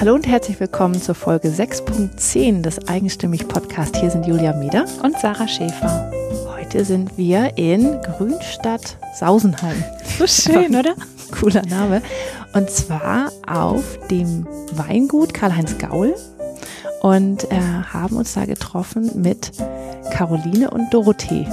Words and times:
Hallo 0.00 0.14
und 0.14 0.28
herzlich 0.28 0.60
willkommen 0.60 1.02
zur 1.02 1.16
Folge 1.16 1.48
6.10 1.48 2.62
des 2.62 2.86
Eigenstimmig 2.86 3.48
Podcast. 3.48 3.96
Hier 3.96 4.12
sind 4.12 4.28
Julia 4.28 4.52
Mieder 4.52 4.84
und 5.02 5.18
Sarah 5.18 5.48
Schäfer. 5.48 6.12
Heute 6.56 6.84
sind 6.84 7.18
wir 7.18 7.58
in 7.58 8.00
Grünstadt 8.02 8.96
Sausenheim. 9.18 9.82
So 10.16 10.28
schön, 10.28 10.76
oder? 10.76 10.94
Cooler 11.32 11.62
Name. 11.66 12.00
Und 12.52 12.70
zwar 12.70 13.32
auf 13.48 13.98
dem 14.08 14.46
Weingut 14.70 15.34
Karl-Heinz 15.34 15.78
Gaul 15.78 16.14
und 17.00 17.50
äh, 17.50 17.56
haben 17.92 18.18
uns 18.18 18.34
da 18.34 18.44
getroffen 18.44 19.10
mit 19.20 19.50
Caroline 20.12 20.70
und 20.70 20.94
Dorothee 20.94 21.48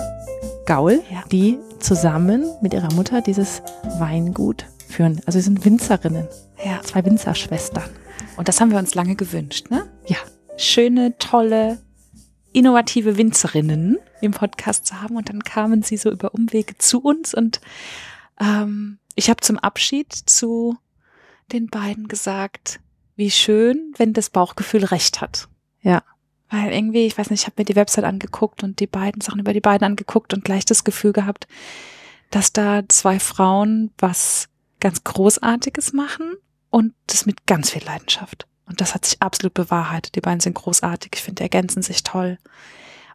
Gaul, 0.67 1.01
ja. 1.11 1.23
die 1.31 1.57
zusammen 1.79 2.45
mit 2.61 2.75
ihrer 2.75 2.93
Mutter 2.93 3.21
dieses 3.21 3.63
Weingut 3.97 4.67
führen. 4.87 5.19
Also 5.25 5.39
sie 5.39 5.45
sind 5.45 5.65
Winzerinnen. 5.65 6.27
Ja. 6.63 6.79
Zwei 6.83 7.03
Winzerschwestern. 7.03 7.89
Und 8.37 8.47
das 8.47 8.59
haben 8.59 8.71
wir 8.71 8.79
uns 8.79 8.95
lange 8.95 9.15
gewünscht, 9.15 9.69
ne? 9.69 9.89
Ja. 10.07 10.17
Schöne, 10.57 11.17
tolle, 11.17 11.81
innovative 12.53 13.17
Winzerinnen 13.17 13.97
im 14.21 14.31
Podcast 14.31 14.85
zu 14.85 15.01
haben. 15.01 15.17
Und 15.17 15.29
dann 15.29 15.43
kamen 15.43 15.83
sie 15.83 15.97
so 15.97 16.11
über 16.11 16.33
Umwege 16.33 16.77
zu 16.77 17.01
uns. 17.01 17.33
Und 17.33 17.59
ähm, 18.39 18.99
ich 19.15 19.29
habe 19.29 19.41
zum 19.41 19.59
Abschied 19.59 20.13
zu 20.13 20.77
den 21.51 21.67
beiden 21.67 22.07
gesagt, 22.07 22.79
wie 23.15 23.31
schön, 23.31 23.93
wenn 23.97 24.13
das 24.13 24.29
Bauchgefühl 24.29 24.85
recht 24.85 25.21
hat. 25.21 25.47
Ja. 25.81 26.03
Weil 26.49 26.71
irgendwie, 26.71 27.05
ich 27.05 27.17
weiß 27.17 27.29
nicht, 27.29 27.41
ich 27.41 27.47
habe 27.47 27.55
mir 27.57 27.65
die 27.65 27.75
Website 27.75 28.05
angeguckt 28.05 28.63
und 28.63 28.79
die 28.79 28.87
beiden 28.87 29.21
Sachen 29.21 29.39
über 29.39 29.53
die 29.53 29.61
beiden 29.61 29.85
angeguckt 29.85 30.33
und 30.33 30.45
gleich 30.45 30.63
das 30.63 30.83
Gefühl 30.83 31.11
gehabt, 31.11 31.47
dass 32.29 32.53
da 32.53 32.83
zwei 32.87 33.19
Frauen 33.19 33.91
was 33.97 34.47
ganz 34.79 35.03
Großartiges 35.03 35.93
machen 35.93 36.35
und 36.75 36.93
das 37.07 37.25
mit 37.25 37.47
ganz 37.47 37.69
viel 37.69 37.85
Leidenschaft. 37.85 38.47
Und 38.65 38.81
das 38.81 38.93
hat 38.93 39.05
sich 39.05 39.21
absolut 39.21 39.53
bewahrheitet. 39.53 40.13
Die 40.15 40.19
beiden 40.19 40.41
sind 40.41 40.55
großartig. 40.55 41.13
Ich 41.15 41.21
finde, 41.21 41.35
die 41.35 41.43
ergänzen 41.43 41.81
sich 41.81 42.03
toll. 42.03 42.37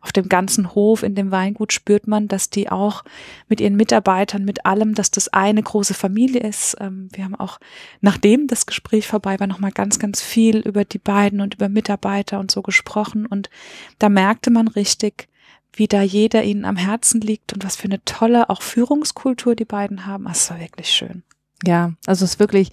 Auf 0.01 0.13
dem 0.13 0.31
ganzen 0.31 0.75
Hof 0.75 1.03
in 1.03 1.15
dem 1.15 1.31
Weingut 1.31 1.75
spürt 1.75 2.07
man, 2.07 2.27
dass 2.27 2.49
die 2.49 2.71
auch 2.71 3.05
mit 3.51 3.61
ihren 3.61 3.77
Mitarbeitern, 3.77 4.47
mit 4.47 4.65
allem, 4.65 4.95
dass 4.95 5.11
das 5.11 5.29
eine 5.29 5.63
große 5.63 5.93
Familie 5.93 6.41
ist. 6.41 6.75
Ähm, 6.81 7.11
wir 7.13 7.23
haben 7.23 7.35
auch, 7.35 7.61
nachdem 8.01 8.47
das 8.47 8.65
Gespräch 8.65 9.07
vorbei 9.07 9.39
war, 9.39 9.47
nochmal 9.47 9.73
ganz, 9.73 9.99
ganz 9.99 10.23
viel 10.23 10.61
über 10.61 10.87
die 10.87 10.97
beiden 10.99 11.43
und 11.43 11.57
über 11.57 11.69
Mitarbeiter 11.69 12.41
und 12.41 12.51
so 12.51 12.63
gesprochen. 12.63 13.27
Und 13.27 13.51
da 13.99 14.09
merkte 14.09 14.51
man 14.51 14.69
richtig, 14.69 15.29
wie 15.75 15.87
da 15.87 16.01
jeder 16.01 16.45
ihnen 16.45 16.65
am 16.65 16.77
Herzen 16.77 17.21
liegt 17.21 17.53
und 17.53 17.63
was 17.63 17.77
für 17.77 17.89
eine 17.89 18.03
tolle 18.07 18.49
auch 18.49 18.63
Führungskultur 18.63 19.55
die 19.55 19.67
beiden 19.67 20.07
haben. 20.07 20.25
Das 20.25 20.49
war 20.49 20.59
wirklich 20.61 20.89
schön. 20.89 21.25
Ja, 21.63 21.93
also 22.07 22.25
es 22.25 22.33
ist 22.33 22.41
wirklich, 22.41 22.73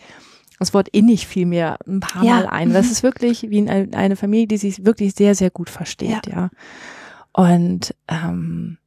das 0.60 0.74
Wort 0.74 0.88
innig 0.90 1.28
fiel 1.28 1.46
mir 1.46 1.78
ein 1.88 2.00
paar 2.00 2.24
ja. 2.24 2.36
Mal 2.36 2.48
ein. 2.48 2.74
Das 2.74 2.88
mhm. 2.88 2.92
ist 2.92 3.04
wirklich 3.04 3.50
wie 3.50 3.70
eine 3.70 4.16
Familie, 4.16 4.48
die 4.48 4.58
sich 4.58 4.86
wirklich 4.86 5.14
sehr, 5.14 5.36
sehr 5.36 5.50
gut 5.50 5.70
versteht, 5.70 6.28
ja. 6.28 6.34
ja. 6.34 6.50
Und 7.32 7.94
ähm, 8.08 8.78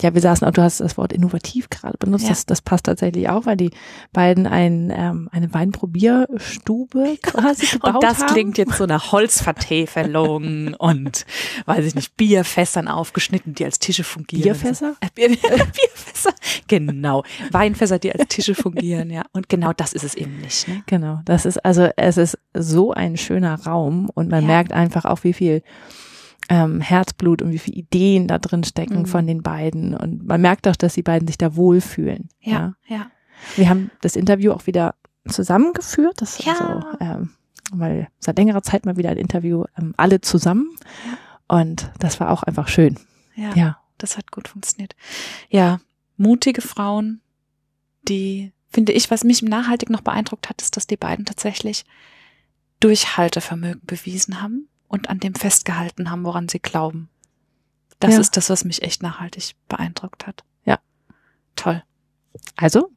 ja, 0.00 0.14
wir 0.14 0.20
saßen 0.20 0.46
auch, 0.46 0.52
du 0.52 0.62
hast 0.62 0.80
das 0.80 0.96
Wort 0.96 1.12
innovativ 1.12 1.70
gerade 1.70 1.98
benutzt, 1.98 2.24
ja. 2.24 2.30
das, 2.30 2.46
das 2.46 2.62
passt 2.62 2.86
tatsächlich 2.86 3.28
auch, 3.28 3.46
weil 3.46 3.56
die 3.56 3.70
beiden 4.12 4.46
ein, 4.46 4.92
ähm, 4.94 5.28
eine 5.32 5.52
Weinprobierstube 5.52 7.18
quasi 7.22 7.66
gebaut 7.66 7.94
Und 7.96 8.02
das 8.02 8.20
haben. 8.20 8.32
klingt 8.32 8.58
jetzt 8.58 8.76
so 8.76 8.86
nach 8.86 9.12
Holzvertäfelung 9.12 10.74
und, 10.78 11.26
weiß 11.66 11.84
ich 11.84 11.94
nicht, 11.94 12.16
Bierfässern 12.16 12.88
aufgeschnitten, 12.88 13.54
die 13.54 13.64
als 13.64 13.78
Tische 13.78 14.04
fungieren. 14.04 14.42
Bierfässer? 14.44 14.94
Äh, 15.00 15.08
Bier, 15.14 15.28
Bierfässer, 15.36 16.32
genau. 16.68 17.24
Weinfässer, 17.50 17.98
die 17.98 18.12
als 18.12 18.28
Tische 18.28 18.54
fungieren, 18.54 19.10
ja. 19.10 19.24
Und 19.32 19.48
genau 19.48 19.72
das 19.72 19.92
ist 19.92 20.04
es 20.04 20.14
eben 20.14 20.38
nicht. 20.38 20.68
Ne? 20.68 20.82
Genau, 20.86 21.20
das 21.24 21.44
ist, 21.44 21.64
also 21.64 21.88
es 21.96 22.16
ist 22.16 22.38
so 22.54 22.92
ein 22.92 23.16
schöner 23.16 23.62
Raum 23.64 24.10
und 24.14 24.30
man 24.30 24.42
ja. 24.42 24.46
merkt 24.46 24.72
einfach 24.72 25.04
auch, 25.04 25.24
wie 25.24 25.32
viel 25.32 25.62
ähm, 26.48 26.80
Herzblut 26.80 27.42
und 27.42 27.52
wie 27.52 27.58
viele 27.58 27.76
Ideen 27.76 28.26
da 28.26 28.38
drin 28.38 28.64
stecken 28.64 29.00
mhm. 29.00 29.06
von 29.06 29.26
den 29.26 29.42
beiden. 29.42 29.94
Und 29.94 30.26
man 30.26 30.40
merkt 30.40 30.66
auch, 30.66 30.76
dass 30.76 30.94
die 30.94 31.02
beiden 31.02 31.28
sich 31.28 31.38
da 31.38 31.56
wohlfühlen. 31.56 32.28
Ja, 32.40 32.74
ja. 32.86 32.96
ja. 32.96 33.10
Wir 33.56 33.68
haben 33.68 33.90
das 34.00 34.16
Interview 34.16 34.52
auch 34.52 34.66
wieder 34.66 34.94
zusammengeführt. 35.28 36.20
Das 36.20 36.42
ja. 36.44 36.52
also, 36.52 36.86
ähm, 37.00 37.30
weil 37.72 38.08
seit 38.18 38.38
längerer 38.38 38.62
Zeit 38.62 38.86
mal 38.86 38.96
wieder 38.96 39.10
ein 39.10 39.18
Interview 39.18 39.64
ähm, 39.76 39.94
alle 39.96 40.20
zusammen. 40.20 40.70
Und 41.46 41.90
das 41.98 42.18
war 42.20 42.30
auch 42.30 42.42
einfach 42.42 42.68
schön. 42.68 42.98
Ja, 43.34 43.54
ja. 43.54 43.78
Das 43.98 44.16
hat 44.16 44.30
gut 44.30 44.48
funktioniert. 44.48 44.94
Ja, 45.50 45.80
mutige 46.16 46.62
Frauen, 46.62 47.20
die, 48.02 48.52
finde 48.68 48.92
ich, 48.92 49.10
was 49.10 49.24
mich 49.24 49.42
nachhaltig 49.42 49.90
noch 49.90 50.02
beeindruckt 50.02 50.48
hat, 50.48 50.62
ist, 50.62 50.76
dass 50.76 50.86
die 50.86 50.96
beiden 50.96 51.24
tatsächlich 51.24 51.84
Durchhaltevermögen 52.80 53.82
bewiesen 53.84 54.40
haben 54.40 54.68
und 54.88 55.08
an 55.08 55.20
dem 55.20 55.34
festgehalten 55.34 56.10
haben, 56.10 56.24
woran 56.24 56.48
sie 56.48 56.58
glauben. 56.58 57.08
Das 58.00 58.14
ja. 58.14 58.20
ist 58.20 58.36
das, 58.36 58.50
was 58.50 58.64
mich 58.64 58.82
echt 58.82 59.02
nachhaltig 59.02 59.54
beeindruckt 59.68 60.26
hat. 60.26 60.44
Ja. 60.64 60.78
Toll. 61.56 61.82
Also, 62.56 62.90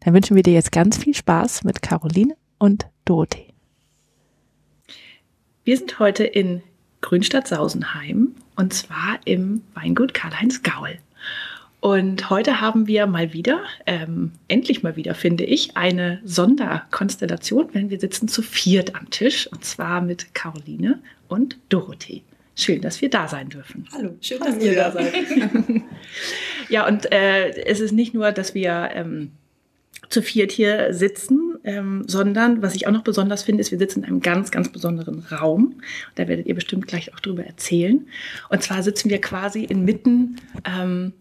dann 0.00 0.14
wünschen 0.14 0.36
wir 0.36 0.42
dir 0.42 0.52
jetzt 0.52 0.72
ganz 0.72 0.96
viel 0.98 1.14
Spaß 1.14 1.64
mit 1.64 1.82
Caroline 1.82 2.36
und 2.58 2.86
Dorothee. 3.04 3.52
Wir 5.64 5.76
sind 5.76 5.98
heute 5.98 6.24
in 6.24 6.62
Grünstadt 7.00 7.48
Sausenheim 7.48 8.34
und 8.56 8.74
zwar 8.74 9.18
im 9.24 9.62
Weingut 9.74 10.14
Karl-Heinz 10.14 10.62
Gaul. 10.62 10.98
Und 11.82 12.30
heute 12.30 12.60
haben 12.60 12.86
wir 12.86 13.08
mal 13.08 13.32
wieder, 13.32 13.64
ähm, 13.86 14.30
endlich 14.46 14.84
mal 14.84 14.94
wieder, 14.94 15.16
finde 15.16 15.42
ich, 15.42 15.76
eine 15.76 16.20
Sonderkonstellation, 16.24 17.70
wenn 17.72 17.90
wir 17.90 17.98
sitzen 17.98 18.28
zu 18.28 18.40
viert 18.40 18.94
am 18.94 19.10
Tisch 19.10 19.48
und 19.48 19.64
zwar 19.64 20.00
mit 20.00 20.32
Caroline 20.32 21.00
und 21.26 21.58
Dorothee. 21.70 22.22
Schön, 22.54 22.82
dass 22.82 23.00
wir 23.00 23.10
da 23.10 23.26
sein 23.26 23.48
dürfen. 23.48 23.88
Hallo, 23.92 24.14
schön, 24.20 24.38
dass 24.38 24.62
ihr 24.62 24.76
da 24.76 24.92
seid. 24.92 25.12
ja, 26.68 26.86
und 26.86 27.10
äh, 27.10 27.50
es 27.64 27.80
ist 27.80 27.90
nicht 27.90 28.14
nur, 28.14 28.30
dass 28.30 28.54
wir 28.54 28.90
ähm, 28.94 29.32
zu 30.08 30.22
viert 30.22 30.52
hier 30.52 30.94
sitzen, 30.94 31.58
ähm, 31.64 32.04
sondern 32.06 32.62
was 32.62 32.76
ich 32.76 32.86
auch 32.86 32.92
noch 32.92 33.02
besonders 33.02 33.42
finde, 33.42 33.60
ist, 33.60 33.72
wir 33.72 33.78
sitzen 33.78 34.04
in 34.04 34.04
einem 34.04 34.20
ganz, 34.20 34.52
ganz 34.52 34.68
besonderen 34.68 35.18
Raum. 35.32 35.80
Da 36.14 36.28
werdet 36.28 36.46
ihr 36.46 36.54
bestimmt 36.54 36.86
gleich 36.86 37.12
auch 37.12 37.18
drüber 37.18 37.44
erzählen. 37.44 38.06
Und 38.50 38.62
zwar 38.62 38.84
sitzen 38.84 39.10
wir 39.10 39.20
quasi 39.20 39.64
inmitten 39.64 40.36
ähm, 40.64 41.12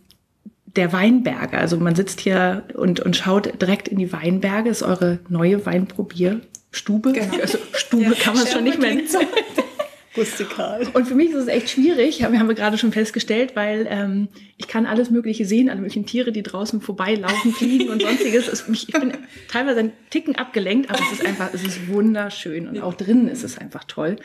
der 0.76 0.94
Weinberge. 0.94 1.58
Also 1.58 1.78
man 1.78 1.96
sitzt 1.96 2.20
hier 2.20 2.64
und, 2.74 3.00
und 3.00 3.16
schaut 3.16 3.62
direkt 3.62 3.88
in 3.88 3.98
die 3.98 4.12
Weinberge. 4.14 4.70
Ist 4.70 4.84
eure 4.84 5.20
neue 5.30 5.66
Weinprobierstube. 5.66 7.12
Genau. 7.14 7.36
Also 7.42 7.58
Stube 7.74 8.04
ja, 8.04 8.14
kann 8.14 8.36
man 8.36 8.48
schon 8.48 8.64
nicht 8.64 8.80
mehr 8.80 8.96
nennen. 8.96 9.08
Rustikal. 10.18 10.88
Und 10.94 11.08
für 11.08 11.16
mich 11.16 11.30
ist 11.30 11.38
es 11.38 11.48
echt 11.48 11.70
schwierig, 11.70 12.20
wir 12.20 12.38
haben 12.38 12.48
wir 12.48 12.56
gerade 12.56 12.78
schon 12.78 12.92
festgestellt, 12.92 13.56
weil 13.56 13.88
ähm, 13.90 14.28
ich 14.58 14.68
kann 14.68 14.86
alles 14.86 15.10
Mögliche 15.10 15.46
sehen, 15.46 15.70
alle 15.70 15.80
möglichen 15.80 16.06
Tiere, 16.06 16.34
die 16.34 16.44
draußen 16.44 16.82
vorbeilaufen, 16.82 17.54
fliegen 17.54 17.90
und 17.90 18.02
sonstiges. 18.02 18.66
Ich 18.70 18.88
bin 18.88 19.14
teilweise 19.48 19.80
ein 19.80 19.94
Ticken 20.10 20.36
abgelenkt, 20.36 20.90
aber 20.90 21.00
es 21.00 21.20
ist 21.20 21.26
einfach, 21.26 21.54
es 21.54 21.64
ist 21.64 21.88
wunderschön 21.88 22.68
und 22.68 22.82
auch 22.82 22.94
drinnen 22.94 23.30
ist 23.30 23.44
es 23.44 23.58
einfach 23.58 23.86
toll. 23.86 24.18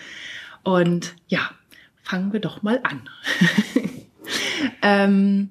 Und 0.64 1.14
ja, 1.28 1.50
fangen 2.02 2.32
wir 2.32 2.40
doch 2.40 2.62
mal 2.62 2.80
an. 2.82 3.08
ähm, 4.82 5.50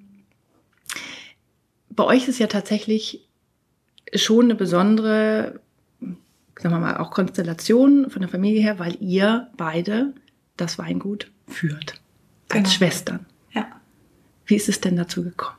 bei 1.96 2.04
euch 2.04 2.28
ist 2.28 2.40
ja 2.40 2.48
tatsächlich 2.48 3.28
schon 4.14 4.46
eine 4.46 4.56
besondere, 4.56 5.60
sagen 6.00 6.76
wir 6.76 6.80
mal, 6.80 6.98
auch 6.98 7.12
Konstellation 7.12 8.10
von 8.10 8.22
der 8.22 8.30
Familie 8.30 8.62
her, 8.62 8.80
weil 8.80 8.98
ihr 9.02 9.50
beide 9.58 10.14
das 10.58 10.78
Weingut 10.78 11.32
führt. 11.48 11.96
Als 12.50 12.64
genau. 12.64 12.70
Schwestern. 12.70 13.26
Ja. 13.54 13.68
Wie 14.46 14.56
ist 14.56 14.70
es 14.70 14.80
denn 14.80 14.96
dazu 14.96 15.24
gekommen? 15.24 15.58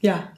Ja, 0.00 0.30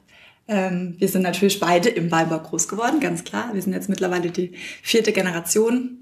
ähm, 0.47 0.95
wir 0.97 1.07
sind 1.07 1.21
natürlich 1.21 1.59
beide 1.59 1.89
im 1.89 2.11
Weinbau 2.11 2.39
groß 2.39 2.67
geworden, 2.67 2.99
ganz 2.99 3.23
klar. 3.23 3.53
Wir 3.53 3.61
sind 3.61 3.73
jetzt 3.73 3.89
mittlerweile 3.89 4.31
die 4.31 4.53
vierte 4.81 5.11
Generation 5.11 5.99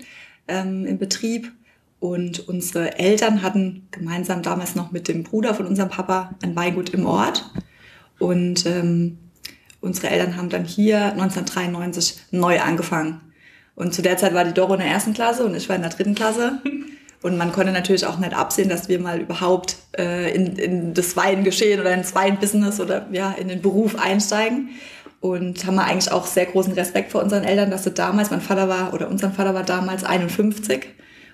ähm, 0.47 0.85
im 0.85 0.97
Betrieb. 0.97 1.51
Und 1.99 2.47
unsere 2.47 2.97
Eltern 2.97 3.41
hatten 3.41 3.87
gemeinsam 3.91 4.41
damals 4.41 4.73
noch 4.75 4.91
mit 4.91 5.09
dem 5.09 5.23
Bruder 5.23 5.53
von 5.53 5.67
unserem 5.67 5.89
Papa 5.89 6.33
ein 6.41 6.55
Weingut 6.55 6.91
im 6.91 7.05
Ort. 7.05 7.51
Und 8.19 8.65
ähm, 8.65 9.17
unsere 9.81 10.09
Eltern 10.09 10.37
haben 10.37 10.49
dann 10.49 10.65
hier 10.65 11.05
1993 11.13 12.19
neu 12.31 12.59
angefangen. 12.59 13.21
Und 13.75 13.93
zu 13.93 14.01
der 14.01 14.17
Zeit 14.17 14.33
war 14.33 14.43
die 14.43 14.53
Doro 14.53 14.73
in 14.73 14.81
der 14.81 14.89
ersten 14.89 15.13
Klasse 15.13 15.45
und 15.45 15.55
ich 15.55 15.69
war 15.69 15.75
in 15.75 15.81
der 15.81 15.91
dritten 15.91 16.15
Klasse. 16.15 16.61
Und 17.21 17.37
man 17.37 17.51
konnte 17.51 17.73
natürlich 17.73 18.05
auch 18.05 18.17
nicht 18.17 18.33
absehen, 18.33 18.69
dass 18.69 18.87
wir 18.87 18.97
mal 18.97 19.19
überhaupt 19.19 19.75
äh, 19.97 20.33
in, 20.33 20.55
in 20.55 20.93
das 20.93 21.17
Weingeschehen 21.17 21.81
oder 21.81 21.93
ins 21.93 22.15
Weinbusiness 22.15 22.79
oder 22.79 23.07
ja, 23.11 23.31
in 23.31 23.49
den 23.49 23.61
Beruf 23.61 23.99
einsteigen. 23.99 24.69
Und 25.19 25.65
haben 25.65 25.75
wir 25.75 25.83
eigentlich 25.83 26.13
auch 26.13 26.25
sehr 26.25 26.45
großen 26.45 26.71
Respekt 26.73 27.11
vor 27.11 27.21
unseren 27.21 27.43
Eltern, 27.43 27.71
dass 27.71 27.83
sie 27.83 27.91
damals, 27.91 28.31
mein 28.31 28.39
Vater 28.39 28.69
war 28.69 28.93
oder 28.93 29.09
unser 29.09 29.31
Vater 29.31 29.53
war 29.53 29.63
damals 29.63 30.05
51 30.05 30.87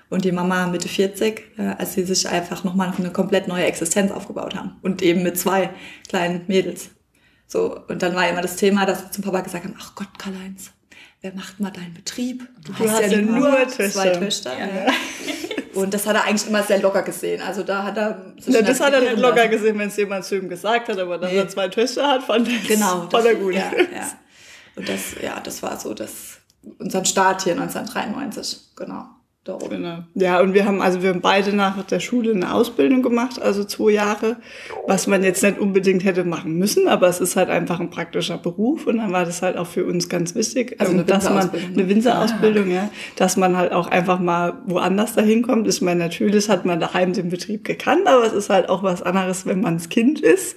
und 0.08 0.24
die 0.24 0.32
Mama 0.32 0.66
Mitte 0.66 0.88
40, 0.88 1.58
äh, 1.58 1.62
als 1.78 1.94
sie 1.94 2.04
sich 2.04 2.28
einfach 2.28 2.64
nochmal 2.64 2.92
eine 2.96 3.10
komplett 3.10 3.48
neue 3.48 3.64
Existenz 3.64 4.12
aufgebaut 4.12 4.54
haben. 4.54 4.76
Und 4.82 5.02
eben 5.02 5.22
mit 5.22 5.38
zwei 5.38 5.70
kleinen 6.08 6.44
Mädels. 6.46 6.90
So, 7.46 7.80
und 7.88 8.02
dann 8.02 8.14
war 8.14 8.28
immer 8.28 8.42
das 8.42 8.56
Thema, 8.56 8.86
dass 8.86 9.02
wir 9.02 9.10
zum 9.10 9.24
Papa 9.24 9.40
gesagt 9.40 9.64
haben, 9.64 9.74
ach 9.78 9.94
Gott, 9.94 10.08
Karl-Heinz, 10.18 10.72
wer 11.22 11.34
macht 11.34 11.60
mal 11.60 11.70
deinen 11.70 11.94
Betrieb? 11.94 12.48
Du, 12.64 12.72
du 12.72 12.78
hast, 12.84 13.02
hast, 13.02 13.12
ja 13.12 13.20
nur, 13.20 13.38
nur 13.38 13.68
zwei 13.68 14.10
Töchter. 14.10 14.52
Ja. 14.58 14.92
Und 15.74 15.92
das 15.92 16.06
hat 16.06 16.16
er 16.16 16.24
eigentlich 16.24 16.48
immer 16.48 16.62
sehr 16.62 16.80
locker 16.80 17.02
gesehen. 17.02 17.42
Also 17.42 17.62
da 17.62 17.82
hat 17.84 17.98
er. 17.98 18.32
Ja, 18.46 18.62
das 18.62 18.80
hat 18.80 18.94
er 18.94 19.00
nicht 19.00 19.18
locker 19.18 19.36
lassen. 19.36 19.50
gesehen, 19.50 19.78
wenn 19.78 19.88
es 19.88 19.96
jemand 19.96 20.24
zu 20.24 20.36
ihm 20.36 20.48
gesagt 20.48 20.88
hat, 20.88 20.98
aber 20.98 21.18
dass 21.18 21.30
nee. 21.30 21.38
er 21.38 21.48
zwei 21.48 21.68
Töchter 21.68 22.08
hat, 22.08 22.22
fand, 22.22 22.48
das, 22.48 22.66
genau, 22.66 23.08
fand 23.10 23.26
er 23.26 23.34
gut. 23.34 23.54
Ja, 23.54 23.70
ja. 23.74 24.10
Und 24.74 24.88
das, 24.88 25.16
ja, 25.22 25.38
das 25.40 25.62
war 25.62 25.78
so 25.78 25.92
das, 25.92 26.38
unser 26.78 27.04
Start 27.04 27.42
hier 27.42 27.52
1993. 27.52 28.70
Genau 28.74 29.15
darum. 29.48 29.68
Genau. 29.68 29.98
Ja, 30.14 30.40
und 30.40 30.54
wir 30.54 30.64
haben, 30.64 30.82
also 30.82 31.02
wir 31.02 31.10
haben 31.10 31.20
beide 31.20 31.54
nach 31.54 31.82
der 31.84 32.00
Schule 32.00 32.32
eine 32.32 32.52
Ausbildung 32.52 33.02
gemacht, 33.02 33.40
also 33.40 33.64
zwei 33.64 33.92
Jahre, 33.92 34.36
was 34.86 35.06
man 35.06 35.22
jetzt 35.22 35.42
nicht 35.42 35.58
unbedingt 35.58 36.04
hätte 36.04 36.24
machen 36.24 36.56
müssen, 36.58 36.88
aber 36.88 37.08
es 37.08 37.20
ist 37.20 37.36
halt 37.36 37.48
einfach 37.48 37.80
ein 37.80 37.90
praktischer 37.90 38.38
Beruf 38.38 38.86
und 38.86 38.98
dann 38.98 39.12
war 39.12 39.24
das 39.24 39.42
halt 39.42 39.56
auch 39.56 39.66
für 39.66 39.84
uns 39.84 40.08
ganz 40.08 40.34
wichtig, 40.34 40.76
also 40.78 40.92
eine 40.92 41.04
dass 41.04 41.24
man 41.24 41.50
eine 41.50 41.82
ne? 41.82 41.88
Winzerausbildung, 41.88 42.70
ja, 42.70 42.90
dass 43.16 43.36
man 43.36 43.56
halt 43.56 43.72
auch 43.72 43.88
einfach 43.88 44.18
mal 44.18 44.54
woanders 44.66 45.14
dahin 45.14 45.42
kommt. 45.42 45.68
Ich 45.68 45.80
meine, 45.82 46.00
natürlich 46.00 46.48
hat 46.48 46.64
man 46.64 46.80
daheim 46.80 47.12
den 47.12 47.28
Betrieb 47.28 47.64
gekannt, 47.64 48.06
aber 48.06 48.24
es 48.24 48.32
ist 48.32 48.50
halt 48.50 48.68
auch 48.68 48.82
was 48.82 49.02
anderes, 49.02 49.46
wenn 49.46 49.60
man 49.60 49.74
das 49.74 49.88
Kind 49.88 50.20
ist 50.20 50.56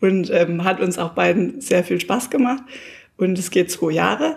und 0.00 0.30
ähm, 0.30 0.64
hat 0.64 0.80
uns 0.80 0.98
auch 0.98 1.10
beiden 1.10 1.60
sehr 1.60 1.84
viel 1.84 2.00
Spaß 2.00 2.30
gemacht 2.30 2.62
und 3.16 3.38
es 3.38 3.50
geht 3.50 3.70
zwei 3.70 3.92
Jahre. 3.92 4.36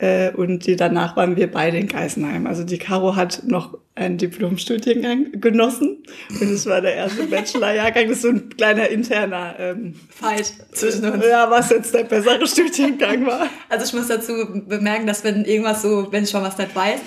Äh, 0.00 0.30
und 0.30 0.66
die, 0.66 0.76
danach 0.76 1.14
waren 1.16 1.36
wir 1.36 1.50
beide 1.50 1.76
in 1.76 1.86
Geisenheim. 1.86 2.46
Also 2.46 2.64
die 2.64 2.78
Caro 2.78 3.16
hat 3.16 3.42
noch 3.44 3.76
einen 3.94 4.16
Diplomstudiengang 4.16 5.32
genossen 5.40 5.98
und 6.40 6.50
es 6.50 6.64
war 6.64 6.80
der 6.80 6.94
erste 6.94 7.24
Bachelorjahrgang. 7.24 8.08
Das 8.08 8.16
ist 8.16 8.22
so 8.22 8.28
ein 8.30 8.48
kleiner 8.48 8.88
interner 8.88 9.56
ähm, 9.58 9.94
Fight 10.08 10.54
zwischen 10.72 11.04
uns. 11.04 11.22
Ja, 11.26 11.50
was 11.50 11.68
jetzt 11.68 11.92
der 11.92 12.04
bessere 12.04 12.46
Studiengang 12.46 13.26
war. 13.26 13.46
Also 13.68 13.84
ich 13.84 13.92
muss 13.92 14.08
dazu 14.08 14.32
bemerken, 14.66 15.06
dass 15.06 15.22
wenn 15.22 15.44
irgendwas 15.44 15.82
so, 15.82 16.10
wenn 16.10 16.24
ich 16.24 16.30
schon 16.30 16.42
was 16.42 16.56
nicht 16.56 16.74
weiß, 16.74 17.00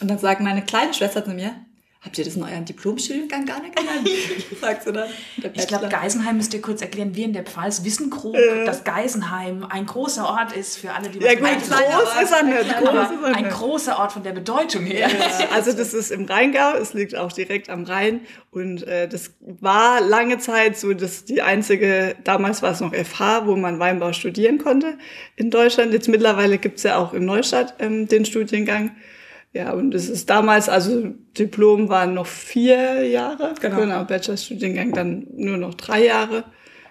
und 0.00 0.10
dann 0.10 0.18
sagt 0.18 0.40
meine 0.40 0.62
kleine 0.62 0.92
Schwester 0.92 1.24
zu 1.24 1.30
mir, 1.30 1.52
Habt 2.04 2.18
ihr 2.18 2.24
das 2.24 2.36
in 2.36 2.42
euren 2.42 2.66
Diplomstudiengang 2.66 3.46
gar 3.46 3.62
nicht 3.62 3.74
gelernt? 3.74 4.06
Sagst 4.60 4.86
du 4.86 4.92
dann? 4.92 5.08
Ich 5.54 5.66
glaube, 5.66 5.88
Geisenheim 5.88 6.36
müsst 6.36 6.52
ihr 6.52 6.60
kurz 6.60 6.82
erklären. 6.82 7.14
Wir 7.14 7.24
in 7.24 7.32
der 7.32 7.44
Pfalz 7.44 7.82
wissen 7.82 8.10
grob, 8.10 8.36
äh. 8.36 8.66
dass 8.66 8.84
Geisenheim 8.84 9.64
ein 9.64 9.86
großer 9.86 10.28
Ort 10.28 10.52
ist 10.54 10.76
für 10.76 10.92
alle, 10.92 11.08
die 11.08 11.18
ja, 11.20 11.34
gut, 11.34 11.48
groß 11.48 11.70
Ort, 11.70 12.22
ist 12.22 12.32
er 12.32 12.42
nicht. 12.42 12.76
Groß 12.76 13.10
ist 13.10 13.22
er 13.22 13.34
ein 13.34 13.48
großer 13.48 13.98
Ort 13.98 14.12
von 14.12 14.22
der 14.22 14.32
Bedeutung 14.32 14.84
her. 14.84 15.08
Ja, 15.08 15.48
also 15.54 15.72
das 15.72 15.94
ist 15.94 16.10
im 16.10 16.26
Rheingau, 16.26 16.74
es 16.74 16.92
liegt 16.92 17.16
auch 17.16 17.32
direkt 17.32 17.70
am 17.70 17.84
Rhein 17.84 18.20
und 18.50 18.86
äh, 18.86 19.08
das 19.08 19.30
war 19.40 20.02
lange 20.02 20.38
Zeit 20.38 20.76
so, 20.76 20.92
dass 20.92 21.24
die 21.24 21.40
einzige, 21.40 22.16
damals 22.22 22.60
war 22.60 22.72
es 22.72 22.80
noch 22.80 22.94
FH, 22.94 23.46
wo 23.46 23.56
man 23.56 23.78
Weinbau 23.78 24.12
studieren 24.12 24.58
konnte 24.58 24.98
in 25.36 25.50
Deutschland. 25.50 25.94
Jetzt 25.94 26.08
mittlerweile 26.08 26.58
gibt's 26.58 26.82
ja 26.82 26.98
auch 26.98 27.14
in 27.14 27.24
Neustadt 27.24 27.76
ähm, 27.78 28.08
den 28.08 28.26
Studiengang. 28.26 28.90
Ja, 29.54 29.72
und 29.72 29.94
es 29.94 30.08
ist 30.08 30.28
damals, 30.30 30.68
also 30.68 31.14
Diplom 31.38 31.88
waren 31.88 32.12
noch 32.12 32.26
vier 32.26 33.04
Jahre, 33.04 33.54
genau, 33.60 33.76
genau 33.76 34.04
Bachelorstudiengang 34.04 34.92
dann 34.92 35.28
nur 35.32 35.56
noch 35.56 35.74
drei 35.74 36.04
Jahre. 36.04 36.42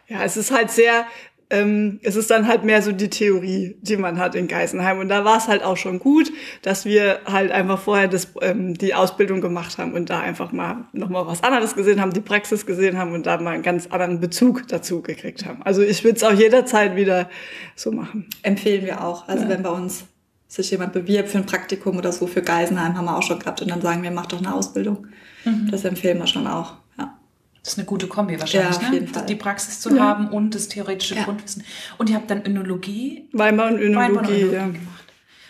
Ja, 0.07 0.23
es 0.23 0.37
ist 0.37 0.49
halt 0.49 0.71
sehr, 0.71 1.05
ähm, 1.49 1.99
es 2.03 2.15
ist 2.15 2.31
dann 2.31 2.47
halt 2.47 2.63
mehr 2.63 2.81
so 2.81 2.93
die 2.93 3.09
Theorie, 3.09 3.75
die 3.81 3.97
man 3.97 4.17
hat 4.17 4.35
in 4.35 4.47
Geisenheim. 4.47 4.99
Und 4.99 5.09
da 5.09 5.25
war 5.25 5.39
es 5.39 5.49
halt 5.49 5.61
auch 5.61 5.75
schon 5.75 5.99
gut, 5.99 6.31
dass 6.61 6.85
wir 6.85 7.19
halt 7.25 7.51
einfach 7.51 7.81
vorher 7.81 8.07
das, 8.07 8.29
ähm, 8.41 8.75
die 8.75 8.93
Ausbildung 8.93 9.41
gemacht 9.41 9.77
haben 9.77 9.91
und 9.93 10.09
da 10.09 10.21
einfach 10.21 10.53
mal 10.53 10.85
nochmal 10.93 11.27
was 11.27 11.43
anderes 11.43 11.75
gesehen 11.75 11.99
haben, 11.99 12.13
die 12.13 12.21
Praxis 12.21 12.65
gesehen 12.65 12.97
haben 12.97 13.11
und 13.11 13.25
da 13.25 13.41
mal 13.41 13.55
einen 13.55 13.63
ganz 13.63 13.87
anderen 13.87 14.21
Bezug 14.21 14.69
dazu 14.69 15.01
gekriegt 15.01 15.45
haben. 15.45 15.61
Also 15.63 15.81
ich 15.81 16.05
würde 16.05 16.15
es 16.15 16.23
auch 16.23 16.31
jederzeit 16.31 16.95
wieder 16.95 17.29
so 17.75 17.91
machen. 17.91 18.29
Empfehlen 18.41 18.85
wir 18.85 19.03
auch. 19.03 19.27
Also 19.27 19.43
ja. 19.43 19.49
wenn 19.49 19.63
bei 19.63 19.69
uns 19.71 20.05
sich 20.53 20.69
jemand 20.69 20.93
bewirbt 20.93 21.29
für 21.29 21.39
ein 21.39 21.45
Praktikum 21.45 21.97
oder 21.97 22.11
so 22.11 22.27
für 22.27 22.43
Geisenheim, 22.43 22.95
haben 22.95 23.05
wir 23.05 23.17
auch 23.17 23.23
schon 23.23 23.39
gehabt. 23.39 23.61
Und 23.61 23.71
dann 23.71 23.81
sagen 23.81 24.03
wir, 24.03 24.11
mach 24.11 24.27
doch 24.27 24.37
eine 24.37 24.53
Ausbildung. 24.53 25.07
Mhm. 25.45 25.69
Das 25.71 25.83
empfehlen 25.83 26.19
wir 26.19 26.27
schon 26.27 26.45
auch. 26.45 26.75
Ja. 26.97 27.17
Das 27.63 27.73
ist 27.73 27.79
eine 27.79 27.87
gute 27.87 28.07
Kombi 28.07 28.39
wahrscheinlich, 28.39 28.75
ja, 28.75 28.87
auf 28.87 28.93
jeden 28.93 29.05
ne? 29.07 29.13
Fall. 29.13 29.25
die 29.25 29.35
Praxis 29.35 29.79
zu 29.79 29.95
ja. 29.95 30.03
haben 30.03 30.29
und 30.29 30.53
das 30.53 30.67
theoretische 30.67 31.15
ja. 31.15 31.23
Grundwissen. 31.23 31.63
Und 31.97 32.09
ihr 32.09 32.15
habt 32.15 32.29
dann 32.29 32.45
Önologie, 32.45 33.27
Weinbau 33.31 33.65
und 33.65 33.79
Önologie, 33.79 33.95
Weinbau 33.95 34.19
und 34.19 34.29
Önologie 34.29 34.53
ja. 34.53 34.65
gemacht. 34.67 35.03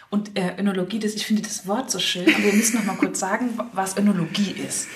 Und 0.09 0.37
äh, 0.37 0.53
Önologie, 0.57 0.99
das, 0.99 1.15
ich 1.15 1.25
finde 1.25 1.41
das 1.41 1.67
Wort 1.67 1.91
so 1.91 1.99
schön, 1.99 2.27
aber 2.33 2.43
wir 2.43 2.53
müssen 2.53 2.77
noch 2.77 2.85
mal 2.85 2.95
kurz 2.95 3.19
sagen, 3.19 3.59
was 3.73 3.97
Önologie 3.97 4.55
ist. 4.65 4.87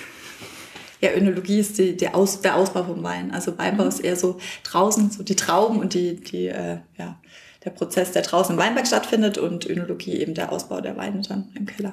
Ja, 1.01 1.11
Önologie 1.13 1.59
ist 1.59 1.77
die, 1.79 1.97
die 1.97 2.07
Aus, 2.09 2.41
der 2.41 2.55
Ausbau 2.55 2.83
vom 2.83 3.03
Wein. 3.03 3.31
Also 3.31 3.57
Weinbau 3.57 3.83
mhm. 3.83 3.89
ist 3.89 3.99
eher 3.99 4.15
so 4.15 4.37
draußen, 4.63 5.11
so 5.11 5.23
die 5.23 5.35
Trauben 5.35 5.79
und 5.79 5.93
die, 5.93 6.15
die 6.15 6.47
äh, 6.47 6.77
ja, 6.97 7.19
der 7.67 7.73
Prozess, 7.73 8.13
der 8.13 8.21
draußen 8.21 8.55
im 8.55 8.61
Weinberg 8.61 8.87
stattfindet 8.87 9.37
und 9.37 9.65
Önologie 9.65 10.13
eben 10.13 10.33
der 10.33 10.53
Ausbau 10.53 10.79
der 10.79 10.95
Weine 10.95 11.21
dann 11.21 11.51
im 11.53 11.65
Keller. 11.65 11.91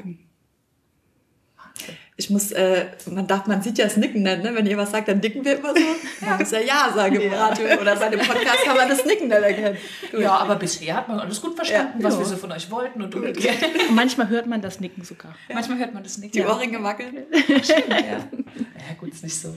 Ich 2.17 2.31
muss, 2.31 2.53
äh, 2.53 2.87
man 3.11 3.26
darf, 3.26 3.49
man 3.49 3.61
sieht 3.61 3.76
ja 3.76 3.87
das 3.87 3.97
Nicken 3.97 4.23
nicht, 4.23 4.44
ne? 4.44 4.55
Wenn 4.55 4.67
ihr 4.67 4.76
was 4.76 4.93
sagt, 4.93 5.09
dann 5.09 5.19
nicken 5.19 5.44
wir 5.44 5.59
immer 5.59 5.75
so. 5.75 5.81
Man 6.25 6.38
muss 6.38 6.53
ja 6.53 6.61
Ja 6.61 6.93
sagen 6.94 7.17
im 7.17 7.32
Radio 7.32 7.67
oder 7.81 7.97
bei 7.97 8.09
dem 8.09 8.21
Podcast 8.21 8.62
kann 8.65 8.76
man 8.76 8.88
das 8.88 9.05
Nicken 9.05 9.26
nicht 9.26 9.37
erkennen. 9.37 9.76
Ja, 10.17 10.37
aber 10.37 10.55
bisher 10.55 10.94
hat 10.94 11.09
man 11.09 11.19
alles 11.19 11.43
gut 11.43 11.56
verstanden, 11.56 11.99
ja, 11.99 12.05
was 12.05 12.17
wir 12.17 12.25
so 12.25 12.37
von 12.37 12.53
euch 12.53 12.71
wollten 12.71 13.03
und 13.03 13.12
umgekehrt. 13.12 13.56
Und 13.88 13.97
manchmal 13.97 14.29
hört 14.29 14.47
man 14.47 14.62
das 14.62 14.79
Nicken 14.79 15.03
sogar. 15.03 15.35
Ja. 15.49 15.56
Manchmal 15.56 15.79
hört 15.79 15.93
man 15.93 16.05
das 16.05 16.19
Nicken. 16.19 16.32
Die 16.32 16.38
ja. 16.38 16.49
Ohrringe 16.49 16.81
wackeln. 16.85 17.25
Stimmt, 17.32 17.88
ja. 17.88 17.97
ja, 17.99 18.94
gut, 19.00 19.09
ist 19.09 19.25
nicht 19.25 19.37
so. 19.37 19.56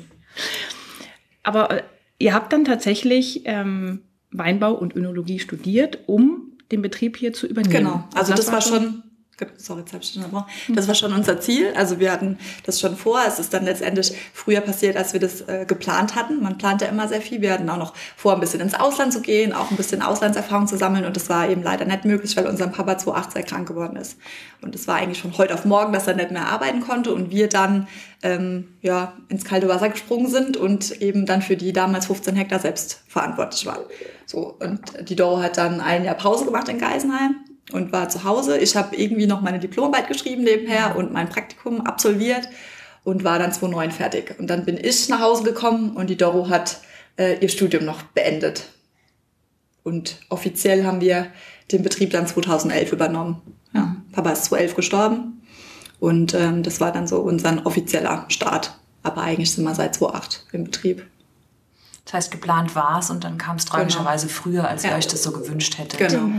Aber 1.43 1.69
äh, 1.69 1.83
ihr 2.17 2.33
habt 2.33 2.51
dann 2.51 2.65
tatsächlich 2.65 3.43
ähm, 3.45 4.01
Weinbau 4.37 4.73
und 4.73 4.95
Önologie 4.95 5.39
studiert, 5.39 5.99
um 6.07 6.51
den 6.71 6.81
Betrieb 6.81 7.17
hier 7.17 7.33
zu 7.33 7.47
übernehmen. 7.47 7.73
Genau, 7.73 8.03
also, 8.13 8.17
also 8.17 8.31
das, 8.33 8.45
das, 8.45 8.53
war 8.53 8.61
schon, 8.61 9.03
sorry, 9.57 9.81
jetzt 9.81 9.93
habe 9.93 10.03
ich 10.03 10.11
schon 10.11 10.75
Das 10.75 10.87
war 10.87 10.95
schon 10.95 11.13
unser 11.13 11.39
Ziel. 11.39 11.73
Also 11.75 11.99
wir 11.99 12.11
hatten 12.11 12.37
das 12.65 12.79
schon 12.79 12.95
vor. 12.97 13.21
Es 13.25 13.39
ist 13.39 13.53
dann 13.53 13.65
letztendlich 13.65 14.13
früher 14.33 14.61
passiert, 14.61 14.97
als 14.97 15.13
wir 15.13 15.19
das 15.19 15.41
äh, 15.41 15.65
geplant 15.67 16.15
hatten. 16.15 16.41
Man 16.41 16.57
plant 16.57 16.81
ja 16.81 16.87
immer 16.87 17.07
sehr 17.07 17.21
viel. 17.21 17.41
Wir 17.41 17.53
hatten 17.53 17.69
auch 17.69 17.77
noch 17.77 17.93
vor, 18.15 18.33
ein 18.33 18.39
bisschen 18.39 18.59
ins 18.59 18.73
Ausland 18.73 19.13
zu 19.13 19.21
gehen, 19.21 19.53
auch 19.53 19.71
ein 19.71 19.77
bisschen 19.77 20.01
Auslandserfahrung 20.01 20.67
zu 20.67 20.77
sammeln. 20.77 21.05
Und 21.05 21.15
das 21.15 21.29
war 21.29 21.49
eben 21.49 21.63
leider 21.63 21.85
nicht 21.85 22.05
möglich, 22.05 22.35
weil 22.35 22.47
unser 22.47 22.67
Papa 22.67 22.97
2008 22.97 23.31
sehr 23.33 23.43
krank 23.43 23.67
geworden 23.67 23.95
ist. 23.95 24.17
Und 24.61 24.75
es 24.75 24.87
war 24.87 24.95
eigentlich 24.95 25.21
von 25.21 25.37
heute 25.37 25.53
auf 25.53 25.65
morgen, 25.65 25.93
dass 25.93 26.07
er 26.07 26.15
nicht 26.15 26.31
mehr 26.31 26.47
arbeiten 26.47 26.81
konnte 26.81 27.13
und 27.13 27.31
wir 27.31 27.47
dann 27.47 27.87
ähm, 28.23 28.69
ja 28.81 29.13
ins 29.29 29.45
kalte 29.45 29.67
Wasser 29.69 29.89
gesprungen 29.89 30.27
sind 30.27 30.57
und 30.57 30.99
eben 31.01 31.25
dann 31.25 31.41
für 31.41 31.55
die 31.55 31.73
damals 31.73 32.07
15 32.07 32.35
Hektar 32.35 32.59
selbst 32.59 33.03
verantwortlich 33.07 33.65
waren. 33.65 33.81
So, 34.27 34.57
und 34.59 34.81
die 35.09 35.15
Doro 35.15 35.41
hat 35.41 35.57
dann 35.57 35.79
ein 35.79 36.03
Jahr 36.03 36.15
Pause 36.15 36.43
gemacht 36.43 36.67
in 36.67 36.79
Geisenheim 36.79 37.37
und 37.71 37.93
war 37.93 38.09
zu 38.09 38.25
Hause. 38.25 38.57
Ich 38.57 38.75
habe 38.75 38.97
irgendwie 38.97 39.25
noch 39.25 39.39
meine 39.39 39.57
Diplomarbeit 39.57 40.09
geschrieben 40.09 40.43
nebenher 40.43 40.97
und 40.97 41.13
mein 41.13 41.29
Praktikum 41.29 41.79
absolviert 41.79 42.49
und 43.05 43.23
war 43.23 43.39
dann 43.39 43.53
2009 43.53 43.91
fertig. 43.91 44.35
Und 44.37 44.47
dann 44.47 44.65
bin 44.65 44.77
ich 44.77 45.07
nach 45.07 45.21
Hause 45.21 45.43
gekommen 45.43 45.95
und 45.95 46.09
die 46.09 46.17
Doro 46.17 46.49
hat 46.49 46.81
äh, 47.17 47.39
ihr 47.39 47.47
Studium 47.47 47.85
noch 47.85 48.03
beendet. 48.03 48.65
Und 49.83 50.19
offiziell 50.27 50.83
haben 50.83 50.99
wir 50.99 51.27
den 51.71 51.81
Betrieb 51.81 52.11
dann 52.11 52.27
2011 52.27 52.91
übernommen. 52.91 53.41
Ja, 53.73 53.95
Papa 54.11 54.31
ist 54.31 54.43
2011 54.43 54.75
gestorben 54.75 55.41
und 56.01 56.33
ähm, 56.33 56.63
das 56.63 56.81
war 56.81 56.91
dann 56.91 57.07
so 57.07 57.21
unser 57.21 57.65
offizieller 57.65 58.25
Start. 58.27 58.77
Aber 59.03 59.21
eigentlich 59.21 59.53
sind 59.53 59.63
wir 59.63 59.73
seit 59.73 59.95
2008 59.95 60.47
im 60.51 60.65
Betrieb. 60.65 61.05
Das 62.07 62.13
heißt, 62.13 62.31
geplant 62.31 62.73
war 62.73 62.99
es 62.99 63.09
und 63.09 63.25
dann 63.25 63.37
kam 63.37 63.57
es 63.57 63.65
tragischerweise 63.65 64.27
genau. 64.27 64.39
früher, 64.39 64.67
als 64.67 64.85
ihr 64.85 64.93
euch 64.93 65.07
das 65.07 65.23
so 65.23 65.33
gewünscht 65.33 65.77
hättet. 65.77 65.99
Genau. 65.99 66.29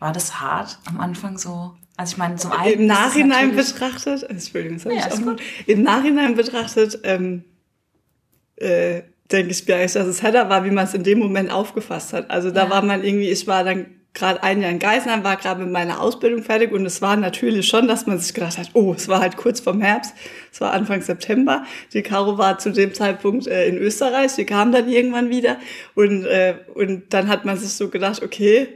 War 0.00 0.12
das 0.12 0.40
hart 0.40 0.80
am 0.86 0.98
Anfang 0.98 1.38
so? 1.38 1.76
Also 1.96 2.14
ich 2.14 2.18
meine, 2.18 2.34
zum 2.34 2.50
einen. 2.50 2.80
Im 2.80 2.86
Nachhinein 2.86 3.54
betrachtet, 3.54 4.24
Entschuldigung, 4.24 4.78
das 4.82 4.92
ja, 4.92 5.06
ich 5.06 5.12
auch 5.12 5.22
gut. 5.22 5.40
Im 5.66 5.84
Nachhinein 5.84 6.34
betrachtet, 6.34 6.98
ähm, 7.04 7.44
äh, 8.56 9.02
denke 9.30 9.52
ich 9.52 9.66
gar 9.66 9.78
nicht, 9.78 9.94
dass 9.94 10.08
es 10.08 10.20
härter 10.20 10.48
war, 10.48 10.64
wie 10.64 10.72
man 10.72 10.84
es 10.84 10.94
in 10.94 11.04
dem 11.04 11.20
Moment 11.20 11.52
aufgefasst 11.52 12.12
hat. 12.12 12.28
Also 12.28 12.50
da 12.50 12.64
ja. 12.64 12.70
war 12.70 12.82
man 12.82 13.04
irgendwie, 13.04 13.28
ich 13.28 13.46
war 13.46 13.62
dann 13.62 13.86
gerade 14.14 14.42
ein 14.42 14.60
Jahr 14.60 14.70
in 14.70 14.78
Geisenheim, 14.78 15.24
war 15.24 15.36
gerade 15.36 15.62
mit 15.62 15.72
meiner 15.72 16.00
Ausbildung 16.00 16.42
fertig 16.42 16.72
und 16.72 16.84
es 16.84 17.00
war 17.00 17.16
natürlich 17.16 17.66
schon, 17.66 17.88
dass 17.88 18.06
man 18.06 18.18
sich 18.18 18.34
gedacht 18.34 18.58
hat, 18.58 18.70
oh, 18.74 18.92
es 18.94 19.08
war 19.08 19.20
halt 19.20 19.36
kurz 19.36 19.60
vorm 19.60 19.80
Herbst, 19.80 20.14
es 20.52 20.60
war 20.60 20.72
Anfang 20.72 21.00
September. 21.00 21.64
Die 21.92 22.02
Caro 22.02 22.36
war 22.36 22.58
zu 22.58 22.72
dem 22.72 22.92
Zeitpunkt 22.92 23.46
äh, 23.46 23.66
in 23.66 23.78
Österreich, 23.78 24.32
sie 24.32 24.44
kam 24.44 24.72
dann 24.72 24.88
irgendwann 24.88 25.30
wieder 25.30 25.56
und, 25.94 26.24
äh, 26.24 26.56
und 26.74 27.14
dann 27.14 27.28
hat 27.28 27.44
man 27.44 27.56
sich 27.56 27.72
so 27.72 27.88
gedacht, 27.88 28.22
okay, 28.22 28.68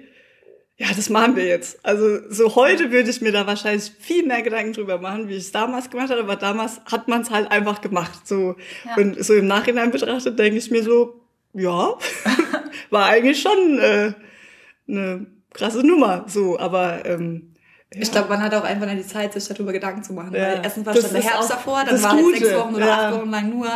ja, 0.79 0.89
das 0.95 1.09
machen 1.09 1.37
wir 1.37 1.47
jetzt. 1.47 1.79
Also 1.83 2.19
so 2.29 2.55
heute 2.55 2.91
würde 2.91 3.09
ich 3.09 3.23
mir 3.23 3.33
da 3.33 3.47
wahrscheinlich 3.47 3.93
viel 3.99 4.27
mehr 4.27 4.43
Gedanken 4.43 4.75
drüber 4.75 4.99
machen, 4.99 5.29
wie 5.29 5.35
ich 5.35 5.45
es 5.45 5.53
damals 5.53 5.89
gemacht 5.89 6.11
habe, 6.11 6.21
aber 6.21 6.37
damals 6.37 6.81
hat 6.85 7.09
man 7.09 7.23
es 7.23 7.31
halt 7.31 7.51
einfach 7.51 7.81
gemacht. 7.81 8.27
So 8.27 8.57
ja. 8.85 8.97
und 8.97 9.23
so 9.25 9.35
im 9.35 9.47
Nachhinein 9.47 9.91
betrachtet 9.91 10.39
denke 10.39 10.59
ich 10.59 10.71
mir 10.71 10.83
so, 10.83 11.21
ja, 11.55 11.95
war 12.91 13.07
eigentlich 13.07 13.41
schon 13.41 13.79
äh, 13.79 14.13
eine 14.89 15.27
krasse 15.53 15.87
Nummer, 15.87 16.25
so, 16.27 16.59
aber 16.59 17.05
ähm, 17.07 17.53
ja. 17.95 18.03
Ich 18.03 18.11
glaube, 18.11 18.29
man 18.29 18.43
hat 18.43 18.53
auch 18.53 18.65
einfach 18.65 18.87
nicht 18.87 19.05
die 19.05 19.07
Zeit, 19.07 19.33
sich 19.33 19.47
darüber 19.47 19.73
Gedanken 19.73 20.03
zu 20.03 20.13
machen. 20.13 20.35
Ja. 20.35 20.43
Weil 20.43 20.61
erstens 20.63 20.87
war 20.87 20.95
schon 20.95 21.13
der 21.13 21.23
Herbst 21.23 21.51
davor, 21.51 21.85
dann 21.85 22.03
war 22.03 22.19
es 22.19 22.39
sechs 22.39 22.55
Wochen 22.55 22.75
oder 22.75 22.87
ja. 22.87 23.09
acht 23.09 23.15
Wochen 23.15 23.31
lang 23.31 23.51
nur 23.51 23.69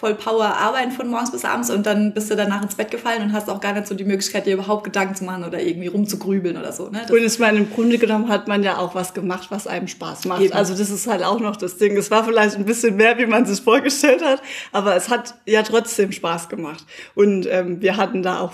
voll 0.00 0.14
Power 0.14 0.46
arbeiten 0.46 0.92
von 0.92 1.08
morgens 1.08 1.30
bis 1.30 1.44
abends 1.44 1.68
und 1.68 1.84
dann 1.84 2.14
bist 2.14 2.30
du 2.30 2.36
danach 2.36 2.62
ins 2.62 2.74
Bett 2.74 2.90
gefallen 2.90 3.22
und 3.22 3.32
hast 3.34 3.50
auch 3.50 3.60
gar 3.60 3.74
nicht 3.74 3.86
so 3.86 3.94
die 3.94 4.04
Möglichkeit, 4.04 4.46
dir 4.46 4.54
überhaupt 4.54 4.84
Gedanken 4.84 5.14
zu 5.14 5.24
machen 5.24 5.44
oder 5.44 5.60
irgendwie 5.60 5.88
rumzugrübeln 5.88 6.56
oder 6.56 6.72
so. 6.72 6.88
Ne? 6.88 7.00
Das 7.02 7.10
und 7.10 7.22
ich 7.22 7.38
meine, 7.38 7.58
im 7.58 7.70
Grunde 7.70 7.98
genommen 7.98 8.28
hat 8.28 8.48
man 8.48 8.62
ja 8.62 8.78
auch 8.78 8.94
was 8.94 9.12
gemacht, 9.12 9.48
was 9.50 9.66
einem 9.66 9.88
Spaß 9.88 10.24
macht. 10.24 10.40
Eben. 10.40 10.54
Also 10.54 10.74
das 10.74 10.88
ist 10.88 11.06
halt 11.06 11.22
auch 11.22 11.38
noch 11.38 11.56
das 11.56 11.76
Ding. 11.76 11.98
Es 11.98 12.10
war 12.10 12.24
vielleicht 12.24 12.56
ein 12.56 12.64
bisschen 12.64 12.96
mehr, 12.96 13.18
wie 13.18 13.26
man 13.26 13.44
sich 13.44 13.60
vorgestellt 13.60 14.24
hat, 14.24 14.40
aber 14.72 14.96
es 14.96 15.10
hat 15.10 15.34
ja 15.44 15.62
trotzdem 15.62 16.12
Spaß 16.12 16.48
gemacht. 16.48 16.82
Und 17.14 17.46
ähm, 17.50 17.82
wir 17.82 17.98
hatten 17.98 18.22
da 18.22 18.40
auch 18.40 18.52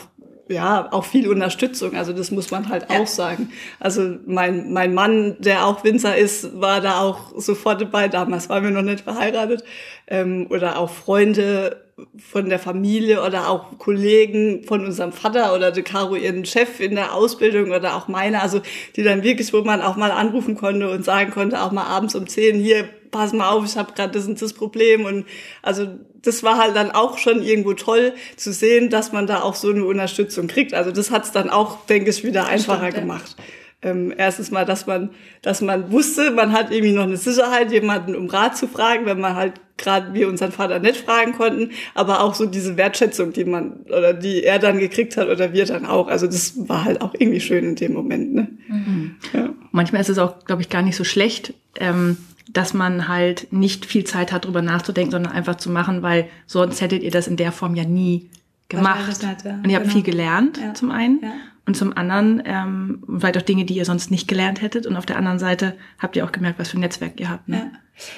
ja, 0.48 0.88
auch 0.92 1.04
viel 1.04 1.28
Unterstützung. 1.28 1.96
Also 1.96 2.12
das 2.12 2.30
muss 2.30 2.50
man 2.50 2.68
halt 2.68 2.86
ja. 2.90 3.00
auch 3.00 3.06
sagen. 3.06 3.50
Also 3.80 4.16
mein, 4.26 4.72
mein 4.72 4.94
Mann, 4.94 5.36
der 5.38 5.66
auch 5.66 5.82
Winzer 5.84 6.16
ist, 6.16 6.60
war 6.60 6.80
da 6.80 7.00
auch 7.00 7.32
sofort 7.36 7.80
dabei. 7.80 8.08
Damals 8.08 8.48
waren 8.48 8.62
wir 8.62 8.70
noch 8.70 8.82
nicht 8.82 9.00
verheiratet. 9.00 9.64
Ähm, 10.06 10.46
oder 10.50 10.78
auch 10.78 10.90
Freunde 10.90 11.84
von 12.18 12.48
der 12.48 12.58
Familie 12.58 13.22
oder 13.22 13.48
auch 13.48 13.78
Kollegen 13.78 14.62
von 14.64 14.84
unserem 14.84 15.12
Vater 15.12 15.54
oder 15.54 15.72
de 15.72 15.82
Caro 15.82 16.14
ihren 16.14 16.44
Chef 16.44 16.78
in 16.78 16.94
der 16.94 17.14
Ausbildung 17.14 17.70
oder 17.70 17.96
auch 17.96 18.06
meine, 18.06 18.42
also 18.42 18.60
die 18.96 19.02
dann 19.02 19.22
wirklich, 19.22 19.52
wo 19.54 19.62
man 19.62 19.80
auch 19.80 19.96
mal 19.96 20.10
anrufen 20.10 20.56
konnte 20.56 20.90
und 20.90 21.04
sagen 21.04 21.30
konnte, 21.30 21.62
auch 21.62 21.72
mal 21.72 21.84
abends 21.84 22.14
um 22.14 22.26
zehn, 22.26 22.60
hier, 22.60 22.86
pass 23.16 23.32
mal 23.32 23.50
auf, 23.50 23.64
ich 23.64 23.76
habe 23.76 23.92
gerade 23.92 24.12
das 24.12 24.26
und 24.26 24.40
das 24.40 24.52
Problem 24.52 25.04
und 25.04 25.26
also 25.62 25.87
das 26.23 26.42
war 26.42 26.58
halt 26.58 26.76
dann 26.76 26.90
auch 26.90 27.18
schon 27.18 27.42
irgendwo 27.42 27.75
toll 27.75 28.12
zu 28.37 28.52
sehen, 28.52 28.90
dass 28.90 29.12
man 29.12 29.26
da 29.26 29.42
auch 29.42 29.54
so 29.54 29.70
eine 29.70 29.85
Unterstützung 29.85 30.49
kriegt. 30.49 30.75
Also 30.75 30.90
das 30.90 31.11
hat's 31.11 31.32
dann 31.32 31.50
auch, 31.50 31.87
denke 31.87 32.11
ich, 32.11 32.25
wieder 32.25 32.46
einfacher 32.46 32.88
stimmt, 32.90 33.02
gemacht. 33.02 33.37
Ähm, 33.82 34.12
erstens 34.16 34.50
mal, 34.50 34.64
dass 34.64 34.87
man, 34.87 35.11
dass 35.42 35.61
man 35.61 35.92
wusste, 35.92 36.30
man 36.30 36.52
hat 36.52 36.73
irgendwie 36.73 36.92
noch 36.92 37.04
eine 37.04 37.16
Sicherheit, 37.16 37.70
jemanden 37.70 38.16
um 38.16 38.26
Rat 38.26 38.56
zu 38.56 38.66
fragen, 38.66 39.06
wenn 39.06 39.20
man 39.20 39.37
halt 39.37 39.54
gerade 39.76 40.14
wir 40.14 40.28
unseren 40.28 40.52
Vater 40.52 40.78
nicht 40.78 40.96
fragen 40.96 41.32
konnten, 41.32 41.70
aber 41.94 42.23
auch 42.23 42.35
so 42.35 42.46
diese 42.46 42.76
Wertschätzung, 42.76 43.32
die 43.32 43.44
man 43.44 43.85
oder 43.87 44.14
die 44.14 44.42
er 44.42 44.58
dann 44.58 44.78
gekriegt 44.78 45.16
hat 45.16 45.28
oder 45.28 45.52
wir 45.52 45.66
dann 45.66 45.85
auch. 45.85 46.08
Also 46.08 46.26
das 46.26 46.54
war 46.68 46.85
halt 46.85 47.02
auch 47.02 47.14
irgendwie 47.18 47.40
schön 47.40 47.64
in 47.64 47.76
dem 47.76 47.92
Moment. 47.92 48.35
Ne? 48.35 48.49
Mhm. 48.68 49.16
Ja. 49.35 49.50
Manchmal 49.73 50.00
ist 50.00 50.08
es 50.08 50.18
auch, 50.18 50.44
glaube 50.46 50.62
ich, 50.62 50.70
gar 50.70 50.82
nicht 50.82 50.96
so 50.96 51.04
schlecht, 51.04 51.52
ähm, 51.78 52.16
dass 52.48 52.74
man 52.74 53.08
halt 53.08 53.52
nicht 53.52 53.86
viel 53.86 54.04
Zeit 54.04 54.32
hat, 54.32 54.44
drüber 54.44 54.62
nachzudenken, 54.62 55.10
sondern 55.10 55.32
einfach 55.32 55.56
zu 55.56 55.70
machen, 55.70 56.02
weil 56.02 56.28
sonst 56.46 56.80
hättet 56.80 57.02
ihr 57.02 57.10
das 57.10 57.26
in 57.26 57.36
der 57.36 57.52
Form 57.52 57.74
ja 57.74 57.84
nie 57.84 58.30
gemacht. 58.68 59.24
Hat, 59.24 59.44
ja. 59.44 59.54
Und 59.54 59.68
ihr 59.68 59.76
habt 59.76 59.84
genau. 59.84 59.94
viel 59.94 60.02
gelernt, 60.02 60.58
ja. 60.58 60.74
zum 60.74 60.90
einen. 60.90 61.20
Ja. 61.22 61.32
Und 61.66 61.76
zum 61.76 61.96
anderen 61.96 62.42
ähm, 62.44 63.02
vielleicht 63.18 63.36
auch 63.38 63.42
Dinge, 63.42 63.64
die 63.64 63.76
ihr 63.76 63.84
sonst 63.84 64.12
nicht 64.12 64.28
gelernt 64.28 64.62
hättet. 64.62 64.86
Und 64.86 64.96
auf 64.96 65.06
der 65.06 65.16
anderen 65.16 65.40
Seite 65.40 65.76
habt 65.98 66.14
ihr 66.14 66.24
auch 66.24 66.30
gemerkt, 66.30 66.60
was 66.60 66.68
für 66.68 66.78
ein 66.78 66.80
Netzwerk 66.80 67.18
ihr 67.18 67.28
habt. 67.28 67.48
Ne? 67.48 67.72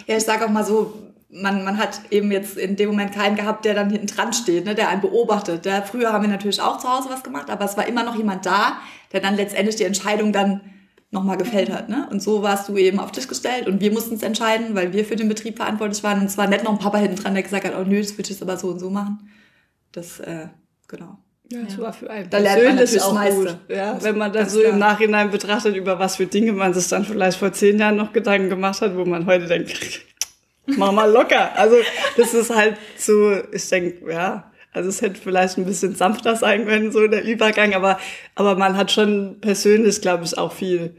Ja. 0.07 0.13
ja, 0.13 0.17
ich 0.19 0.25
sage 0.25 0.45
auch 0.45 0.51
mal 0.51 0.65
so, 0.65 0.93
man, 1.31 1.65
man 1.65 1.79
hat 1.79 2.01
eben 2.11 2.31
jetzt 2.31 2.59
in 2.59 2.77
dem 2.77 2.91
Moment 2.91 3.13
keinen 3.13 3.37
gehabt, 3.37 3.65
der 3.65 3.75
dann 3.75 3.91
hinten 3.91 4.07
dran 4.07 4.33
steht, 4.35 4.67
ne, 4.67 4.75
der 4.75 4.89
einen 4.89 5.01
beobachtet. 5.01 5.65
Der, 5.65 5.83
früher 5.83 6.13
haben 6.13 6.23
wir 6.23 6.31
natürlich 6.31 6.61
auch 6.61 6.79
zu 6.79 6.89
Hause 6.89 7.09
was 7.11 7.23
gemacht, 7.23 7.51
aber 7.51 7.65
es 7.65 7.77
war 7.77 7.87
immer 7.87 8.03
noch 8.03 8.17
jemand 8.17 8.45
da, 8.45 8.79
der 9.13 9.21
dann 9.21 9.37
letztendlich 9.37 9.77
die 9.77 9.85
Entscheidung 9.85 10.33
dann 10.33 10.61
nochmal 11.11 11.39
gefällt 11.39 11.71
hat. 11.71 11.89
Ne? 11.89 12.07
Und 12.11 12.23
so 12.23 12.43
warst 12.43 12.69
du 12.69 12.77
eben 12.77 13.01
auf 13.01 13.13
Tisch 13.13 13.29
gestellt 13.29 13.67
und 13.67 13.81
wir 13.81 13.93
mussten 13.93 14.15
es 14.15 14.23
entscheiden, 14.23 14.75
weil 14.75 14.93
wir 14.93 15.05
für 15.05 15.17
den 15.17 15.29
Betrieb 15.29 15.57
verantwortlich 15.57 16.03
waren. 16.03 16.21
Und 16.21 16.27
es 16.27 16.37
war 16.37 16.47
nicht 16.47 16.65
noch 16.65 16.73
ein 16.73 16.79
Papa 16.79 16.99
hinten 16.99 17.17
dran, 17.17 17.35
der 17.35 17.43
gesagt 17.43 17.65
hat, 17.65 17.75
oh 17.79 17.85
nö, 17.85 18.01
das 18.01 18.17
würde 18.19 18.31
ich 18.31 18.43
aber 18.43 18.57
so 18.57 18.69
und 18.69 18.79
so 18.79 18.91
machen. 18.91 19.31
Das, 19.93 20.21
äh, 20.21 20.49
genau. 20.87 21.19
Ja, 21.51 21.63
das 21.63 21.77
ja. 21.77 21.81
war 21.81 21.93
für 21.95 22.11
einen 22.11 22.29
da 22.29 22.39
lernt 22.39 22.63
man 22.63 22.77
natürlich 22.77 23.03
auch 23.03 23.31
gut. 23.31 23.57
Ja, 23.69 24.03
wenn 24.03 24.19
man 24.19 24.33
das 24.35 24.53
so 24.53 24.61
klar. 24.61 24.73
im 24.73 24.79
Nachhinein 24.79 25.31
betrachtet, 25.31 25.75
über 25.77 25.99
was 25.99 26.17
für 26.17 26.27
Dinge 26.27 26.53
man 26.53 26.75
sich 26.75 26.89
dann 26.89 27.05
vielleicht 27.05 27.39
vor 27.39 27.53
zehn 27.53 27.79
Jahren 27.79 27.97
noch 27.97 28.13
Gedanken 28.13 28.51
gemacht 28.51 28.83
hat, 28.83 28.95
wo 28.95 29.07
man 29.07 29.25
heute 29.25 29.47
denkt, 29.47 30.03
mach 30.67 30.93
mal 30.93 31.11
locker. 31.11 31.57
Also 31.57 31.77
das 32.19 32.35
ist 32.35 32.55
halt 32.55 32.77
so, 32.99 33.35
ich 33.51 33.67
denke, 33.71 34.13
ja, 34.13 34.53
also 34.79 34.91
es 34.91 35.03
hätte 35.03 35.21
vielleicht 35.21 35.59
ein 35.59 35.65
bisschen 35.65 35.97
sanfter 35.97 36.37
sein 36.37 36.65
können, 36.65 36.93
so 36.93 37.09
der 37.09 37.25
Übergang, 37.25 37.75
aber, 37.75 37.99
aber 38.37 38.55
man 38.55 38.77
hat 38.77 38.93
schon 38.93 39.41
persönlich, 39.41 40.01
glaube 40.01 40.23
ich, 40.25 40.39
auch 40.39 40.53
viel 40.53 40.95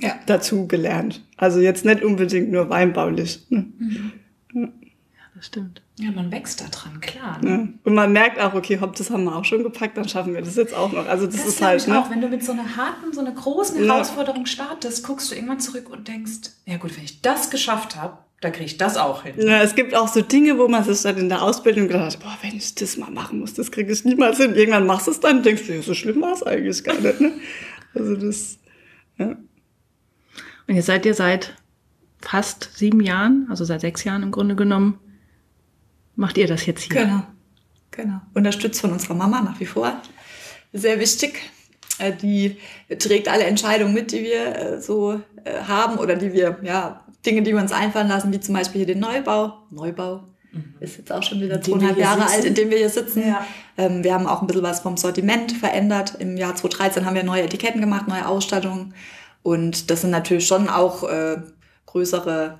ja. 0.00 0.18
dazu 0.26 0.66
gelernt. 0.66 1.24
Also 1.36 1.60
jetzt 1.60 1.84
nicht 1.84 2.02
unbedingt 2.02 2.50
nur 2.50 2.68
weinbaulich. 2.70 3.46
Ne? 3.48 3.66
Mhm. 3.78 4.12
Ja. 4.52 4.68
das 5.36 5.46
stimmt. 5.46 5.80
Ja, 6.00 6.10
man 6.12 6.32
wächst 6.32 6.62
da 6.62 6.64
dran, 6.70 7.00
klar. 7.00 7.38
Ne? 7.42 7.50
Ja. 7.50 7.68
Und 7.84 7.94
man 7.94 8.12
merkt 8.12 8.40
auch, 8.40 8.54
okay, 8.54 8.80
hopp, 8.80 8.96
das 8.96 9.10
haben 9.10 9.24
wir 9.24 9.36
auch 9.36 9.44
schon 9.44 9.62
gepackt, 9.62 9.98
dann 9.98 10.08
schaffen 10.08 10.32
wir 10.32 10.40
das 10.40 10.56
jetzt 10.56 10.74
auch 10.74 10.92
noch. 10.92 11.06
Also 11.06 11.26
das, 11.26 11.36
das 11.36 11.46
ist 11.46 11.62
halt. 11.62 11.82
Ich 11.82 11.88
ne? 11.88 12.00
auch, 12.00 12.10
wenn 12.10 12.22
du 12.22 12.28
mit 12.28 12.42
so 12.42 12.52
einer 12.52 12.76
harten, 12.76 13.12
so 13.12 13.20
einer 13.20 13.32
großen 13.32 13.76
Herausforderung 13.76 14.46
startest, 14.46 15.06
guckst 15.06 15.30
du 15.30 15.34
irgendwann 15.34 15.60
zurück 15.60 15.90
und 15.90 16.08
denkst, 16.08 16.52
ja 16.64 16.78
gut, 16.78 16.96
wenn 16.96 17.04
ich 17.04 17.20
das 17.20 17.50
geschafft 17.50 17.96
habe, 17.96 18.16
da 18.40 18.48
kriege 18.48 18.64
ich 18.64 18.78
das 18.78 18.96
auch 18.96 19.24
hin. 19.24 19.34
Ja, 19.36 19.62
es 19.62 19.74
gibt 19.74 19.94
auch 19.94 20.08
so 20.08 20.22
Dinge, 20.22 20.58
wo 20.58 20.68
man 20.68 20.82
sich 20.82 21.02
dann 21.02 21.18
in 21.18 21.28
der 21.28 21.42
Ausbildung 21.42 21.88
gedacht 21.88 22.14
hat, 22.14 22.20
boah, 22.20 22.38
wenn 22.40 22.56
ich 22.56 22.74
das 22.74 22.96
mal 22.96 23.10
machen 23.10 23.40
muss, 23.40 23.52
das 23.52 23.70
kriege 23.70 23.92
ich 23.92 24.04
niemals 24.06 24.38
hin. 24.38 24.54
Irgendwann 24.54 24.86
machst 24.86 25.06
du 25.06 25.10
es 25.10 25.20
dann 25.20 25.38
und 25.38 25.46
denkst 25.46 25.66
du, 25.66 25.74
ja, 25.74 25.82
so 25.82 25.92
schlimm 25.92 26.22
war 26.22 26.32
es 26.32 26.42
eigentlich 26.42 26.82
gar 26.82 26.98
nicht. 26.98 27.20
Ne? 27.20 27.32
Also 27.94 28.16
das, 28.16 28.58
ja. 29.18 29.36
Und 30.66 30.76
jetzt 30.76 30.86
seid 30.86 31.04
ihr 31.04 31.14
seit 31.14 31.54
fast 32.20 32.70
sieben 32.74 33.00
Jahren, 33.00 33.46
also 33.50 33.64
seit 33.64 33.82
sechs 33.82 34.04
Jahren 34.04 34.22
im 34.22 34.30
Grunde 34.30 34.54
genommen, 34.54 34.98
macht 36.20 36.36
ihr 36.36 36.46
das 36.46 36.66
jetzt 36.66 36.82
hier. 36.82 37.02
Genau, 37.02 37.22
genau. 37.90 38.20
Unterstützt 38.34 38.80
von 38.80 38.92
unserer 38.92 39.14
Mama 39.14 39.40
nach 39.40 39.58
wie 39.58 39.66
vor. 39.66 40.00
Sehr 40.72 41.00
wichtig. 41.00 41.40
Äh, 41.98 42.12
die 42.12 42.58
trägt 42.98 43.28
alle 43.28 43.44
Entscheidungen 43.44 43.94
mit, 43.94 44.12
die 44.12 44.22
wir 44.22 44.56
äh, 44.56 44.80
so 44.80 45.20
äh, 45.44 45.62
haben 45.66 45.98
oder 45.98 46.16
die 46.16 46.32
wir 46.34 46.58
ja 46.62 47.04
Dinge, 47.24 47.42
die 47.42 47.52
wir 47.52 47.60
uns 47.60 47.72
einfallen 47.72 48.08
lassen, 48.08 48.32
wie 48.32 48.40
zum 48.40 48.54
Beispiel 48.54 48.80
hier 48.80 48.86
den 48.86 49.00
Neubau. 49.00 49.54
Neubau 49.70 50.24
mhm. 50.52 50.74
ist 50.80 50.98
jetzt 50.98 51.10
auch 51.10 51.22
schon 51.22 51.40
wieder 51.40 51.60
zweieinhalb 51.60 51.96
Jahre 51.96 52.26
alt, 52.26 52.44
in 52.44 52.54
dem 52.54 52.68
wir 52.68 52.78
hier 52.78 52.90
sitzen. 52.90 53.26
Ja. 53.26 53.46
Ähm, 53.78 54.04
wir 54.04 54.12
haben 54.12 54.26
auch 54.26 54.42
ein 54.42 54.46
bisschen 54.46 54.62
was 54.62 54.80
vom 54.80 54.98
Sortiment 54.98 55.52
verändert. 55.52 56.16
Im 56.18 56.36
Jahr 56.36 56.54
2013 56.54 57.06
haben 57.06 57.14
wir 57.14 57.24
neue 57.24 57.44
Etiketten 57.44 57.80
gemacht, 57.80 58.08
neue 58.08 58.28
Ausstattungen. 58.28 58.94
Und 59.42 59.90
das 59.90 60.02
sind 60.02 60.10
natürlich 60.10 60.46
schon 60.46 60.68
auch 60.68 61.02
äh, 61.08 61.38
größere 61.86 62.58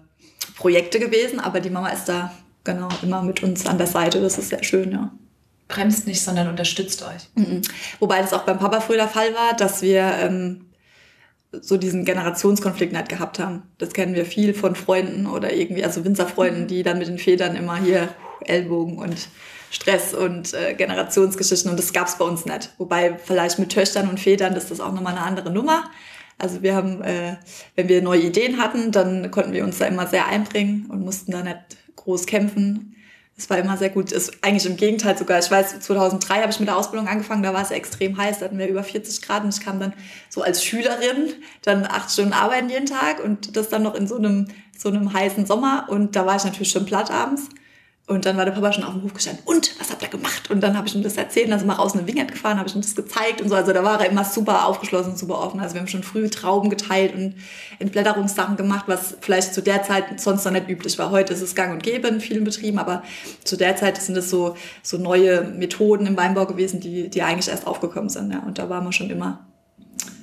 Projekte 0.57 0.99
gewesen, 0.99 1.40
aber 1.40 1.61
die 1.61 1.71
Mama 1.71 1.90
ist 1.90 2.07
da 2.07 2.33
genau 2.64 2.88
immer 3.02 3.23
mit 3.23 3.43
uns 3.43 3.67
an 3.67 3.79
der 3.79 3.87
Seite. 3.87 4.21
Das 4.21 4.38
ist 4.38 4.50
sehr 4.50 4.62
schön, 4.62 4.93
ja. 4.93 5.12
Bremst 5.69 6.07
nicht, 6.07 6.21
sondern 6.21 6.49
unterstützt 6.49 7.02
euch. 7.02 7.29
Mhm. 7.35 7.62
Wobei 8.00 8.21
das 8.21 8.33
auch 8.33 8.43
beim 8.43 8.59
Papa 8.59 8.81
früher 8.81 8.97
der 8.97 9.09
Fall 9.09 9.33
war, 9.35 9.55
dass 9.57 9.83
wir 9.83 10.02
ähm, 10.21 10.67
so 11.52 11.76
diesen 11.76 12.05
Generationskonflikt 12.05 12.93
nicht 12.93 13.09
gehabt 13.09 13.38
haben. 13.38 13.62
Das 13.79 13.93
kennen 13.93 14.14
wir 14.14 14.25
viel 14.25 14.55
von 14.55 14.75
Freunden 14.75 15.26
oder 15.26 15.52
irgendwie, 15.52 15.85
also 15.85 16.05
Winzerfreunden, 16.05 16.67
die 16.67 16.83
dann 16.83 16.99
mit 16.99 17.09
den 17.09 17.19
Federn 17.19 17.57
immer 17.57 17.76
hier 17.76 18.09
Ellbogen 18.45 18.99
und 18.99 19.29
Stress 19.71 20.14
und 20.14 20.52
äh, 20.55 20.75
Generationsgeschichten 20.75 21.71
und 21.71 21.79
das 21.79 21.93
gab's 21.93 22.19
bei 22.19 22.25
uns 22.25 22.45
nicht. 22.45 22.71
Wobei 22.79 23.17
vielleicht 23.19 23.59
mit 23.59 23.71
Töchtern 23.71 24.09
und 24.09 24.19
Federn 24.19 24.55
ist 24.55 24.71
das 24.71 24.81
auch 24.81 24.93
nochmal 24.93 25.17
eine 25.17 25.23
andere 25.23 25.50
Nummer. 25.50 25.85
Also 26.38 26.62
wir 26.62 26.75
haben, 26.75 27.02
äh, 27.02 27.37
wenn 27.76 27.88
wir 27.88 28.02
neue 28.02 28.23
Ideen 28.23 28.59
hatten, 28.59 28.90
dann 28.93 29.31
konnten 29.31 29.52
wir 29.52 29.62
uns 29.62 29.79
da 29.79 29.87
immer 29.87 30.07
sehr 30.07 30.26
einbringen 30.26 30.87
und 30.88 31.05
mussten 31.05 31.31
da 31.33 31.43
nicht 31.43 31.59
groß 32.04 32.26
kämpfen. 32.26 32.97
Es 33.37 33.49
war 33.49 33.59
immer 33.59 33.76
sehr 33.76 33.88
gut. 33.88 34.12
Ist 34.12 34.45
eigentlich 34.45 34.66
im 34.66 34.76
Gegenteil 34.76 35.16
sogar. 35.16 35.38
Ich 35.38 35.50
weiß, 35.50 35.80
2003 35.80 36.42
habe 36.42 36.50
ich 36.50 36.61
mit 36.61 36.69
der 36.69 36.76
Ausbildung 36.76 37.09
angefangen, 37.09 37.42
da 37.42 37.54
war 37.54 37.62
es 37.62 37.71
extrem 37.71 38.19
heiß, 38.19 38.38
da 38.38 38.45
hatten 38.45 38.59
wir 38.59 38.69
über 38.69 38.83
40 38.83 39.23
Grad 39.23 39.45
und 39.45 39.54
ich 39.54 39.64
kam 39.64 39.80
dann 39.80 39.95
so 40.28 40.42
als 40.42 40.62
Schülerin, 40.62 41.33
dann 41.62 41.87
acht 41.87 42.11
Stunden 42.11 42.35
arbeiten 42.35 42.69
jeden 42.69 42.87
Tag 42.87 43.25
und 43.25 43.57
das 43.57 43.71
dann 43.71 43.83
noch 43.83 43.95
in 43.95 44.07
so 44.07 44.16
einem, 44.16 44.49
so 44.76 44.90
einem 44.90 45.12
heißen 45.12 45.47
Sommer 45.47 45.87
und 45.88 46.16
da 46.16 46.26
war 46.26 46.37
ich 46.37 46.45
natürlich 46.45 46.71
schon 46.71 46.85
platt 46.85 47.11
abends. 47.11 47.49
Und 48.11 48.26
dann 48.26 48.37
war 48.37 48.45
der 48.45 48.50
Papa 48.50 48.73
schon 48.73 48.83
auf 48.83 48.93
dem 48.93 49.05
Hof 49.05 49.14
gestanden. 49.14 49.45
Und 49.45 49.79
was 49.79 49.88
habt 49.93 50.02
ihr 50.02 50.09
gemacht? 50.09 50.50
Und 50.50 50.61
dann 50.62 50.76
habe 50.76 50.88
ich 50.88 50.97
ihm 50.97 51.02
das 51.05 51.17
erzählt. 51.17 51.49
Sind 51.49 51.69
wir 51.69 51.75
raus 51.75 51.95
in 51.95 52.00
den 52.00 52.09
Wingert 52.09 52.33
gefahren, 52.33 52.59
habe 52.59 52.69
ich 52.69 52.75
ihm 52.75 52.81
das 52.81 52.97
gezeigt 52.97 53.40
und 53.40 53.49
so. 53.49 53.55
Also 53.55 53.73
da 53.73 53.85
war 53.85 54.00
er 54.00 54.11
immer 54.11 54.25
super 54.25 54.67
aufgeschlossen, 54.67 55.14
super 55.14 55.38
offen. 55.38 55.61
Also 55.61 55.75
wir 55.75 55.81
haben 55.81 55.87
schon 55.87 56.02
früh 56.02 56.29
Trauben 56.29 56.71
geteilt 56.71 57.14
und 57.14 57.37
Entblätterungssachen 57.79 58.57
gemacht, 58.57 58.87
was 58.88 59.17
vielleicht 59.21 59.55
zu 59.55 59.62
der 59.62 59.85
Zeit 59.85 60.21
sonst 60.21 60.45
noch 60.45 60.50
nicht 60.50 60.69
üblich 60.69 60.99
war. 60.99 61.12
Heute 61.12 61.33
ist 61.33 61.40
es 61.40 61.55
gang 61.55 61.73
und 61.73 61.85
gäbe 61.85 62.09
in 62.09 62.21
vielen 62.21 62.43
Betrieben, 62.43 62.81
aber 62.81 63.05
zu 63.45 63.57
der 63.57 63.76
Zeit 63.76 63.97
sind 64.02 64.17
es 64.17 64.29
so, 64.29 64.57
so 64.83 64.99
neue 64.99 65.43
Methoden 65.43 66.07
im 66.07 66.17
Weinbau 66.17 66.47
gewesen, 66.47 66.81
die, 66.81 67.11
die 67.11 67.23
eigentlich 67.23 67.49
erst 67.49 67.69
aufgekommen 67.69 68.09
sind. 68.09 68.33
Ja. 68.33 68.40
Und 68.40 68.59
da 68.59 68.69
waren 68.69 68.83
wir 68.83 68.93
schon 68.93 69.11
immer 69.11 69.38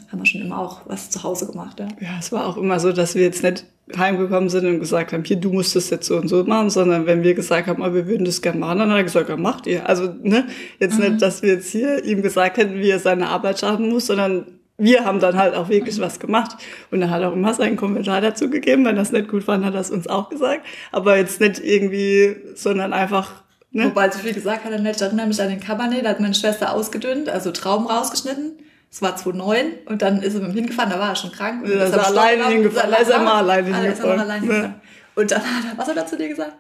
haben 0.10 0.20
wir 0.20 0.26
schon 0.26 0.42
immer 0.42 0.60
auch 0.60 0.82
was 0.86 1.10
zu 1.10 1.24
Hause 1.24 1.48
gemacht. 1.48 1.80
Ja, 1.80 1.88
ja 2.00 2.18
es 2.20 2.32
war 2.32 2.46
auch 2.48 2.58
immer 2.58 2.80
so, 2.80 2.92
dass 2.92 3.16
wir 3.16 3.24
jetzt 3.24 3.44
nicht 3.44 3.66
heimgekommen 3.96 4.50
sind 4.50 4.66
und 4.66 4.80
gesagt 4.80 5.14
haben, 5.14 5.24
hier, 5.24 5.38
du 5.38 5.52
musst 5.52 5.76
das 5.76 5.90
jetzt 5.90 6.08
so 6.08 6.18
und 6.18 6.28
so 6.28 6.44
machen, 6.44 6.70
sondern 6.70 7.06
wenn 7.06 7.24
wir 7.24 7.34
gesagt 7.34 7.68
haben, 7.68 7.82
oh, 7.82 7.94
wir 7.94 8.08
würden 8.08 8.26
das 8.26 8.42
gerne 8.42 8.60
machen, 8.60 8.80
dann 8.80 8.90
hat 8.90 8.98
er 8.98 9.04
gesagt, 9.04 9.30
ja, 9.30 9.38
macht 9.38 9.68
ihr. 9.68 9.88
Also, 9.88 10.14
ne, 10.22 10.48
jetzt 10.80 11.00
mhm. 11.00 11.10
nicht, 11.10 11.22
dass 11.22 11.42
wir 11.42 11.54
jetzt 11.54 11.72
hier 11.72 12.04
ihm 12.04 12.22
gesagt 12.22 12.58
hätten, 12.58 12.76
wie 12.80 12.90
er 12.90 13.00
seine 13.00 13.30
Arbeit 13.30 13.60
schaffen 13.60 13.90
muss, 13.90 14.08
sondern 14.08 14.46
wir 14.78 15.06
haben 15.06 15.20
dann 15.20 15.38
halt 15.38 15.56
auch 15.56 15.70
wirklich 15.70 16.00
was 16.00 16.20
gemacht. 16.20 16.58
Und 16.92 17.02
er 17.02 17.10
hat 17.10 17.24
auch 17.24 17.34
immer 17.34 17.54
seinen 17.54 17.78
Kommentar 17.78 18.22
dazu 18.22 18.50
gegeben. 18.50 18.86
Wenn 18.86 18.96
das 18.96 19.12
nicht 19.12 19.28
gut 19.28 19.44
fand, 19.44 19.66
hat 19.66 19.74
er 19.74 19.82
es 19.82 19.90
uns 19.90 20.08
auch 20.08 20.30
gesagt. 20.30 20.66
Aber 20.92 21.18
jetzt 21.18 21.42
nicht 21.42 21.60
irgendwie, 21.60 22.36
sondern 22.54 22.94
einfach, 22.94 23.44
ne? 23.72 23.86
Wobei 23.86 24.12
so 24.12 24.20
viel 24.20 24.34
gesagt 24.34 24.66
hat 24.66 24.72
er 24.72 24.80
nicht. 24.80 24.98
Ich 24.98 25.02
erinnere 25.02 25.28
mich 25.28 25.42
an 25.42 25.50
den 25.50 25.60
Cabernet, 25.60 26.06
da 26.06 26.10
hat 26.10 26.20
meine 26.20 26.36
Schwester 26.36 26.74
ausgedünnt, 26.74 27.28
also 27.30 27.52
Trauben 27.52 27.88
rausgeschnitten 27.88 28.58
es 28.90 29.02
war 29.02 29.16
2009 29.16 29.74
und 29.86 30.02
dann 30.02 30.22
ist 30.22 30.34
er 30.36 30.42
mit 30.42 30.50
ihm 30.52 30.56
hingefahren, 30.56 30.90
da 30.92 31.00
war 31.00 31.10
er 31.10 31.16
schon 31.16 31.32
krank. 31.32 31.64
Und 31.64 31.72
ja, 31.72 31.84
ist 31.84 31.94
er 31.94 32.06
alleine 32.08 32.48
hingefahren. 32.48 32.92
Da 32.92 32.98
ist 32.98 33.10
er 33.10 33.20
mal 33.20 33.38
alleine 33.38 33.76
hingefahren. 33.76 34.20
Ah, 34.20 34.34
hingefahren. 34.34 34.82
Und 35.16 35.32
dann 35.32 35.42
hat 35.42 35.66
er, 35.72 35.78
was 35.78 35.88
hat 35.88 35.98
er 35.98 36.08
zu 36.08 36.18
dir 36.18 36.30
gesagt? 36.30 36.56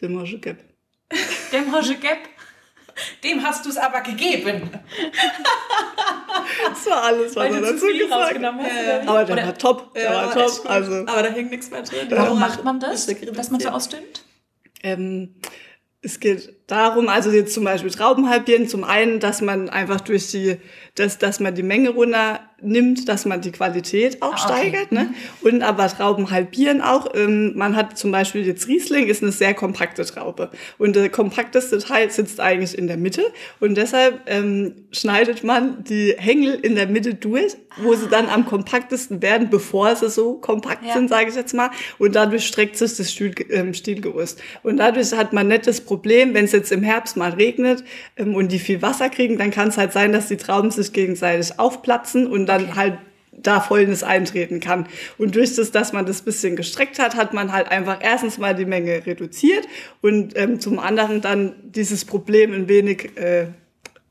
Den 0.00 0.12
Moschegeb. 0.12 0.58
dem 1.52 1.72
Hoje 1.74 1.94
Gap, 1.96 2.18
dem 3.22 3.42
hast 3.42 3.64
du 3.64 3.70
es 3.70 3.76
aber 3.76 4.00
gegeben. 4.00 4.70
Das 6.68 6.86
war 6.86 7.02
alles, 7.04 7.34
was 7.34 7.36
Weil 7.36 7.54
er 7.54 7.60
dazu 7.60 7.86
viel 7.86 7.98
gesagt 7.98 8.12
hat. 8.12 8.28
rausgenommen 8.28 8.64
hast. 8.64 8.72
Ja, 8.86 9.00
oder? 9.02 9.08
Aber 9.10 9.24
der 9.24 9.34
Oder 9.36 9.46
war 9.46 9.58
top, 9.58 9.94
der 9.94 10.02
Ja, 10.04 10.12
war 10.14 10.32
top. 10.34 10.70
Also, 10.70 10.92
Aber 11.06 11.22
da 11.22 11.28
hing 11.28 11.48
nichts 11.50 11.70
mehr 11.70 11.82
drin. 11.82 12.06
Warum 12.10 12.40
macht 12.40 12.64
man 12.64 12.80
das, 12.80 13.06
dass 13.06 13.50
man 13.50 13.60
so 13.60 13.68
ausdünnt? 13.68 14.24
ähm, 14.82 15.34
es 16.02 16.20
geht 16.20 16.63
darum, 16.66 17.08
also 17.08 17.30
jetzt 17.30 17.52
zum 17.54 17.64
Beispiel 17.64 17.90
Traubenhalbieren, 17.90 18.68
zum 18.68 18.84
einen, 18.84 19.20
dass 19.20 19.40
man 19.42 19.68
einfach 19.68 20.00
durch 20.00 20.30
die, 20.30 20.56
dass, 20.94 21.18
dass 21.18 21.40
man 21.40 21.54
die 21.54 21.62
Menge 21.62 21.90
runternimmt, 21.90 23.08
dass 23.08 23.26
man 23.26 23.40
die 23.40 23.52
Qualität 23.52 24.22
auch 24.22 24.32
Ah, 24.32 24.48
okay. 24.48 24.68
steigert, 24.70 24.92
ne? 24.92 25.12
Und 25.42 25.62
aber 25.62 25.88
Trauben 25.88 26.30
halbieren 26.30 26.80
auch. 26.80 27.08
Ähm, 27.14 27.52
man 27.56 27.76
hat 27.76 27.98
zum 27.98 28.12
Beispiel 28.12 28.46
jetzt 28.46 28.68
Riesling, 28.68 29.06
ist 29.08 29.22
eine 29.22 29.32
sehr 29.32 29.54
kompakte 29.54 30.04
Traube. 30.04 30.50
Und 30.78 30.96
der 30.96 31.08
kompakteste 31.10 31.78
Teil 31.78 32.10
sitzt 32.10 32.40
eigentlich 32.40 32.76
in 32.78 32.86
der 32.86 32.96
Mitte. 32.96 33.22
Und 33.60 33.74
deshalb 33.76 34.20
ähm, 34.26 34.74
schneidet 34.92 35.44
man 35.44 35.84
die 35.84 36.14
Hängel 36.16 36.54
in 36.54 36.74
der 36.76 36.86
Mitte 36.86 37.14
durch, 37.14 37.56
wo 37.82 37.94
sie 37.94 38.06
dann 38.08 38.28
am 38.28 38.46
kompaktesten 38.46 39.20
werden, 39.20 39.50
bevor 39.50 39.94
sie 39.96 40.08
so 40.08 40.34
kompakt 40.34 40.84
Ja. 40.86 40.94
sind, 40.94 41.08
sage 41.08 41.28
ich 41.28 41.34
jetzt 41.36 41.52
mal. 41.54 41.70
Und 41.98 42.14
dadurch 42.14 42.46
streckt 42.46 42.76
sich 42.76 42.96
das 42.96 43.10
Stiel, 43.10 43.34
ähm, 43.50 43.74
Stielgerüst. 43.74 44.40
Und 44.62 44.76
dadurch 44.78 45.12
hat 45.12 45.32
man 45.32 45.48
nicht 45.48 45.66
das 45.66 45.80
Problem, 45.80 46.32
wenn 46.34 46.46
jetzt 46.54 46.72
im 46.72 46.82
Herbst 46.82 47.16
mal 47.18 47.32
regnet 47.32 47.84
ähm, 48.16 48.34
und 48.34 48.50
die 48.52 48.58
viel 48.58 48.80
Wasser 48.80 49.10
kriegen, 49.10 49.36
dann 49.36 49.50
kann 49.50 49.68
es 49.68 49.76
halt 49.76 49.92
sein, 49.92 50.12
dass 50.12 50.28
die 50.28 50.38
Trauben 50.38 50.70
sich 50.70 50.92
gegenseitig 50.94 51.58
aufplatzen 51.58 52.26
und 52.26 52.46
dann 52.46 52.62
Okay. 52.64 52.72
halt 52.76 52.98
da 53.36 53.60
Fäulnis 53.60 54.02
eintreten 54.04 54.60
kann. 54.60 54.86
Und 55.18 55.34
durch 55.34 55.56
das, 55.56 55.72
dass 55.72 55.92
man 55.92 56.06
das 56.06 56.22
bisschen 56.22 56.54
gestreckt 56.56 56.98
hat, 57.00 57.16
hat 57.16 57.34
man 57.34 57.52
halt 57.52 57.68
einfach 57.68 57.98
erstens 58.00 58.38
mal 58.38 58.54
die 58.54 58.64
Menge 58.64 59.04
reduziert 59.04 59.66
und 60.00 60.38
ähm, 60.38 60.60
zum 60.60 60.78
anderen 60.78 61.20
dann 61.20 61.52
dieses 61.64 62.04
Problem 62.04 62.52
ein 62.54 62.68
wenig 62.68 63.16
äh, 63.18 63.48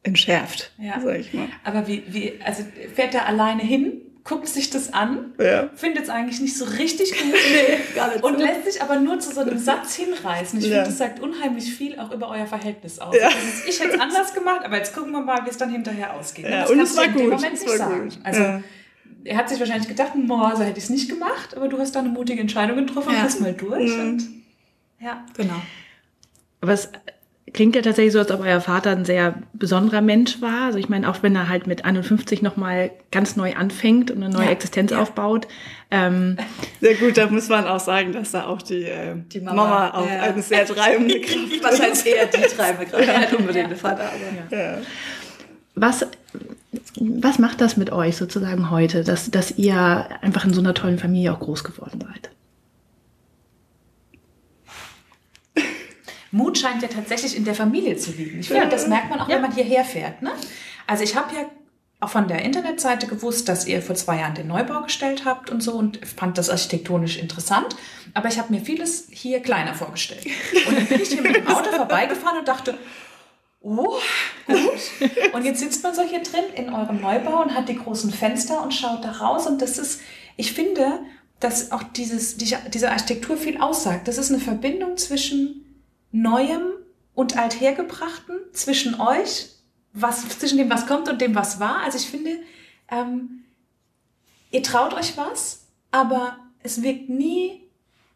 entschärft, 0.03 0.71
Ja. 0.77 0.99
sag 1.01 1.19
ich 1.19 1.33
mal. 1.33 1.47
Aber 1.63 1.87
wie, 1.87 2.03
wie, 2.09 2.33
also 2.43 2.63
fährt 2.93 3.15
er 3.15 3.25
alleine 3.25 3.63
hin, 3.63 4.01
guckt 4.23 4.47
sich 4.47 4.69
das 4.69 4.93
an, 4.93 5.33
Ja. 5.37 5.69
findet 5.75 6.03
es 6.03 6.09
eigentlich 6.09 6.39
nicht 6.39 6.57
so 6.57 6.63
richtig 6.65 7.11
gut 7.11 7.33
Nee, 7.51 7.77
gar 7.95 8.09
nicht 8.13 8.23
und 8.23 8.39
lässt 8.39 8.63
sich 8.71 8.81
aber 8.81 8.97
nur 8.99 9.19
zu 9.19 9.33
so 9.33 9.41
einem 9.41 9.57
Satz 9.57 9.95
hinreißen. 9.95 10.59
Ich 10.59 10.65
Ja. 10.65 10.75
finde, 10.75 10.89
das 10.89 10.97
sagt 10.97 11.19
unheimlich 11.19 11.73
viel 11.73 11.99
auch 11.99 12.11
über 12.11 12.29
euer 12.29 12.45
Verhältnis 12.47 12.99
aus. 12.99 13.13
Ja. 13.19 13.27
Also 13.27 13.37
ich 13.67 13.79
hätte 13.81 13.95
es 13.95 13.99
anders 13.99 14.33
gemacht, 14.33 14.61
aber 14.63 14.77
jetzt 14.77 14.93
gucken 14.95 15.11
wir 15.11 15.19
mal, 15.21 15.45
wie 15.45 15.49
es 15.49 15.57
dann 15.57 15.71
hinterher 15.71 16.13
ausgeht. 16.13 16.45
Ja, 16.45 16.61
das 16.61 16.71
und 16.71 16.77
kannst 16.77 16.91
es 16.91 16.95
du 16.95 17.01
war 17.01 17.07
in 17.09 17.17
dem 17.17 17.29
gut, 17.29 17.33
Moment 17.35 17.53
es 17.55 17.61
nicht 17.65 17.77
sagen. 17.77 18.09
gut. 18.09 18.19
Also 18.23 18.41
Ja. 18.41 18.63
er 19.25 19.37
hat 19.37 19.49
sich 19.49 19.59
wahrscheinlich 19.59 19.89
gedacht, 19.89 20.11
boah, 20.15 20.55
so 20.55 20.63
hätte 20.63 20.77
ich 20.77 20.85
es 20.85 20.89
nicht 20.89 21.09
gemacht, 21.09 21.55
aber 21.57 21.67
du 21.67 21.77
hast 21.79 21.93
da 21.95 21.99
eine 21.99 22.09
mutige 22.09 22.39
Entscheidung 22.39 22.77
getroffen 22.77 23.09
und 23.09 23.21
hast 23.21 23.41
mal 23.41 23.53
durch. 23.53 23.91
Mhm. 23.91 23.99
Und, 24.01 24.29
ja. 25.01 25.25
Genau. 25.35 25.61
Aber 26.61 26.71
es 26.71 26.89
klingt 27.53 27.75
ja 27.75 27.81
tatsächlich 27.81 28.13
so, 28.13 28.19
als 28.19 28.31
ob 28.31 28.41
euer 28.41 28.59
Vater 28.61 28.89
ein 28.91 29.05
sehr 29.05 29.35
besonderer 29.53 30.01
Mensch 30.01 30.41
war. 30.41 30.65
Also 30.65 30.79
ich 30.79 30.89
meine, 30.89 31.09
auch 31.09 31.17
wenn 31.21 31.35
er 31.35 31.49
halt 31.49 31.67
mit 31.67 31.85
51 31.85 32.41
nochmal 32.41 32.91
ganz 33.11 33.35
neu 33.35 33.53
anfängt 33.55 34.11
und 34.11 34.23
eine 34.23 34.33
neue 34.33 34.45
Ja, 34.45 34.51
Existenz 34.51 34.91
ja. 34.91 34.99
aufbaut. 35.01 35.47
Ähm, 35.91 36.37
Sehr 36.81 36.95
gut, 36.95 37.17
da 37.17 37.27
muss 37.27 37.49
man 37.49 37.65
auch 37.67 37.79
sagen, 37.79 38.11
dass 38.11 38.31
da 38.31 38.45
auch 38.47 38.61
die, 38.61 38.83
äh, 38.85 39.15
Die 39.31 39.39
Mama, 39.39 39.63
Mama, 39.63 39.93
auch 39.93 40.09
ja. 40.09 40.21
eine 40.23 40.41
sehr 40.41 40.65
treibende 40.67 41.21
Kraft 41.21 41.63
Wahrscheinlich 41.63 42.05
eher 42.05 42.25
die 42.25 42.41
treibende 42.41 42.85
Kraft, 42.87 43.19
nicht 43.19 43.33
unbedingt 43.39 43.69
der 43.69 43.77
Vater. 43.77 44.03
Aber 44.09 44.57
Ja. 44.57 44.77
was, 45.75 46.05
was 46.99 47.39
macht 47.39 47.61
das 47.61 47.77
mit 47.77 47.91
euch 47.91 48.17
sozusagen 48.17 48.71
heute, 48.71 49.03
dass, 49.03 49.29
dass 49.31 49.51
ihr 49.57 50.07
einfach 50.21 50.45
in 50.45 50.53
so 50.53 50.61
einer 50.61 50.73
tollen 50.73 50.97
Familie 50.97 51.33
auch 51.33 51.39
groß 51.39 51.63
geworden 51.63 51.99
seid? 52.01 52.12
Mut 56.33 56.57
scheint 56.57 56.81
ja 56.81 56.87
tatsächlich 56.87 57.37
in 57.37 57.45
der 57.45 57.55
Familie 57.55 57.95
zu 57.95 58.11
liegen. 58.11 58.39
Ich 58.39 58.47
finde, 58.47 58.63
Ja. 58.63 58.69
das 58.69 58.87
merkt 58.87 59.09
man 59.09 59.19
auch, 59.21 59.29
Ja. 59.29 59.35
wenn 59.35 59.43
man 59.43 59.53
hierher 59.53 59.85
fährt. 59.85 60.21
Ne? 60.21 60.31
Also 60.87 61.03
ich 61.03 61.15
habe 61.15 61.33
ja 61.35 61.45
auch 61.99 62.09
von 62.09 62.27
der 62.27 62.41
Internetseite 62.41 63.07
gewusst, 63.07 63.47
dass 63.47 63.65
ihr 63.65 63.81
vor 63.81 63.95
zwei 63.95 64.17
Jahren 64.19 64.33
den 64.35 64.47
Neubau 64.47 64.81
gestellt 64.81 65.23
habt 65.25 65.49
und 65.49 65.61
so 65.63 65.73
und 65.73 65.99
fand 66.05 66.37
das 66.37 66.49
architektonisch 66.49 67.17
interessant. 67.17 67.75
Aber 68.13 68.27
ich 68.27 68.37
habe 68.39 68.51
mir 68.51 68.59
vieles 68.59 69.07
hier 69.11 69.39
kleiner 69.41 69.73
vorgestellt. 69.73 70.25
Und 70.67 70.75
dann 70.77 70.85
bin 70.87 71.01
ich 71.01 71.09
hier 71.09 71.21
mit 71.21 71.35
dem 71.35 71.47
Auto 71.55 71.69
vorbeigefahren 71.71 72.39
und 72.39 72.47
dachte, 72.47 72.77
oh, 73.61 73.97
gut. 74.47 74.59
Und 75.33 75.45
jetzt 75.45 75.59
sitzt 75.61 75.83
man 75.83 75.93
so 75.95 76.01
hier 76.01 76.21
drin 76.23 76.43
in 76.55 76.73
eurem 76.73 76.99
Neubau 76.99 77.41
und 77.43 77.53
hat 77.55 77.69
die 77.69 77.77
großen 77.77 78.11
Fenster 78.11 78.61
und 78.61 78.73
schaut 78.73 79.05
da 79.05 79.11
raus. 79.11 79.47
Und 79.47 79.61
das 79.61 79.77
ist, 79.77 80.01
ich 80.35 80.51
finde, 80.51 80.99
dass 81.39 81.71
auch 81.71 81.83
dieses, 81.83 82.35
die, 82.37 82.53
diese 82.73 82.89
Architektur 82.91 83.37
viel 83.37 83.61
aussagt. 83.61 84.07
Das 84.09 84.17
ist 84.17 84.29
eine 84.31 84.39
Verbindung 84.41 84.97
zwischen 84.97 85.59
Neuem 86.13 86.61
und 87.15 87.37
Althergebrachten, 87.37 88.37
zwischen 88.53 88.99
euch, 89.01 89.49
was, 89.91 90.27
zwischen 90.29 90.57
dem, 90.57 90.69
was 90.69 90.87
kommt 90.87 91.09
und 91.09 91.19
dem, 91.21 91.35
was 91.35 91.59
war. 91.59 91.81
Also 91.83 91.97
ich 91.97 92.09
finde, 92.09 92.37
ähm, 92.89 93.43
ihr 94.51 94.63
traut 94.63 94.93
euch 94.93 95.17
was, 95.17 95.65
aber 95.91 96.37
es 96.63 96.81
wirkt 96.81 97.09
nie 97.09 97.59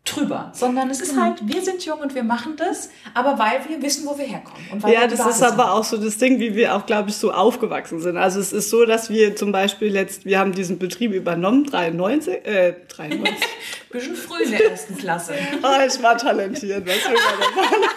drüber, 0.05 0.51
sondern 0.53 0.89
es 0.89 1.01
ist 1.01 1.19
halt, 1.19 1.39
wir 1.45 1.61
sind 1.61 1.83
jung 1.85 1.99
und 1.99 2.15
wir 2.15 2.23
machen 2.23 2.55
das, 2.55 2.89
aber 3.13 3.37
weil 3.39 3.59
wir 3.67 3.81
wissen, 3.81 4.05
wo 4.07 4.17
wir 4.17 4.25
herkommen. 4.25 4.61
Und 4.71 4.81
weil 4.83 4.93
Ja, 4.93 5.01
wir 5.01 5.07
das 5.09 5.25
ist 5.25 5.43
aber 5.43 5.65
haben. 5.65 5.79
auch 5.79 5.83
so 5.83 5.97
das 5.97 6.17
Ding, 6.17 6.39
wie 6.39 6.55
wir 6.55 6.75
auch, 6.75 6.85
glaube 6.85 7.09
ich, 7.09 7.17
so 7.17 7.31
aufgewachsen 7.33 7.99
sind. 7.99 8.15
Also 8.15 8.39
es 8.39 8.53
ist 8.53 8.69
so, 8.69 8.85
dass 8.85 9.09
wir 9.09 9.35
zum 9.35 9.51
Beispiel 9.51 9.93
jetzt, 9.93 10.23
wir 10.23 10.39
haben 10.39 10.53
diesen 10.53 10.79
Betrieb 10.79 11.11
übernommen, 11.11 11.65
93, 11.65 12.45
äh, 12.45 12.75
93. 12.87 13.35
Bisschen 13.97 14.15
früh 14.15 14.43
in 14.43 14.51
der 14.51 14.71
ersten 14.71 14.97
Klasse. 14.97 15.33
Ah, 15.63 15.85
ich 15.85 16.01
war 16.01 16.17
talentiert, 16.17 16.85
was 16.85 17.09
will 17.09 17.13
man? 17.13 17.89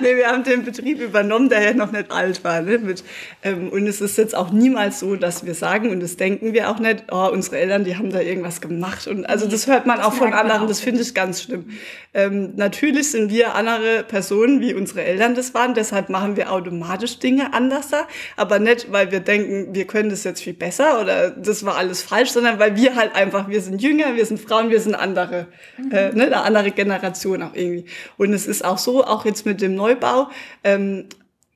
Nee, 0.00 0.16
wir 0.16 0.28
haben 0.28 0.44
den 0.44 0.64
Betrieb 0.64 1.00
übernommen, 1.00 1.48
der 1.48 1.62
ja 1.62 1.74
noch 1.74 1.92
nicht 1.92 2.10
alt 2.10 2.42
war. 2.42 2.62
Ne? 2.62 2.78
Mit, 2.78 3.04
ähm, 3.42 3.68
und 3.68 3.86
es 3.86 4.00
ist 4.00 4.16
jetzt 4.16 4.34
auch 4.34 4.50
niemals 4.50 5.00
so, 5.00 5.14
dass 5.16 5.44
wir 5.44 5.54
sagen, 5.54 5.90
und 5.90 6.00
das 6.00 6.16
denken 6.16 6.54
wir 6.54 6.70
auch 6.70 6.78
nicht, 6.78 7.04
oh, 7.10 7.28
unsere 7.30 7.58
Eltern, 7.58 7.84
die 7.84 7.96
haben 7.96 8.10
da 8.10 8.20
irgendwas 8.20 8.60
gemacht. 8.60 9.06
Und 9.06 9.26
also 9.26 9.46
das 9.46 9.66
hört 9.66 9.86
man 9.86 10.00
auch 10.00 10.14
von 10.14 10.32
anderen, 10.32 10.62
auch, 10.62 10.66
das 10.66 10.80
finde 10.80 11.02
ich 11.02 11.14
ganz 11.14 11.42
schlimm. 11.42 11.70
Ähm, 12.12 12.54
natürlich 12.56 13.10
sind 13.10 13.30
wir 13.30 13.54
andere 13.54 14.02
Personen, 14.02 14.60
wie 14.60 14.74
unsere 14.74 15.04
Eltern 15.04 15.34
das 15.34 15.54
waren, 15.54 15.74
deshalb 15.74 16.08
machen 16.08 16.36
wir 16.36 16.50
automatisch 16.50 17.18
Dinge 17.18 17.52
anders 17.52 17.88
da, 17.88 18.08
aber 18.36 18.58
nicht, 18.58 18.90
weil 18.90 19.12
wir 19.12 19.20
denken, 19.20 19.74
wir 19.74 19.86
können 19.86 20.10
das 20.10 20.24
jetzt 20.24 20.42
viel 20.42 20.54
besser 20.54 21.00
oder 21.00 21.30
das 21.30 21.64
war 21.64 21.76
alles 21.76 22.02
falsch, 22.02 22.30
sondern 22.30 22.58
weil 22.58 22.74
wir 22.74 22.96
halt 22.96 23.14
einfach, 23.14 23.48
wir 23.48 23.60
sind 23.60 23.80
jünger, 23.80 24.16
wir 24.16 24.26
sind 24.26 24.40
Frauen, 24.40 24.70
wir 24.70 24.80
sind 24.80 24.96
andere, 25.20 25.46
äh, 25.90 26.12
ne, 26.12 26.26
eine 26.26 26.42
andere 26.42 26.70
Generation 26.70 27.42
auch 27.42 27.54
irgendwie. 27.54 27.86
Und 28.16 28.32
es 28.32 28.46
ist 28.46 28.64
auch 28.64 28.78
so, 28.78 29.04
auch 29.04 29.24
jetzt 29.24 29.46
mit 29.46 29.60
dem 29.60 29.74
Neubau, 29.74 30.30
ähm, 30.64 31.06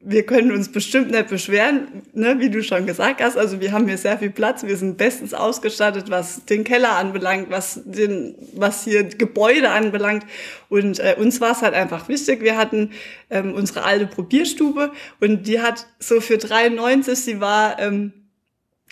wir 0.07 0.27
können 0.27 0.53
uns 0.53 0.70
bestimmt 0.70 1.11
nicht 1.11 1.29
beschweren, 1.29 2.03
ne, 2.12 2.38
wie 2.38 2.50
du 2.50 2.62
schon 2.62 2.87
gesagt 2.87 3.22
hast. 3.22 3.38
Also 3.38 3.61
wir 3.61 3.72
haben 3.72 3.88
hier 3.88 3.96
sehr 3.96 4.18
viel 4.18 4.31
Platz, 4.31 4.62
wir 4.62 4.77
sind 4.77 4.98
bestens 4.98 5.33
ausgestattet, 5.33 6.11
was 6.11 6.44
den 6.44 6.62
Keller 6.62 6.96
anbelangt, 6.96 7.50
was 7.50 7.81
den, 7.85 8.35
was 8.53 8.85
hier 8.85 9.05
Gebäude 9.05 9.70
anbelangt. 9.70 10.24
Und 10.68 10.98
äh, 11.00 11.16
uns 11.18 11.40
war 11.40 11.53
es 11.53 11.62
halt 11.62 11.74
einfach 11.74 12.09
wichtig. 12.09 12.42
Wir 12.42 12.59
hatten 12.59 12.90
ähm, 13.31 13.55
unsere 13.55 13.85
alte 13.85 14.07
Probierstube 14.07 14.92
und 15.20 15.46
die 15.46 15.61
hat 15.61 15.87
so 15.98 16.20
für 16.20 16.37
93, 16.37 17.18
sie 17.18 17.40
war 17.40 17.81
ähm, 17.81 18.12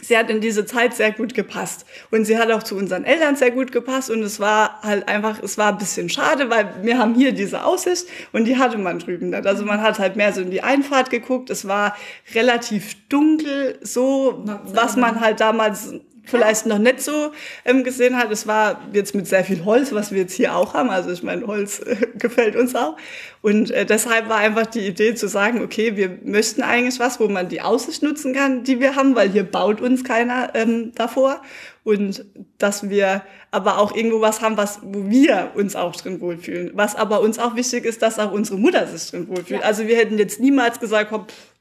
sie 0.02 0.18
hat 0.18 0.28
in 0.28 0.40
diese 0.40 0.66
Zeit 0.66 0.94
sehr 0.94 1.12
gut 1.12 1.32
gepasst. 1.32 1.86
Und 2.10 2.26
sie 2.26 2.36
hat 2.36 2.50
auch 2.50 2.62
zu 2.62 2.76
unseren 2.76 3.04
Eltern 3.04 3.36
sehr 3.36 3.52
gut 3.52 3.72
gepasst. 3.72 4.10
Und 4.10 4.22
es 4.22 4.40
war 4.40 4.82
halt 4.82 5.08
einfach, 5.08 5.42
es 5.42 5.56
war 5.56 5.72
ein 5.72 5.78
bisschen 5.78 6.10
schade, 6.10 6.50
weil 6.50 6.68
wir 6.82 6.98
haben 6.98 7.14
hier 7.14 7.32
diese 7.32 7.64
Aussicht 7.64 8.06
und 8.32 8.44
die 8.44 8.58
hatte 8.58 8.76
man 8.76 8.98
drüben 8.98 9.30
nicht. 9.30 9.46
Also 9.46 9.64
man 9.64 9.80
hat 9.80 9.98
halt 9.98 10.16
mehr 10.16 10.32
so 10.32 10.42
in 10.42 10.50
die 10.50 10.62
Einfahrt 10.62 11.08
geguckt. 11.08 11.48
Es 11.48 11.66
war 11.66 11.96
relativ 12.34 12.96
dunkel, 13.08 13.78
so, 13.80 14.44
was 14.64 14.96
man 14.96 15.20
halt 15.20 15.40
damals 15.40 15.94
vielleicht 16.24 16.66
noch 16.66 16.78
nicht 16.78 17.00
so 17.00 17.32
ähm, 17.64 17.84
gesehen 17.84 18.16
hat. 18.16 18.30
Es 18.30 18.46
war 18.46 18.80
jetzt 18.92 19.14
mit 19.14 19.26
sehr 19.26 19.44
viel 19.44 19.64
Holz, 19.64 19.92
was 19.92 20.12
wir 20.12 20.20
jetzt 20.20 20.34
hier 20.34 20.54
auch 20.54 20.74
haben. 20.74 20.90
Also 20.90 21.10
ich 21.10 21.22
meine, 21.22 21.46
Holz 21.46 21.80
äh, 21.80 21.96
gefällt 22.18 22.56
uns 22.56 22.74
auch. 22.74 22.96
Und 23.42 23.70
äh, 23.72 23.84
deshalb 23.84 24.28
war 24.28 24.36
einfach 24.36 24.66
die 24.66 24.86
Idee 24.86 25.14
zu 25.14 25.26
sagen, 25.26 25.62
okay, 25.62 25.96
wir 25.96 26.18
möchten 26.22 26.62
eigentlich 26.62 27.00
was, 27.00 27.18
wo 27.18 27.28
man 27.28 27.48
die 27.48 27.60
Aussicht 27.60 28.02
nutzen 28.02 28.34
kann, 28.34 28.62
die 28.62 28.80
wir 28.80 28.94
haben, 28.94 29.16
weil 29.16 29.30
hier 29.30 29.44
baut 29.44 29.80
uns 29.80 30.04
keiner 30.04 30.54
ähm, 30.54 30.92
davor. 30.94 31.42
Und 31.84 32.24
dass 32.58 32.88
wir 32.88 33.22
aber 33.50 33.78
auch 33.78 33.94
irgendwo 33.94 34.20
was 34.20 34.40
haben, 34.40 34.56
was, 34.56 34.78
wo 34.82 35.10
wir 35.10 35.50
uns 35.56 35.74
auch 35.74 35.96
drin 35.96 36.20
wohlfühlen. 36.20 36.70
Was 36.74 36.94
aber 36.94 37.20
uns 37.20 37.40
auch 37.40 37.56
wichtig 37.56 37.84
ist, 37.84 38.00
dass 38.02 38.20
auch 38.20 38.30
unsere 38.30 38.58
Mutter 38.58 38.86
sich 38.86 39.10
drin 39.10 39.26
wohlfühlt. 39.28 39.62
Ja. 39.62 39.66
Also 39.66 39.88
wir 39.88 39.96
hätten 39.96 40.16
jetzt 40.18 40.38
niemals 40.38 40.78
gesagt, 40.78 41.10
komm, 41.10 41.26
pff, 41.26 41.51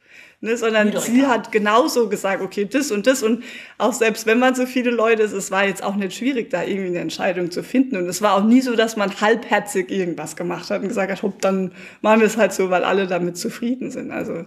Ne, 0.44 0.58
sondern 0.58 0.90
doch 0.90 1.04
sie 1.04 1.20
egal. 1.20 1.30
hat 1.30 1.52
genauso 1.52 2.10
gesagt, 2.10 2.42
okay, 2.42 2.66
das 2.66 2.90
und 2.90 3.06
das 3.06 3.22
und 3.22 3.44
auch 3.78 3.94
selbst 3.94 4.26
wenn 4.26 4.40
man 4.40 4.56
so 4.56 4.66
viele 4.66 4.90
Leute 4.90 5.22
ist, 5.22 5.34
es 5.34 5.52
war 5.52 5.68
jetzt 5.68 5.84
auch 5.84 5.96
nicht 5.96 6.18
schwierig, 6.18 6.50
da 6.50 6.64
irgendwie 6.64 6.88
eine 6.88 6.98
Entscheidung 6.98 7.52
zu 7.52 7.62
finden 7.62 7.96
und 7.96 8.08
es 8.08 8.24
war 8.24 8.34
auch 8.34 8.44
nie 8.44 8.62
so, 8.62 8.76
dass 8.76 8.96
man 8.96 9.22
halbherzig 9.22 9.92
irgendwas 9.92 10.36
gemacht 10.36 10.72
hat 10.72 10.82
und 10.82 10.88
gesagt 10.88 11.12
hat, 11.12 11.22
hopp, 11.22 11.44
dann 11.44 11.74
machen 12.02 12.22
wir 12.22 12.28
es 12.28 12.38
halt 12.38 12.54
so, 12.54 12.72
weil 12.72 12.84
alle 12.84 13.06
damit 13.06 13.38
zufrieden 13.38 13.92
sind. 13.92 14.10
Also 14.10 14.46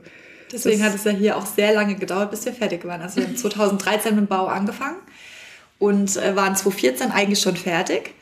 Deswegen 0.51 0.83
hat 0.85 0.97
es 0.97 1.05
ja 1.05 1.13
hier 1.13 1.37
auch 1.37 1.47
sehr 1.47 1.73
lange 1.73 1.95
gedauert, 1.95 2.33
bis 2.33 2.45
wir 2.45 2.53
fertig 2.53 2.85
waren. 2.85 3.01
Also 3.01 3.17
wir 3.17 3.27
haben 3.27 3.37
2013 3.37 4.17
mit 4.17 4.25
dem 4.25 4.27
Bau 4.27 4.47
angefangen 4.47 4.99
und 5.79 6.17
äh, 6.17 6.35
waren 6.35 6.57
2014 6.57 7.13
eigentlich 7.13 7.41
schon 7.41 7.57
fertig 7.57 8.15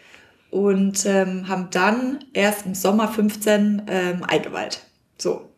und 0.51 1.07
ähm, 1.07 1.49
haben 1.49 1.69
dann 1.71 2.25
erst 2.35 2.67
im 2.67 2.75
Sommer 2.75 3.09
15 3.09 3.83
ähm, 3.87 4.25
eingeweiht. 4.25 4.83
So. 5.17 5.52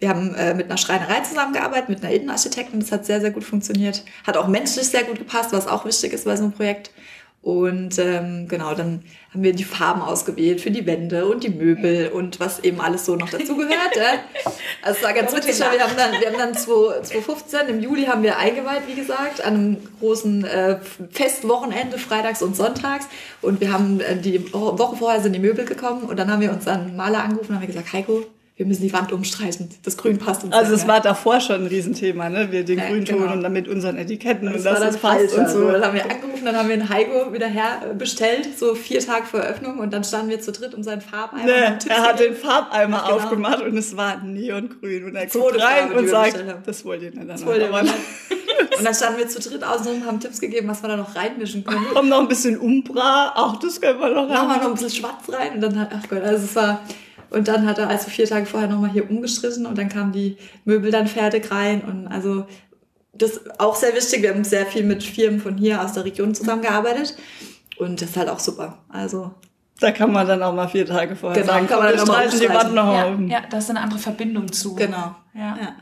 Wir 0.00 0.08
haben 0.08 0.34
äh, 0.34 0.54
mit 0.54 0.66
einer 0.66 0.78
Schreinerei 0.78 1.20
zusammengearbeitet, 1.20 1.90
mit 1.90 2.02
einer 2.02 2.12
Innenarchitektin. 2.12 2.80
Das 2.80 2.90
hat 2.90 3.04
sehr, 3.04 3.20
sehr 3.20 3.30
gut 3.30 3.44
funktioniert. 3.44 4.02
Hat 4.26 4.36
auch 4.36 4.48
menschlich 4.48 4.88
sehr 4.88 5.04
gut 5.04 5.18
gepasst, 5.18 5.52
was 5.52 5.68
auch 5.68 5.84
wichtig 5.84 6.14
ist 6.14 6.24
bei 6.24 6.36
so 6.36 6.44
einem 6.44 6.52
Projekt. 6.52 6.90
Und 7.42 7.98
ähm, 7.98 8.48
genau, 8.48 8.74
dann 8.74 9.02
haben 9.32 9.42
wir 9.42 9.54
die 9.54 9.64
Farben 9.64 10.02
ausgewählt 10.02 10.60
für 10.60 10.70
die 10.70 10.84
Wände 10.84 11.26
und 11.26 11.42
die 11.42 11.48
Möbel 11.48 12.08
und 12.08 12.38
was 12.38 12.60
eben 12.60 12.82
alles 12.82 13.06
so 13.06 13.16
noch 13.16 13.30
dazu 13.30 13.56
gehört. 13.56 13.96
ja. 13.96 14.52
Also 14.82 14.98
es 14.98 15.02
war 15.02 15.14
ganz 15.14 15.34
witzig, 15.34 15.58
wir 15.58 15.80
haben 15.80 15.96
dann, 15.96 16.20
wir 16.20 16.28
haben 16.28 16.38
dann 16.38 16.54
2015, 16.54 17.68
im 17.68 17.80
Juli 17.80 18.04
haben 18.04 18.22
wir 18.22 18.36
eingeweiht, 18.36 18.82
wie 18.88 18.94
gesagt, 18.94 19.42
an 19.42 19.54
einem 19.54 19.76
großen 20.00 20.44
äh, 20.44 20.78
Festwochenende, 21.10 21.98
freitags 21.98 22.42
und 22.42 22.56
sonntags. 22.56 23.06
Und 23.40 23.62
wir 23.62 23.72
haben 23.72 24.00
äh, 24.00 24.16
die 24.16 24.52
Woche 24.52 24.96
vorher 24.96 25.22
sind 25.22 25.32
die 25.32 25.38
Möbel 25.38 25.64
gekommen 25.64 26.02
und 26.02 26.18
dann 26.18 26.30
haben 26.30 26.42
wir 26.42 26.52
uns 26.52 26.66
dann 26.66 26.94
Maler 26.94 27.24
angerufen 27.24 27.52
und 27.52 27.60
haben 27.60 27.66
gesagt, 27.66 27.92
Heiko, 27.94 28.24
wir 28.60 28.66
müssen 28.66 28.82
die 28.82 28.92
Wand 28.92 29.10
umstreichen. 29.10 29.70
Das 29.84 29.96
Grün 29.96 30.18
passt 30.18 30.44
uns. 30.44 30.52
Also 30.52 30.74
es 30.74 30.86
war 30.86 31.00
davor 31.00 31.40
schon 31.40 31.62
ein 31.62 31.66
Riesenthema, 31.66 32.28
ne? 32.28 32.52
Wir 32.52 32.62
den 32.62 32.78
ja, 32.78 32.88
Grünton 32.88 33.20
genau. 33.20 33.32
und 33.32 33.42
dann 33.42 33.54
mit 33.54 33.68
unseren 33.68 33.96
Etiketten 33.96 34.48
und, 34.48 34.56
und 34.56 34.64
das, 34.66 34.80
das 34.80 34.98
passt 34.98 35.34
und 35.34 35.48
so. 35.48 35.70
Dann 35.70 35.82
haben 35.82 35.94
wir 35.94 36.04
angerufen, 36.04 36.44
dann 36.44 36.54
haben 36.54 36.68
wir 36.68 36.74
einen 36.74 36.90
Heiko 36.90 37.32
wieder 37.32 37.46
her 37.46 37.80
äh, 37.98 38.42
so 38.54 38.74
vier 38.74 39.00
Tage 39.00 39.24
vor 39.24 39.40
Eröffnung 39.40 39.78
und 39.78 39.94
dann 39.94 40.04
standen 40.04 40.28
wir 40.28 40.42
zu 40.42 40.52
dritt 40.52 40.74
um 40.74 40.82
seinen 40.82 41.00
Farbeimer. 41.00 41.46
Nee, 41.46 41.88
er 41.88 42.02
hat 42.02 42.20
den 42.20 42.34
Farbeimer 42.34 43.02
genau. 43.02 43.14
aufgemacht 43.14 43.62
und 43.62 43.78
es 43.78 43.96
war 43.96 44.22
neongrün 44.22 45.04
und 45.04 45.16
er 45.16 45.26
guckt 45.26 45.58
rein 45.58 45.92
und 45.92 46.06
sagt, 46.10 46.44
das 46.66 46.84
wollt 46.84 47.00
ihr 47.00 47.12
nicht. 47.12 47.30
Das 47.30 47.46
wollt 47.46 47.62
ihr 47.62 47.82
nicht. 47.82 47.94
Und 48.76 48.84
dann 48.84 48.94
standen 48.94 49.20
wir 49.20 49.28
zu 49.28 49.40
dritt 49.40 49.64
außen 49.64 49.90
und 49.90 50.06
haben 50.06 50.20
Tipps 50.20 50.38
gegeben, 50.38 50.68
was 50.68 50.82
wir 50.82 50.88
da 50.88 50.98
noch 50.98 51.16
reinmischen 51.16 51.64
können. 51.64 51.86
Kommt 51.94 52.10
noch 52.10 52.20
ein 52.20 52.28
bisschen 52.28 52.58
Umbra, 52.58 53.32
auch 53.36 53.56
das 53.56 53.80
können 53.80 53.98
wir 54.00 54.10
noch 54.10 54.28
rein. 54.28 54.28
Machen 54.28 54.48
wir 54.48 54.56
noch 54.56 54.64
ein 54.66 54.72
bisschen 54.74 54.90
Schwarz 54.90 55.24
rein 55.30 55.54
und 55.54 55.60
dann 55.62 55.80
hat, 55.80 55.88
ach 55.94 56.06
Gott, 56.10 56.22
also 56.22 56.44
es 56.44 56.54
war, 56.54 56.82
und 57.30 57.48
dann 57.48 57.66
hat 57.66 57.78
er 57.78 57.88
also 57.88 58.10
vier 58.10 58.26
Tage 58.26 58.46
vorher 58.46 58.68
nochmal 58.68 58.90
hier 58.90 59.08
umgestrichen 59.08 59.66
und 59.66 59.78
dann 59.78 59.88
kamen 59.88 60.12
die 60.12 60.36
Möbel 60.64 60.90
dann 60.90 61.06
fertig 61.06 61.50
rein. 61.50 61.82
Und 61.82 62.08
also 62.08 62.46
das 63.12 63.32
ist 63.32 63.60
auch 63.60 63.76
sehr 63.76 63.94
wichtig. 63.94 64.22
Wir 64.22 64.30
haben 64.30 64.44
sehr 64.44 64.66
viel 64.66 64.84
mit 64.84 65.02
Firmen 65.02 65.40
von 65.40 65.56
hier 65.56 65.82
aus 65.82 65.92
der 65.92 66.04
Region 66.04 66.34
zusammengearbeitet. 66.34 67.16
Und 67.78 68.02
das 68.02 68.10
ist 68.10 68.16
halt 68.16 68.28
auch 68.28 68.40
super. 68.40 68.78
Also 68.88 69.32
da 69.80 69.92
kann 69.92 70.12
man 70.12 70.26
dann 70.26 70.42
auch 70.42 70.54
mal 70.54 70.68
vier 70.68 70.84
Tage 70.84 71.16
vorher 71.16 71.40
genau, 71.40 71.54
sagen, 71.54 71.66
kann 71.66 71.78
man 71.78 71.96
dann 71.96 72.06
nochmal 72.06 72.28
die 72.28 72.48
Wand 72.48 72.74
noch 72.74 72.92
ja, 72.92 73.16
ja, 73.26 73.40
da 73.48 73.58
ist 73.58 73.70
eine 73.70 73.80
andere 73.80 73.98
Verbindung 73.98 74.52
zu. 74.52 74.74
Genau. 74.74 75.16
Ja. 75.32 75.56
ja. 75.56 75.76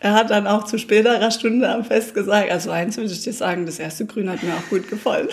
Er 0.00 0.14
hat 0.14 0.30
dann 0.30 0.46
auch 0.46 0.64
zu 0.64 0.78
späterer 0.78 1.30
Stunde 1.30 1.68
am 1.70 1.84
Fest 1.84 2.12
gesagt, 2.14 2.50
also 2.50 2.70
eins 2.70 2.96
würde 2.96 3.10
ich 3.10 3.22
dir 3.22 3.32
sagen, 3.32 3.64
das 3.64 3.78
erste 3.78 4.04
Grün 4.04 4.28
hat 4.28 4.42
mir 4.42 4.52
auch 4.52 4.68
gut 4.68 4.88
gefallen. 4.88 5.28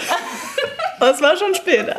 Aber 0.99 1.12
es 1.12 1.21
war 1.21 1.36
schon 1.36 1.56
später. 1.56 1.95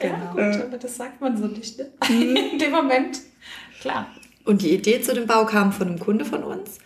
Genau. 0.00 0.34
Ja, 0.36 0.50
gut, 0.50 0.62
aber 0.62 0.78
das 0.78 0.96
sagt 0.96 1.20
man 1.20 1.36
so 1.36 1.46
nicht, 1.46 1.78
ne? 1.78 1.86
Mhm. 2.08 2.36
In 2.52 2.58
dem 2.58 2.72
Moment. 2.72 3.20
Klar. 3.80 4.06
Und 4.44 4.62
die 4.62 4.74
Idee 4.74 5.00
zu 5.00 5.14
dem 5.14 5.26
Bau 5.26 5.44
kam 5.44 5.72
von 5.72 5.88
einem 5.88 5.98
Kunde 6.00 6.24
von 6.24 6.42
uns, 6.42 6.78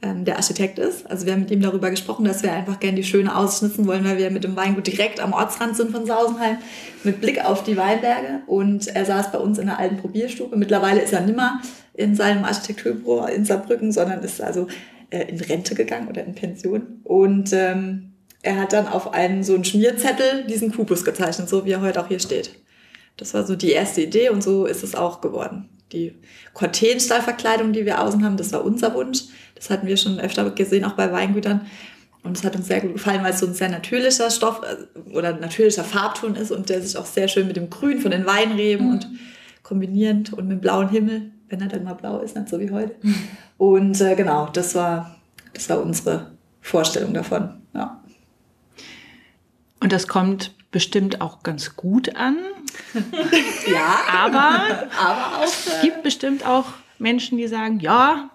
ähm, 0.00 0.24
der 0.24 0.36
Architekt 0.36 0.78
ist. 0.78 1.08
Also 1.08 1.26
wir 1.26 1.34
haben 1.34 1.40
mit 1.40 1.50
ihm 1.50 1.60
darüber 1.60 1.90
gesprochen, 1.90 2.24
dass 2.24 2.42
wir 2.42 2.52
einfach 2.52 2.80
gerne 2.80 2.96
die 2.96 3.04
Schöne 3.04 3.36
ausschnitzen 3.36 3.86
wollen, 3.86 4.04
weil 4.04 4.18
wir 4.18 4.30
mit 4.30 4.44
dem 4.44 4.56
Weingut 4.56 4.86
direkt 4.86 5.20
am 5.20 5.34
Ortsrand 5.34 5.76
sind 5.76 5.92
von 5.92 6.06
Sausenheim, 6.06 6.56
mit 7.04 7.20
Blick 7.20 7.44
auf 7.44 7.62
die 7.62 7.76
Weinberge. 7.76 8.40
Und 8.46 8.88
er 8.88 9.04
saß 9.04 9.30
bei 9.30 9.38
uns 9.38 9.58
in 9.58 9.66
der 9.66 9.78
alten 9.78 9.98
Probierstube. 9.98 10.56
Mittlerweile 10.56 11.02
ist 11.02 11.12
er 11.12 11.20
nimmer 11.20 11.60
in 11.94 12.14
seinem 12.14 12.44
Architekturbüro 12.44 13.26
in 13.26 13.44
Saarbrücken, 13.44 13.92
sondern 13.92 14.20
ist 14.20 14.40
also 14.40 14.66
äh, 15.10 15.28
in 15.28 15.40
Rente 15.40 15.74
gegangen 15.74 16.08
oder 16.08 16.24
in 16.24 16.34
Pension. 16.34 17.00
Und 17.04 17.52
ähm, 17.52 18.12
er 18.42 18.58
hat 18.58 18.72
dann 18.72 18.88
auf 18.88 19.12
einen 19.12 19.44
so 19.44 19.54
einen 19.54 19.64
Schmierzettel 19.64 20.44
diesen 20.44 20.72
Kubus 20.72 21.04
gezeichnet, 21.04 21.48
so 21.48 21.64
wie 21.64 21.72
er 21.72 21.80
heute 21.80 22.00
auch 22.02 22.08
hier 22.08 22.18
steht. 22.18 22.50
Das 23.16 23.34
war 23.34 23.46
so 23.46 23.56
die 23.56 23.70
erste 23.70 24.02
Idee 24.02 24.30
und 24.30 24.42
so 24.42 24.66
ist 24.66 24.82
es 24.82 24.94
auch 24.94 25.20
geworden. 25.20 25.68
Die 25.92 26.14
Cortenstahlverkleidung, 26.54 27.72
die 27.72 27.84
wir 27.84 28.00
außen 28.00 28.24
haben, 28.24 28.36
das 28.36 28.52
war 28.52 28.64
unser 28.64 28.94
Wunsch. 28.94 29.24
Das 29.54 29.70
hatten 29.70 29.86
wir 29.86 29.96
schon 29.96 30.18
öfter 30.18 30.50
gesehen, 30.50 30.84
auch 30.84 30.92
bei 30.94 31.12
Weingütern. 31.12 31.66
Und 32.24 32.36
es 32.36 32.44
hat 32.44 32.54
uns 32.54 32.68
sehr 32.68 32.80
gut 32.80 32.94
gefallen, 32.94 33.22
weil 33.22 33.32
es 33.32 33.40
so 33.40 33.46
ein 33.46 33.54
sehr 33.54 33.68
natürlicher 33.68 34.30
Stoff 34.30 34.60
äh, 34.62 35.10
oder 35.10 35.32
natürlicher 35.34 35.84
Farbton 35.84 36.36
ist 36.36 36.52
und 36.52 36.68
der 36.68 36.80
sich 36.80 36.96
auch 36.96 37.06
sehr 37.06 37.28
schön 37.28 37.46
mit 37.46 37.56
dem 37.56 37.68
Grün 37.68 38.00
von 38.00 38.12
den 38.12 38.26
Weinreben 38.26 38.86
mhm. 38.86 38.92
und 38.92 39.08
kombinierend 39.62 40.32
und 40.32 40.46
mit 40.46 40.58
dem 40.58 40.60
blauen 40.60 40.88
Himmel, 40.88 41.32
wenn 41.48 41.60
er 41.60 41.68
dann 41.68 41.84
mal 41.84 41.94
blau 41.94 42.20
ist, 42.20 42.36
nicht 42.36 42.48
so 42.48 42.60
wie 42.60 42.70
heute. 42.70 42.94
Und 43.58 44.00
äh, 44.00 44.14
genau, 44.14 44.48
das 44.52 44.74
war, 44.74 45.16
das 45.52 45.68
war 45.68 45.82
unsere 45.82 46.32
Vorstellung 46.60 47.12
davon. 47.12 47.62
Ja. 47.74 48.02
Und 49.80 49.92
das 49.92 50.06
kommt 50.06 50.54
bestimmt 50.72 51.20
auch 51.20 51.44
ganz 51.44 51.76
gut 51.76 52.16
an. 52.16 52.38
ja, 53.70 54.00
aber, 54.10 54.88
aber 54.98 55.38
auch, 55.38 55.44
es 55.44 55.68
äh, 55.68 55.82
gibt 55.82 56.02
bestimmt 56.02 56.44
auch 56.44 56.64
Menschen, 56.98 57.38
die 57.38 57.46
sagen, 57.46 57.78
ja, 57.78 58.30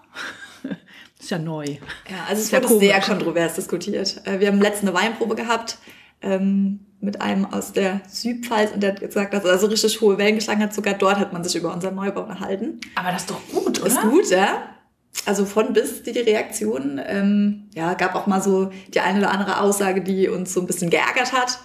ist 1.20 1.30
ja 1.30 1.38
neu. 1.38 1.64
Ja, 2.08 2.24
also 2.28 2.40
es 2.40 2.52
wurde 2.52 2.78
sehr 2.78 3.00
kontrovers 3.00 3.54
diskutiert. 3.54 4.22
Äh, 4.24 4.40
wir 4.40 4.48
haben 4.48 4.60
letzte 4.60 4.86
eine 4.86 4.94
Weinprobe 4.94 5.34
gehabt 5.34 5.78
ähm, 6.22 6.80
mit 7.00 7.20
einem 7.20 7.44
aus 7.44 7.72
der 7.72 8.00
Südpfalz 8.08 8.72
und 8.72 8.82
der 8.82 8.92
hat 8.92 9.00
gesagt, 9.00 9.34
dass 9.34 9.44
er 9.44 9.58
so 9.58 9.66
richtig 9.66 10.00
hohe 10.00 10.16
Wellen 10.16 10.36
geschlagen 10.36 10.62
hat. 10.62 10.72
Sogar 10.72 10.94
dort 10.94 11.18
hat 11.18 11.32
man 11.32 11.44
sich 11.44 11.56
über 11.56 11.72
unseren 11.74 11.96
Neubau 11.96 12.22
unterhalten. 12.22 12.80
Aber 12.94 13.10
das 13.10 13.22
ist 13.22 13.30
doch 13.30 13.40
gut, 13.52 13.80
oder? 13.80 13.88
Ist 13.88 14.00
gut, 14.00 14.30
ja. 14.30 14.74
Also 15.26 15.44
von 15.44 15.72
bis 15.72 16.04
die, 16.04 16.12
die 16.12 16.20
Reaktion. 16.20 17.00
Ähm, 17.04 17.68
ja, 17.74 17.94
gab 17.94 18.14
auch 18.14 18.26
mal 18.26 18.40
so 18.40 18.70
die 18.94 19.00
eine 19.00 19.18
oder 19.18 19.32
andere 19.32 19.60
Aussage, 19.60 20.02
die 20.02 20.28
uns 20.28 20.52
so 20.52 20.60
ein 20.60 20.66
bisschen 20.66 20.90
geärgert 20.90 21.32
hat 21.32 21.58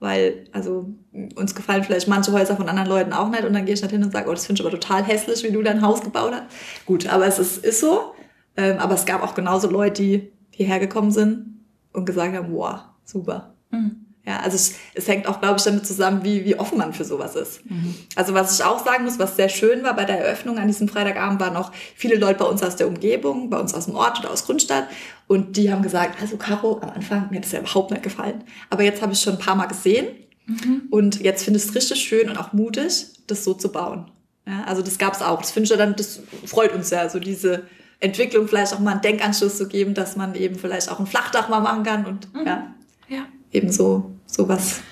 weil 0.00 0.48
also 0.52 0.88
uns 1.36 1.54
gefallen 1.54 1.84
vielleicht 1.84 2.08
manche 2.08 2.32
Häuser 2.32 2.56
von 2.56 2.68
anderen 2.68 2.88
Leuten 2.88 3.12
auch 3.12 3.28
nicht 3.28 3.44
und 3.44 3.52
dann 3.52 3.66
gehe 3.66 3.74
ich 3.74 3.82
nicht 3.82 3.90
hin 3.90 4.02
und 4.02 4.12
sage, 4.12 4.28
oh, 4.28 4.32
das 4.32 4.46
finde 4.46 4.60
ich 4.60 4.66
aber 4.66 4.78
total 4.78 5.04
hässlich, 5.04 5.44
wie 5.44 5.52
du 5.52 5.62
dein 5.62 5.82
Haus 5.82 6.02
gebaut 6.02 6.32
hast. 6.32 6.86
Gut, 6.86 7.06
aber 7.06 7.26
es 7.26 7.38
ist, 7.38 7.64
ist 7.64 7.80
so. 7.80 8.14
Ähm, 8.56 8.78
aber 8.78 8.94
es 8.94 9.06
gab 9.06 9.22
auch 9.22 9.34
genauso 9.34 9.70
Leute, 9.70 10.02
die 10.02 10.32
hierher 10.50 10.80
gekommen 10.80 11.10
sind 11.10 11.60
und 11.92 12.06
gesagt 12.06 12.34
haben, 12.34 12.52
wow, 12.52 12.80
super. 13.04 13.54
Mhm. 13.70 13.99
Ja, 14.26 14.40
also 14.40 14.56
es, 14.56 14.74
es 14.94 15.08
hängt 15.08 15.26
auch, 15.26 15.40
glaube 15.40 15.56
ich, 15.56 15.64
damit 15.64 15.86
zusammen, 15.86 16.22
wie, 16.24 16.44
wie 16.44 16.58
offen 16.58 16.76
man 16.76 16.92
für 16.92 17.04
sowas 17.04 17.36
ist. 17.36 17.64
Mhm. 17.68 17.94
Also 18.16 18.34
was 18.34 18.58
ich 18.58 18.64
auch 18.64 18.84
sagen 18.84 19.04
muss, 19.04 19.18
was 19.18 19.36
sehr 19.36 19.48
schön 19.48 19.82
war 19.82 19.96
bei 19.96 20.04
der 20.04 20.20
Eröffnung 20.20 20.58
an 20.58 20.66
diesem 20.66 20.88
Freitagabend, 20.88 21.40
waren 21.40 21.56
auch 21.56 21.72
viele 21.96 22.16
Leute 22.16 22.40
bei 22.40 22.44
uns 22.44 22.62
aus 22.62 22.76
der 22.76 22.86
Umgebung, 22.86 23.48
bei 23.48 23.58
uns 23.58 23.72
aus 23.72 23.86
dem 23.86 23.94
Ort 23.94 24.20
oder 24.20 24.30
aus 24.30 24.44
Grundstadt. 24.44 24.88
Und 25.26 25.56
die 25.56 25.72
haben 25.72 25.82
gesagt, 25.82 26.20
also 26.20 26.36
Caro, 26.36 26.80
am 26.82 26.90
Anfang, 26.90 27.28
mir 27.30 27.36
hat 27.36 27.44
das 27.44 27.52
ja 27.52 27.60
überhaupt 27.60 27.92
nicht 27.92 28.02
gefallen. 28.02 28.44
Aber 28.68 28.82
jetzt 28.82 29.00
habe 29.00 29.12
ich 29.12 29.20
schon 29.20 29.34
ein 29.34 29.38
paar 29.38 29.54
Mal 29.54 29.66
gesehen. 29.66 30.08
Mhm. 30.46 30.82
Und 30.90 31.20
jetzt 31.20 31.44
finde 31.44 31.58
ich 31.58 31.66
es 31.66 31.74
richtig 31.74 32.00
schön 32.00 32.28
und 32.28 32.36
auch 32.36 32.52
mutig, 32.52 33.06
das 33.26 33.42
so 33.42 33.54
zu 33.54 33.72
bauen. 33.72 34.10
Ja, 34.46 34.64
also 34.64 34.82
das 34.82 34.98
gab 34.98 35.14
es 35.14 35.22
auch. 35.22 35.40
Das 35.40 35.50
finde 35.50 35.64
ich 35.64 35.70
ja 35.70 35.76
dann, 35.76 35.96
das 35.96 36.20
freut 36.44 36.74
uns 36.74 36.90
ja, 36.90 37.08
so 37.08 37.20
diese 37.20 37.62
Entwicklung 38.00 38.48
vielleicht 38.48 38.74
auch 38.74 38.80
mal 38.80 38.92
einen 38.92 39.00
Denkanschluss 39.00 39.56
zu 39.56 39.66
geben, 39.68 39.94
dass 39.94 40.16
man 40.16 40.34
eben 40.34 40.56
vielleicht 40.56 40.90
auch 40.90 40.98
ein 40.98 41.06
Flachdach 41.06 41.48
mal 41.48 41.60
machen 41.60 41.84
kann 41.84 42.04
und 42.04 42.34
mhm. 42.34 42.46
ja. 42.46 42.74
ja 43.08 43.26
eben 43.52 43.70
so, 43.70 44.10
so 44.26 44.48
was 44.48 44.82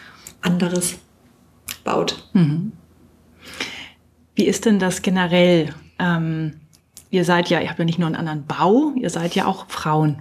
anderes 0.41 0.99
baut. 1.85 2.29
Mhm. 2.33 2.73
Wie 4.35 4.47
ist 4.47 4.67
denn 4.67 4.79
das 4.79 5.03
generell? 5.03 5.75
Ähm, 5.99 6.61
ihr 7.11 7.25
seid 7.25 7.51
ja, 7.51 7.61
ihr 7.61 7.69
habt 7.69 7.79
ja 7.79 7.85
nicht 7.85 7.99
nur 7.99 8.07
einen 8.07 8.17
anderen 8.17 8.47
Bau, 8.47 8.93
ihr 8.97 9.11
seid 9.11 9.35
ja 9.35 9.47
auch 9.47 9.69
Frauen. 9.69 10.19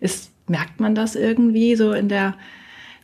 Ist, 0.00 0.30
merkt 0.48 0.80
man 0.80 0.94
das 0.94 1.14
irgendwie 1.14 1.76
so 1.76 1.92
in 1.92 2.08
der 2.08 2.34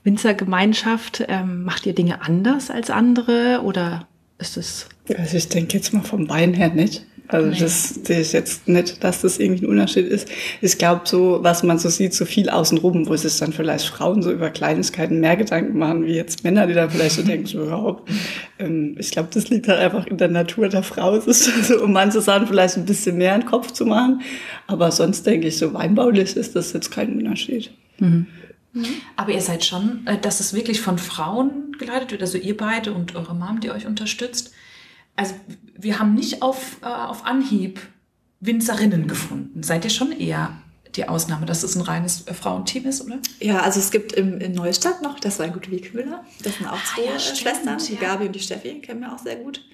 Winzergemeinschaft? 0.05 1.25
Ähm, 1.29 1.64
macht 1.64 1.87
ihr 1.87 1.95
Dinge 1.95 2.23
anders 2.23 2.71
als 2.71 2.91
andere 2.91 3.62
oder 3.62 4.09
ist 4.38 4.57
es? 4.57 4.88
Also 5.17 5.37
ich 5.37 5.49
denke 5.49 5.77
jetzt 5.77 5.93
mal 5.93 6.03
vom 6.03 6.27
Bein 6.27 6.55
her 6.55 6.71
nicht. 6.71 7.05
Also 7.29 7.51
nee. 7.51 7.59
das 7.59 7.91
sehe 7.91 8.21
ich 8.21 8.33
jetzt 8.33 8.69
nicht, 8.69 9.05
dass 9.05 9.21
das 9.21 9.38
irgendwie 9.38 9.67
ein 9.67 9.71
Unterschied 9.71 10.07
ist. 10.07 10.29
Ich 10.62 10.79
glaube, 10.79 11.03
so, 11.05 11.41
was 11.43 11.62
man 11.62 11.79
so 11.79 11.91
sieht, 11.91 12.14
so 12.14 12.25
viel 12.25 12.49
außenrum, 12.49 13.07
wo 13.07 13.14
sich 13.17 13.37
dann 13.37 13.53
vielleicht 13.53 13.87
Frauen 13.87 14.23
so 14.23 14.33
über 14.33 14.49
Kleinigkeiten 14.49 15.21
mehr 15.21 15.37
Gedanken 15.37 15.79
machen, 15.79 16.07
wie 16.07 16.14
jetzt 16.14 16.43
Männer, 16.43 16.67
die 16.67 16.73
dann 16.73 16.91
vielleicht 16.91 17.17
so 17.17 17.23
denken, 17.23 17.47
so 17.47 17.62
überhaupt. 17.62 18.11
Ähm, 18.59 18.97
ich 18.99 19.11
glaube, 19.11 19.29
das 19.33 19.51
liegt 19.51 19.69
halt 19.69 19.79
einfach 19.79 20.07
in 20.07 20.17
der 20.17 20.29
Natur 20.29 20.69
der 20.69 20.83
Frau. 20.83 21.14
Es 21.17 21.27
ist 21.27 21.67
so, 21.67 21.83
um 21.83 21.93
manche 21.93 22.23
Sachen 22.23 22.47
vielleicht 22.47 22.79
ein 22.79 22.87
bisschen 22.87 23.19
mehr 23.19 23.35
in 23.35 23.43
den 23.43 23.47
Kopf 23.47 23.73
zu 23.73 23.85
machen. 23.85 24.23
Aber 24.67 24.91
sonst 24.91 25.27
denke 25.27 25.49
ich, 25.49 25.59
so 25.59 25.75
weinbaulich 25.75 26.35
ist 26.35 26.57
das 26.57 26.73
jetzt 26.73 26.91
kein 26.91 27.19
Unterschied. 27.19 27.71
Mhm. 27.99 28.27
Aber 29.17 29.33
ihr 29.33 29.41
seid 29.43 29.67
schon, 29.67 30.07
äh, 30.07 30.17
dass 30.19 30.41
es 30.41 30.55
wirklich 30.55 30.81
von 30.81 30.97
Frauen 30.97 31.77
geleitet 31.79 32.11
wird, 32.11 32.23
also 32.23 32.38
ihr 32.38 32.57
beide 32.57 32.95
und 32.95 33.14
eure 33.14 33.35
Mom, 33.35 33.61
die 33.61 33.71
euch 33.71 33.87
unterstützt 33.87 34.53
also 35.18 35.35
wir 35.76 35.98
haben 35.98 36.14
nicht 36.14 36.42
auf, 36.42 36.78
äh, 36.83 36.87
auf 36.87 37.26
Anhieb 37.26 37.81
Winzerinnen 38.40 39.09
gefunden. 39.09 39.62
Seid 39.62 39.85
ihr 39.85 39.90
schon 39.90 40.12
eher 40.12 40.52
die 40.94 41.09
Ausnahme, 41.09 41.44
dass 41.44 41.64
es 41.64 41.74
ein 41.74 41.83
reines 41.83 42.26
äh, 42.26 42.35
Frauenteam 42.35 42.87
ist, 42.87 43.04
oder? 43.04 43.18
Ja, 43.40 43.61
also 43.61 43.81
es 43.81 43.90
gibt 43.90 44.12
im, 44.12 44.40
in 44.40 44.52
Neustadt 44.52 45.02
noch, 45.02 45.18
das 45.18 45.38
war 45.38 45.46
ein 45.46 45.52
guter 45.52 45.70
Wiegmüller. 45.70 46.24
Das 46.42 46.57
sind 46.57 46.66
auch 46.66 46.72
ah, 46.72 46.94
zwei 46.94 47.04
ja, 47.04 47.18
Schwestern, 47.18 47.78
die 47.78 47.96
Gabi 47.96 48.26
und 48.26 48.35
die 48.35 48.40
Steffi, 48.40 48.81
kennen 48.81 49.00
wir 49.00 49.12
auch 49.12 49.18
sehr 49.18 49.37
gut. 49.37 49.64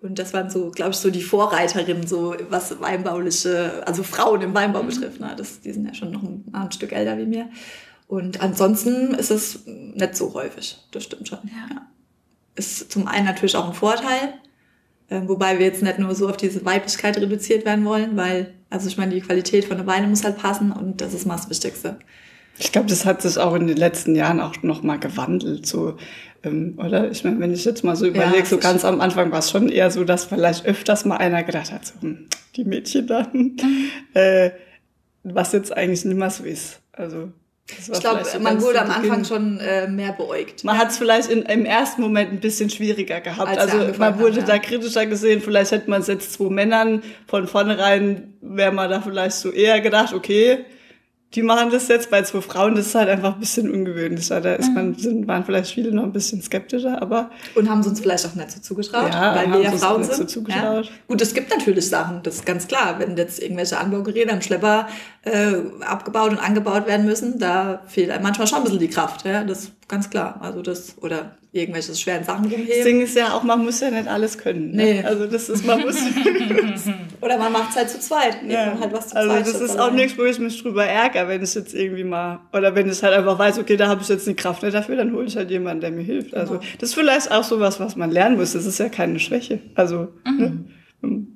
Und 0.00 0.18
das 0.18 0.32
waren 0.32 0.48
so, 0.48 0.70
glaube 0.70 0.92
ich, 0.92 0.96
so 0.96 1.10
die 1.10 1.22
Vorreiterinnen, 1.22 2.06
so 2.06 2.34
was 2.48 2.80
weinbauliche, 2.80 3.82
also 3.86 4.02
Frauen 4.02 4.40
im 4.40 4.54
Weinbau 4.54 4.82
mhm. 4.82 4.88
betrifft. 4.88 5.20
Ne? 5.20 5.34
Das, 5.36 5.60
die 5.60 5.72
sind 5.72 5.86
ja 5.86 5.92
schon 5.92 6.12
noch 6.12 6.22
ein, 6.22 6.44
ein, 6.52 6.72
Stück 6.72 6.92
älter 6.92 7.18
wie 7.18 7.26
mir. 7.26 7.50
Und 8.06 8.40
ansonsten 8.40 9.14
ist 9.14 9.30
es 9.30 9.66
nicht 9.66 10.16
so 10.16 10.32
häufig. 10.32 10.78
Das 10.92 11.04
stimmt 11.04 11.28
schon. 11.28 11.40
Ja. 11.44 11.74
ja. 11.74 11.86
Ist 12.54 12.90
zum 12.90 13.06
einen 13.06 13.26
natürlich 13.26 13.56
auch 13.56 13.66
ein 13.66 13.74
Vorteil, 13.74 14.34
wobei 15.10 15.58
wir 15.58 15.66
jetzt 15.66 15.82
nicht 15.82 15.98
nur 15.98 16.14
so 16.14 16.28
auf 16.28 16.36
diese 16.36 16.64
Weiblichkeit 16.64 17.16
reduziert 17.16 17.64
werden 17.64 17.84
wollen, 17.84 18.16
weil, 18.16 18.54
also 18.70 18.88
ich 18.88 18.96
meine, 18.96 19.14
die 19.14 19.20
Qualität 19.20 19.64
von 19.64 19.76
der 19.76 19.86
Weine 19.86 20.06
muss 20.06 20.24
halt 20.24 20.38
passen 20.38 20.72
und 20.72 21.00
das 21.00 21.14
ist 21.14 21.26
mal 21.26 21.36
das 21.36 21.48
Wichtigste. 21.48 21.98
Ich 22.60 22.72
glaube, 22.72 22.88
das 22.88 23.04
hat 23.04 23.22
sich 23.22 23.38
auch 23.38 23.54
in 23.54 23.68
den 23.68 23.76
letzten 23.76 24.16
Jahren 24.16 24.40
auch 24.40 24.62
noch 24.62 24.82
mal 24.82 24.98
gewandelt, 24.98 25.64
so 25.64 25.96
ähm, 26.44 26.78
oder? 26.78 27.10
Ich 27.10 27.24
meine, 27.24 27.40
wenn 27.40 27.52
ich 27.52 27.64
jetzt 27.64 27.84
mal 27.84 27.96
so 27.96 28.06
überlege, 28.06 28.38
ja, 28.38 28.44
so 28.44 28.58
ganz 28.58 28.84
am 28.84 29.00
Anfang 29.00 29.32
war 29.32 29.40
es 29.40 29.50
schon 29.50 29.68
eher 29.68 29.90
so, 29.90 30.04
dass 30.04 30.26
vielleicht 30.26 30.66
öfters 30.66 31.04
mal 31.04 31.16
einer 31.16 31.42
gedacht 31.42 31.72
hat, 31.72 31.86
so 31.86 31.94
hm, 32.00 32.26
die 32.56 32.64
Mädchen 32.64 33.06
da, 33.06 33.26
mhm. 33.32 33.56
äh, 34.14 34.50
was 35.24 35.52
jetzt 35.52 35.76
eigentlich 35.76 36.04
nicht 36.04 36.16
mehr 36.16 36.30
so 36.30 36.44
ist. 36.44 36.80
Also 36.92 37.32
ich 37.70 38.00
glaube, 38.00 38.22
man 38.40 38.62
wurde 38.62 38.80
am 38.80 38.90
Anfang 38.90 39.24
schon 39.24 39.60
äh, 39.60 39.86
mehr 39.88 40.12
beäugt. 40.12 40.64
Man 40.64 40.78
hat 40.78 40.90
es 40.90 40.98
vielleicht 40.98 41.30
in, 41.30 41.42
im 41.42 41.64
ersten 41.64 42.00
Moment 42.00 42.32
ein 42.32 42.40
bisschen 42.40 42.70
schwieriger 42.70 43.20
gehabt. 43.20 43.48
Als 43.48 43.72
also 43.72 43.98
man 43.98 44.18
wurde 44.18 44.40
hat, 44.40 44.48
ja. 44.48 44.54
da 44.54 44.58
kritischer 44.58 45.06
gesehen. 45.06 45.42
Vielleicht 45.42 45.72
hätte 45.72 45.90
man 45.90 46.00
es 46.00 46.06
jetzt 46.06 46.32
zwei 46.32 46.50
Männern 46.50 47.02
von 47.26 47.46
vornherein, 47.46 48.34
wäre 48.40 48.72
man 48.72 48.90
da 48.90 49.00
vielleicht 49.00 49.36
so 49.36 49.50
eher 49.50 49.80
gedacht, 49.80 50.14
okay, 50.14 50.64
die 51.34 51.42
machen 51.42 51.70
das 51.70 51.88
jetzt 51.88 52.10
bei 52.10 52.22
zwei 52.22 52.40
Frauen, 52.40 52.74
das 52.74 52.86
ist 52.86 52.94
halt 52.94 53.10
einfach 53.10 53.34
ein 53.34 53.40
bisschen 53.40 53.70
ungewöhnlich. 53.70 54.28
Da 54.28 54.38
ist 54.54 54.72
man, 54.72 54.90
mhm. 54.90 54.98
sind, 54.98 55.28
waren 55.28 55.44
vielleicht 55.44 55.72
viele 55.72 55.92
noch 55.92 56.04
ein 56.04 56.12
bisschen 56.12 56.40
skeptischer, 56.40 57.02
aber. 57.02 57.30
Und 57.54 57.68
haben 57.68 57.82
sie 57.82 57.90
uns 57.90 58.00
vielleicht 58.00 58.24
auch 58.26 58.34
nicht 58.34 58.50
so 58.50 58.60
zugetraut, 58.60 59.12
ja, 59.12 59.34
weil 59.34 59.52
wir 59.52 59.60
ja 59.60 59.72
Frauen 59.72 60.02
sind. 60.04 60.16
So 60.16 60.24
zugetraut. 60.24 60.86
Ja. 60.86 60.92
Gut, 61.06 61.20
es 61.20 61.34
gibt 61.34 61.50
natürlich 61.50 61.86
Sachen, 61.86 62.22
das 62.22 62.36
ist 62.36 62.46
ganz 62.46 62.66
klar. 62.66 62.98
Wenn 62.98 63.16
jetzt 63.18 63.42
irgendwelche 63.42 63.76
Anbaugeräte 63.76 64.32
am 64.32 64.40
Schlepper 64.40 64.88
äh, 65.22 65.56
abgebaut 65.80 66.30
und 66.30 66.38
angebaut 66.38 66.86
werden 66.86 67.04
müssen, 67.04 67.38
da 67.38 67.82
fehlt 67.86 68.10
einem 68.10 68.22
manchmal 68.22 68.46
schon 68.46 68.58
ein 68.58 68.64
bisschen 68.64 68.78
die 68.78 68.88
Kraft, 68.88 69.26
ja, 69.26 69.44
das 69.44 69.64
ist 69.64 69.72
ganz 69.86 70.08
klar. 70.08 70.38
Also 70.40 70.62
das, 70.62 70.96
oder 71.02 71.36
irgendwelche 71.58 71.94
schweren 71.94 72.24
Sachen 72.24 72.44
rumheben. 72.44 72.68
Das 72.68 72.84
Ding 72.84 73.00
ist 73.00 73.16
ja 73.16 73.34
auch, 73.34 73.42
man 73.42 73.64
muss 73.64 73.80
ja 73.80 73.90
nicht 73.90 74.08
alles 74.08 74.38
können. 74.38 74.72
Ne? 74.72 74.84
Nee. 74.84 75.02
Also 75.02 75.26
das 75.26 75.48
ist, 75.48 75.66
man 75.66 75.80
muss. 75.80 75.96
Oder 77.20 77.38
man 77.38 77.52
macht 77.52 77.70
es 77.70 77.76
halt 77.76 77.90
zu 77.90 78.00
zweit. 78.00 78.38
Ja. 78.48 78.78
Halt 78.80 78.92
was 78.92 79.08
zu 79.08 79.16
also 79.16 79.30
zweit 79.30 79.46
das 79.46 79.60
ist 79.60 79.78
auch 79.78 79.90
nichts, 79.90 80.18
wo 80.18 80.24
ich 80.24 80.38
mich 80.38 80.62
drüber 80.62 80.84
ärgere, 80.84 81.28
wenn 81.28 81.42
es 81.42 81.54
jetzt 81.54 81.74
irgendwie 81.74 82.04
mal, 82.04 82.40
oder 82.52 82.74
wenn 82.74 82.88
es 82.88 83.02
halt 83.02 83.14
einfach 83.14 83.38
weiß, 83.38 83.58
okay, 83.58 83.76
da 83.76 83.88
habe 83.88 84.02
ich 84.02 84.08
jetzt 84.08 84.26
eine 84.26 84.36
Kraft 84.36 84.62
nicht 84.62 84.74
dafür, 84.74 84.96
dann 84.96 85.12
hole 85.12 85.26
ich 85.26 85.36
halt 85.36 85.50
jemanden, 85.50 85.80
der 85.80 85.90
mir 85.90 86.02
hilft. 86.02 86.34
Also 86.34 86.54
genau. 86.54 86.64
das 86.78 86.90
ist 86.90 86.94
vielleicht 86.94 87.30
auch 87.30 87.44
sowas, 87.44 87.80
was 87.80 87.96
man 87.96 88.10
lernen 88.10 88.36
muss. 88.36 88.52
Das 88.52 88.66
ist 88.66 88.78
ja 88.78 88.88
keine 88.88 89.18
Schwäche. 89.18 89.60
Also 89.74 90.08
mhm. 90.24 90.68
ne? 91.02 91.26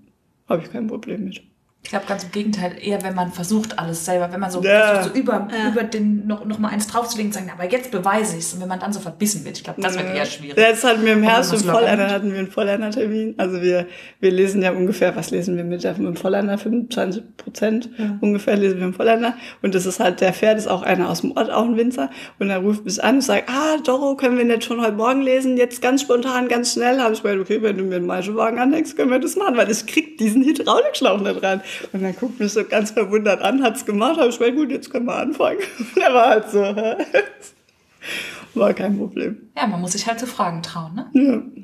habe 0.49 0.63
ich 0.63 0.73
kein 0.73 0.87
Problem 0.87 1.25
mit. 1.25 1.43
Ich 1.85 1.91
glaube 1.91 2.07
ganz 2.07 2.23
im 2.23 2.31
Gegenteil, 2.31 2.77
eher 2.81 3.03
wenn 3.03 3.15
man 3.15 3.33
versucht 3.33 3.79
alles 3.79 4.05
selber, 4.05 4.33
wenn 4.33 4.39
man 4.39 4.51
so, 4.53 4.63
ja. 4.63 5.03
so 5.03 5.11
über, 5.11 5.49
ja. 5.51 5.71
über 5.71 5.83
den 5.83 6.27
noch, 6.29 6.45
noch 6.45 6.61
mal 6.61 6.69
eins 6.69 6.87
draufzulegen 6.87 7.31
und 7.31 7.35
sagen, 7.35 7.51
aber 7.53 7.69
jetzt 7.71 7.91
beweise 7.91 8.37
ich 8.37 8.45
es. 8.45 8.55
Und 8.55 8.61
wenn 8.61 8.69
man 8.69 8.79
dann 8.79 8.93
so 8.93 9.01
verbissen 9.01 9.45
wird, 9.45 9.59
ich 9.59 9.65
glaube, 9.65 9.83
das 9.83 9.99
wird 9.99 10.15
eher 10.15 10.25
schwierig. 10.25 10.57
Jetzt 10.57 10.85
hatten 10.85 11.05
wir 11.05 11.15
im 11.15 11.25
Herbst 11.25 11.53
im 11.53 11.59
Vollender 11.59 12.09
hatten 12.09 12.31
wir 12.33 12.39
einen 12.39 12.51
Vollender-Termin. 12.51 13.35
Also 13.37 13.61
wir, 13.61 13.87
wir 14.21 14.31
lesen 14.31 14.63
ja 14.63 14.71
ungefähr, 14.71 15.17
was 15.17 15.33
lesen 15.33 15.57
wir 15.57 15.65
mit, 15.65 15.83
dem 15.83 16.15
Vollender? 16.15 16.57
25 16.57 17.37
Prozent 17.37 17.91
ja. 17.99 18.17
ungefähr 18.21 18.57
lesen 18.57 18.79
wir 18.79 18.87
im 18.87 18.95
Vollender. 18.95 19.35
Und 19.61 19.75
das 19.75 19.85
ist 19.85 19.99
halt, 19.99 20.21
der 20.21 20.33
Pferd 20.33 20.59
ist 20.59 20.69
auch 20.69 20.83
einer 20.83 21.11
aus 21.11 21.23
dem 21.23 21.33
Ort, 21.37 21.51
auch 21.51 21.65
ein 21.65 21.77
Winzer. 21.77 22.11
Und 22.39 22.49
er 22.49 22.59
ruft 22.59 22.85
mich 22.85 23.03
an 23.03 23.17
und 23.17 23.23
sagt, 23.23 23.49
ah, 23.49 23.79
Doro, 23.85 24.15
können 24.15 24.39
wir 24.39 24.45
nicht 24.45 24.63
schon 24.63 24.81
heute 24.81 24.93
Morgen 24.93 25.23
lesen? 25.23 25.57
Jetzt 25.57 25.83
ganz 25.83 26.03
spontan, 26.03 26.47
ganz 26.47 26.75
schnell. 26.75 27.01
Habe 27.01 27.15
ich 27.15 27.23
gesagt, 27.23 27.41
okay, 27.41 27.61
wenn 27.61 27.77
du 27.77 27.83
mir 27.83 27.97
einen 27.97 28.07
Maischewagen 28.07 28.61
anhängst, 28.61 28.97
können 28.97 29.11
wir 29.11 29.19
das 29.19 29.35
machen, 29.35 29.57
weil 29.57 29.69
ich 29.69 29.85
krieg 29.85 30.17
diesen 30.19 30.45
Hydraulikschlauch 30.45 31.21
nicht 31.21 31.43
rein. 31.43 31.61
Und 31.93 32.03
dann 32.03 32.17
guckt 32.17 32.41
mich 32.41 32.53
so 32.53 32.65
ganz 32.65 32.91
verwundert 32.93 33.43
an, 33.43 33.63
hat's 33.63 33.85
gemacht, 33.85 34.19
habe 34.19 34.29
ich 34.29 34.39
gesagt, 34.39 34.57
gut, 34.57 34.71
jetzt 34.71 34.91
können 34.91 35.07
wir 35.07 35.17
anfangen. 35.17 35.59
Und 35.79 36.03
er 36.03 36.15
war 36.15 36.29
halt 36.29 36.51
so, 36.51 36.61
war 38.55 38.75
kein 38.75 38.99
Problem. 38.99 39.51
Ja, 39.57 39.67
man 39.67 39.81
muss 39.81 39.93
sich 39.93 40.07
halt 40.07 40.19
zu 40.19 40.27
so 40.27 40.33
Fragen 40.33 40.63
trauen, 40.63 40.95
ne? 40.95 41.11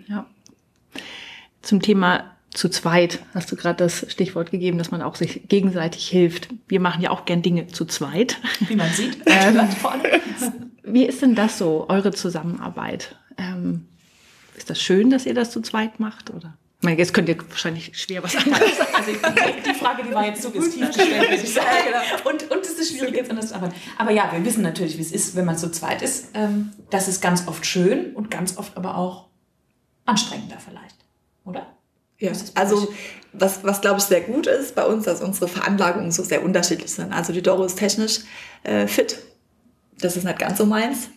Ja. 0.08 0.14
ja. 0.14 0.26
Zum 1.62 1.82
Thema 1.82 2.24
zu 2.50 2.68
zweit 2.68 3.20
hast 3.34 3.52
du 3.52 3.56
gerade 3.56 3.84
das 3.84 4.10
Stichwort 4.10 4.50
gegeben, 4.50 4.78
dass 4.78 4.90
man 4.90 5.02
auch 5.02 5.16
sich 5.16 5.48
gegenseitig 5.48 6.08
hilft. 6.08 6.48
Wir 6.66 6.80
machen 6.80 7.02
ja 7.02 7.10
auch 7.10 7.24
gern 7.24 7.42
Dinge 7.42 7.66
zu 7.66 7.84
zweit. 7.84 8.38
Wie 8.60 8.74
man 8.74 8.90
sieht. 8.90 9.18
ähm, 9.26 9.60
wie 10.82 11.04
ist 11.04 11.22
denn 11.22 11.34
das 11.34 11.58
so, 11.58 11.86
eure 11.88 12.12
Zusammenarbeit? 12.12 13.16
Ähm, 13.36 13.86
ist 14.56 14.70
das 14.70 14.80
schön, 14.80 15.10
dass 15.10 15.26
ihr 15.26 15.34
das 15.34 15.50
zu 15.50 15.60
zweit 15.60 16.00
macht, 16.00 16.30
oder? 16.30 16.56
Jetzt 16.82 17.12
könnt 17.12 17.28
ihr 17.28 17.36
wahrscheinlich 17.48 17.90
schwer 17.98 18.22
was 18.22 18.36
anderes 18.36 18.78
sagen. 18.78 18.92
Also 18.94 19.10
die 19.10 19.74
Frage, 19.74 20.04
die 20.04 20.14
war 20.14 20.26
jetzt 20.26 20.42
suggestiv 20.42 20.86
gestellt, 20.86 21.30
muss 21.30 21.42
ich 21.42 21.52
sagen. 21.52 21.66
Und, 22.24 22.50
und 22.50 22.60
es 22.60 22.78
ist 22.78 22.96
schwierig, 22.96 23.16
jetzt 23.16 23.30
anders 23.30 23.48
zu 23.48 23.56
arbeiten. 23.56 23.74
Aber 23.98 24.12
ja, 24.12 24.30
wir 24.32 24.44
wissen 24.44 24.62
natürlich, 24.62 24.96
wie 24.96 25.02
es 25.02 25.10
ist, 25.10 25.34
wenn 25.34 25.44
man 25.44 25.58
zu 25.58 25.72
zweit 25.72 26.02
ist. 26.02 26.28
Ähm, 26.34 26.70
das 26.90 27.08
ist 27.08 27.20
ganz 27.20 27.48
oft 27.48 27.66
schön 27.66 28.14
und 28.14 28.30
ganz 28.30 28.56
oft 28.58 28.76
aber 28.76 28.96
auch 28.96 29.26
anstrengender 30.04 30.58
vielleicht, 30.64 30.96
oder? 31.44 31.66
Ja, 32.18 32.32
also 32.54 32.92
was, 33.32 33.62
was 33.64 33.80
glaube 33.80 33.98
ich 33.98 34.04
sehr 34.04 34.20
gut 34.22 34.46
ist 34.46 34.74
bei 34.74 34.84
uns, 34.84 35.04
dass 35.04 35.20
unsere 35.20 35.48
Veranlagungen 35.48 36.10
so 36.10 36.22
sehr 36.22 36.44
unterschiedlich 36.44 36.92
sind. 36.92 37.12
Also 37.12 37.32
die 37.32 37.42
Doro 37.42 37.64
ist 37.64 37.78
technisch 37.78 38.20
äh, 38.62 38.86
fit. 38.86 39.18
Das 40.00 40.16
ist 40.16 40.24
nicht 40.24 40.38
ganz 40.38 40.58
so 40.58 40.66
meins. 40.66 41.10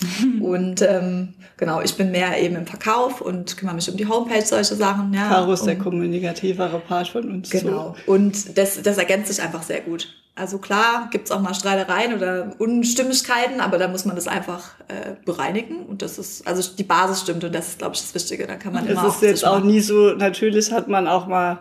Und 0.40 0.82
ähm, 0.82 1.34
genau, 1.56 1.80
ich 1.80 1.96
bin 1.96 2.10
mehr 2.10 2.40
eben 2.40 2.56
im 2.56 2.66
Verkauf 2.66 3.20
und 3.20 3.56
kümmere 3.56 3.74
mich 3.74 3.90
um 3.90 3.96
die 3.96 4.06
Homepage, 4.06 4.44
solche 4.44 4.76
Sachen. 4.76 5.12
Ja, 5.12 5.28
Caro 5.28 5.52
ist 5.52 5.62
um, 5.62 5.66
der 5.66 5.78
kommunikativere 5.78 6.78
Part 6.80 7.08
von 7.08 7.28
uns. 7.30 7.50
Genau. 7.50 7.96
So. 8.06 8.12
Und 8.12 8.56
das, 8.56 8.80
das 8.82 8.98
ergänzt 8.98 9.32
sich 9.32 9.42
einfach 9.42 9.62
sehr 9.62 9.80
gut. 9.80 10.14
Also 10.36 10.58
klar, 10.58 11.08
gibt's 11.10 11.32
auch 11.32 11.40
mal 11.40 11.52
Streitereien 11.52 12.14
oder 12.14 12.52
Unstimmigkeiten, 12.58 13.60
aber 13.60 13.76
da 13.76 13.88
muss 13.88 14.04
man 14.04 14.14
das 14.14 14.28
einfach 14.28 14.70
äh, 14.86 15.16
bereinigen. 15.24 15.84
Und 15.84 16.00
das 16.00 16.16
ist, 16.16 16.46
also 16.46 16.76
die 16.76 16.84
Basis 16.84 17.22
stimmt 17.22 17.42
und 17.42 17.52
das 17.52 17.70
ist, 17.70 17.78
glaube 17.78 17.96
ich, 17.96 18.00
das 18.00 18.14
Wichtige. 18.14 18.46
Da 18.46 18.54
kann 18.54 18.72
man 18.72 18.84
es 18.84 18.92
immer. 18.92 19.08
Es 19.08 19.16
ist 19.16 19.22
jetzt 19.22 19.44
auch 19.44 19.64
nie 19.64 19.80
so, 19.80 20.14
natürlich 20.14 20.70
hat 20.70 20.86
man 20.86 21.08
auch 21.08 21.26
mal 21.26 21.58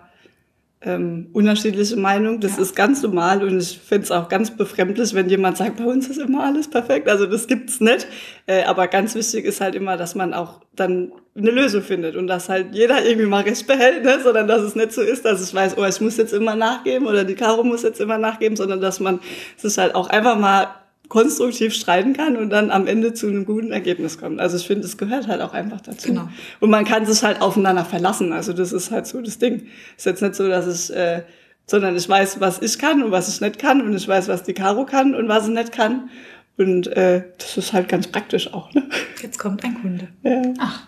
ähm, 0.82 1.30
unterschiedliche 1.34 1.96
Meinungen. 1.96 2.40
Das 2.40 2.58
ja. 2.58 2.62
ist 2.62 2.76
ganz 2.76 3.02
normal 3.02 3.44
und 3.44 3.60
ich 3.60 3.80
finde 3.80 4.04
es 4.04 4.12
auch 4.12 4.30
ganz 4.30 4.56
befremdlich, 4.56 5.13
wenn 5.13 5.28
jemand 5.30 5.58
sagt, 5.58 5.78
bei 5.78 5.86
uns 5.86 6.08
ist 6.08 6.20
immer 6.20 6.44
alles 6.44 6.70
perfekt. 6.70 7.10
Also 7.10 7.26
das 7.26 7.48
gibt's 7.48 7.80
nicht. 7.80 8.08
Äh, 8.46 8.63
aber 8.63 8.88
ganz 8.88 9.16
wichtig 9.16 9.46
ist 9.46 9.60
halt 9.60 9.76
immer, 9.76 9.98
dass 9.98 10.13
man 10.13 10.34
auch 10.34 10.62
dann 10.76 11.12
eine 11.36 11.52
Lösung 11.52 11.82
findet 11.82 12.16
und 12.16 12.28
dass 12.28 12.50
halt 12.50 12.74
jeder 12.74 13.04
irgendwie 13.04 13.28
mal 13.28 13.44
recht 13.44 13.66
behält, 13.68 14.04
ne? 14.04 14.20
sondern 14.22 14.48
dass 14.48 14.62
es 14.62 14.76
nicht 14.76 14.92
so 14.92 15.02
ist, 15.02 15.26
dass 15.26 15.48
ich 15.48 15.54
weiß, 15.54 15.78
oh, 15.78 15.86
ich 15.86 16.00
muss 16.02 16.18
jetzt 16.18 16.34
immer 16.34 16.56
nachgeben 16.56 17.08
oder 17.08 17.24
die 17.24 17.36
Caro 17.36 17.63
muss 17.63 17.84
jetzt 17.84 18.00
immer 18.00 18.18
nachgeben, 18.18 18.56
sondern 18.56 18.82
dass 18.82 19.00
man 19.00 19.20
es 19.62 19.78
halt 19.78 19.96
auch 19.96 20.10
einfach 20.10 20.38
mal 20.38 20.68
konstruktiv 21.10 21.74
streiten 21.74 22.13
kann 22.13 22.38
und 22.38 22.50
dann 22.50 22.72
am 22.72 22.88
Ende 22.88 23.13
zu 23.13 23.28
einem 23.28 23.46
guten 23.46 23.72
Ergebnis 23.72 24.17
kommt. 24.17 24.39
Also 24.39 24.58
ich 24.58 24.67
finde, 24.67 24.86
es 24.86 24.98
gehört 24.98 25.28
halt 25.28 25.41
auch 25.41 25.54
einfach 25.54 25.82
dazu. 25.82 26.10
Genau. 26.10 26.30
Und 26.60 26.70
man 26.70 26.86
kann 26.86 27.06
sich 27.06 27.24
halt 27.24 27.41
aufeinander 27.41 27.86
verlassen. 27.86 28.34
Also 28.34 28.54
das 28.54 28.74
ist 28.74 28.91
halt 28.91 29.08
so 29.08 29.22
das 29.22 29.38
Ding. 29.38 29.67
Ist 29.96 30.06
jetzt 30.06 30.22
nicht 30.22 30.36
so, 30.36 30.48
dass 30.48 30.67
ich, 30.67 30.96
äh, 30.96 31.24
sondern 31.65 31.96
ich 31.96 32.08
weiß, 32.08 32.39
was 32.39 32.62
ich 32.62 32.78
kann 32.78 33.04
und 33.04 33.12
was 33.12 33.30
ich 33.30 33.41
nicht 33.41 33.60
kann 33.60 33.82
und 33.82 33.93
ich 33.96 34.08
weiß, 34.08 34.28
was 34.28 34.43
die 34.43 34.54
Caro 34.54 34.86
kann 34.86 35.15
und 35.15 35.28
was 35.28 35.46
sie 35.46 35.52
nicht 35.52 35.72
kann. 35.72 36.10
Und 36.58 36.88
äh, 36.88 37.24
das 37.38 37.58
ist 37.58 37.74
halt 37.74 37.88
ganz 37.88 38.08
praktisch 38.08 38.54
auch. 38.54 38.74
Ne? 38.74 38.84
Jetzt 39.22 39.38
kommt 39.38 39.63
ein 39.63 39.80
Kunde. 39.80 40.08
Ja. 40.24 40.41
Ach, 40.60 40.88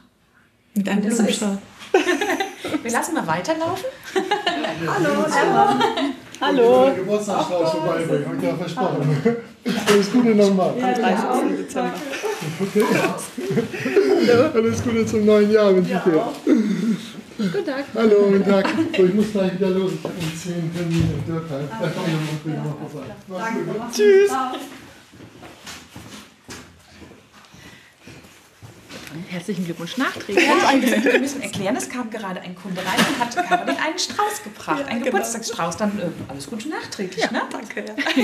mit 0.73 0.89
einem 0.89 1.01
Blumenstrauß. 1.01 1.57
Wir 2.83 2.91
lassen 2.91 3.13
mal 3.13 3.27
weiterlaufen. 3.27 3.85
Hallo, 4.87 5.25
Emma. 5.25 5.79
Hallo. 5.79 6.13
Geburtstagsstrauß 6.39 7.71
vorbeibringen, 7.71 8.25
habe 8.25 8.37
ich 8.37 8.43
ja 8.43 8.55
versprochen. 8.55 9.25
Alles 9.87 10.11
Gute 10.11 10.35
nochmal. 10.35 10.69
Am 10.69 10.79
30. 10.79 11.57
Dezember. 11.57 11.93
Okay. 12.61 12.83
Alles 14.53 14.83
Gute 14.83 15.05
zum 15.05 15.25
neuen 15.25 15.51
Jahr 15.51 15.75
wünsche 15.75 15.93
ich 15.93 15.99
dir. 15.99 16.23
Guten 17.37 17.65
Tag. 17.65 17.85
Hallo, 17.95 18.15
guten 18.31 18.45
Tag. 18.45 18.65
So, 18.97 19.03
ich 19.05 19.13
muss 19.13 19.31
gleich 19.31 19.53
wieder 19.53 19.69
los. 19.69 19.91
Ich 19.93 20.03
habe 20.03 20.13
um 20.13 20.37
10 20.37 20.73
Termine 20.73 21.13
in 21.13 21.25
Dürkheim. 21.25 21.69
Da 21.69 21.89
komme 21.89 22.09
ich. 23.89 23.95
Tschüss. 23.95 24.31
Herzlichen 29.29 29.65
Glückwunsch 29.65 29.97
nachträglich. 29.97 30.45
Ja, 30.45 31.11
wir 31.11 31.19
müssen 31.19 31.41
erklären, 31.41 31.75
es 31.75 31.89
kam 31.89 32.09
gerade 32.09 32.41
ein 32.41 32.55
Kunde 32.55 32.81
rein 32.81 32.99
und 32.99 33.19
hat 33.19 33.35
Caroline 33.35 33.79
einen 33.79 33.97
Strauß 33.97 34.43
gebracht, 34.43 34.79
ja, 34.79 34.85
einen 34.85 35.03
genau. 35.03 35.17
Geburtstagsstrauß. 35.17 35.77
Dann 35.77 35.97
äh, 35.99 36.03
alles 36.27 36.47
Gute 36.47 36.69
nachträglich, 36.69 37.23
ja, 37.23 37.31
ne? 37.31 37.41
Danke. 37.51 37.85
Ja. 37.85 37.95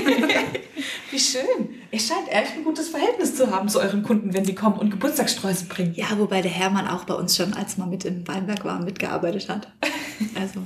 Wie 1.11 1.19
schön. 1.19 1.41
Er 1.91 1.99
scheint 1.99 2.29
echt 2.29 2.53
ein 2.55 2.63
gutes 2.63 2.89
Verhältnis 2.89 3.35
zu 3.35 3.49
haben 3.51 3.67
zu 3.69 3.79
euren 3.79 4.03
Kunden, 4.03 4.33
wenn 4.33 4.43
die 4.43 4.55
kommen 4.55 4.77
und 4.77 4.91
Geburtstagssträuße 4.91 5.65
bringen. 5.65 5.93
Ja, 5.95 6.17
wobei 6.17 6.41
der 6.41 6.51
Hermann 6.51 6.87
auch 6.87 7.05
bei 7.05 7.15
uns 7.15 7.35
schon, 7.35 7.53
als 7.53 7.77
man 7.77 7.89
mit 7.89 8.05
in 8.05 8.27
Weinberg 8.27 8.63
war, 8.65 8.79
mitgearbeitet 8.79 9.49
hat. 9.49 9.71
Also 10.33 10.61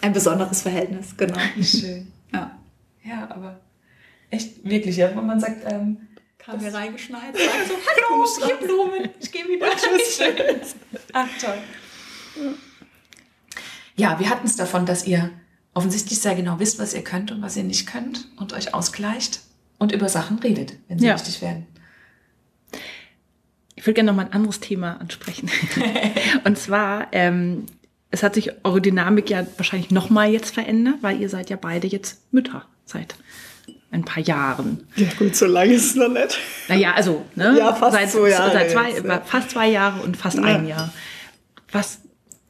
ein 0.00 0.12
besonderes 0.12 0.62
Verhältnis, 0.62 1.16
genau. 1.16 1.38
Wie 1.54 1.64
schön. 1.64 2.12
Ja. 2.32 2.58
Ja, 3.04 3.30
aber 3.30 3.60
echt 4.30 4.64
wirklich, 4.64 4.96
ja, 4.96 5.14
wenn 5.14 5.24
man 5.24 5.38
sagt, 5.38 5.62
ähm, 5.70 6.07
kam 6.48 6.62
mir 6.62 6.72
reingeschneit, 6.72 7.36
so, 7.36 7.42
hallo, 7.44 8.26
hier 8.46 8.56
Blumen, 8.56 9.10
ich 9.20 9.30
gehe 9.30 9.46
wieder. 9.46 9.68
Tschüss. 9.76 10.74
Ach, 11.12 11.28
toll. 11.38 11.58
Ja, 13.96 14.18
wir 14.18 14.30
hatten 14.30 14.46
es 14.46 14.56
davon, 14.56 14.86
dass 14.86 15.06
ihr 15.06 15.30
offensichtlich 15.74 16.18
sehr 16.20 16.34
genau 16.34 16.58
wisst, 16.58 16.78
was 16.78 16.94
ihr 16.94 17.04
könnt 17.04 17.30
und 17.30 17.42
was 17.42 17.56
ihr 17.56 17.64
nicht 17.64 17.86
könnt 17.86 18.28
und 18.36 18.54
euch 18.54 18.72
ausgleicht 18.72 19.40
und 19.78 19.92
über 19.92 20.08
Sachen 20.08 20.38
redet, 20.38 20.74
wenn 20.88 20.98
sie 20.98 21.06
ja. 21.06 21.14
wichtig 21.14 21.42
werden. 21.42 21.66
Ich 23.74 23.84
würde 23.84 23.94
gerne 23.94 24.10
noch 24.10 24.16
mal 24.16 24.24
ein 24.24 24.32
anderes 24.32 24.60
Thema 24.60 24.98
ansprechen. 25.00 25.50
und 26.44 26.58
zwar, 26.58 27.08
ähm, 27.12 27.66
es 28.10 28.22
hat 28.22 28.34
sich 28.34 28.52
eure 28.64 28.80
Dynamik 28.80 29.28
ja 29.28 29.46
wahrscheinlich 29.58 29.90
nochmal 29.90 30.30
jetzt 30.30 30.54
verändert, 30.54 30.96
weil 31.02 31.20
ihr 31.20 31.28
seid 31.28 31.50
ja 31.50 31.56
beide 31.56 31.86
jetzt 31.86 32.32
Mütter 32.32 32.64
seit 32.86 33.16
ein 33.90 34.04
paar 34.04 34.22
Jahren. 34.22 34.86
Ja 34.96 35.08
gut, 35.18 35.34
so 35.34 35.46
lange 35.46 35.72
ist 35.74 35.86
es 35.86 35.94
noch 35.94 36.08
nicht. 36.08 36.38
Naja, 36.68 36.92
also 36.94 37.24
ne? 37.34 37.56
Ja, 37.58 37.74
fast 37.74 37.92
seit, 37.92 38.10
zwei 38.10 38.28
Jahre 38.30 38.52
Seit 38.52 38.70
zwei, 38.70 38.90
jetzt, 38.90 39.04
ja. 39.04 39.20
Fast 39.24 39.50
zwei 39.50 39.68
Jahre 39.68 40.02
und 40.02 40.16
fast 40.16 40.36
Ja. 40.36 40.42
ein 40.44 40.66
Jahr. 40.66 40.92
Was, 41.72 42.00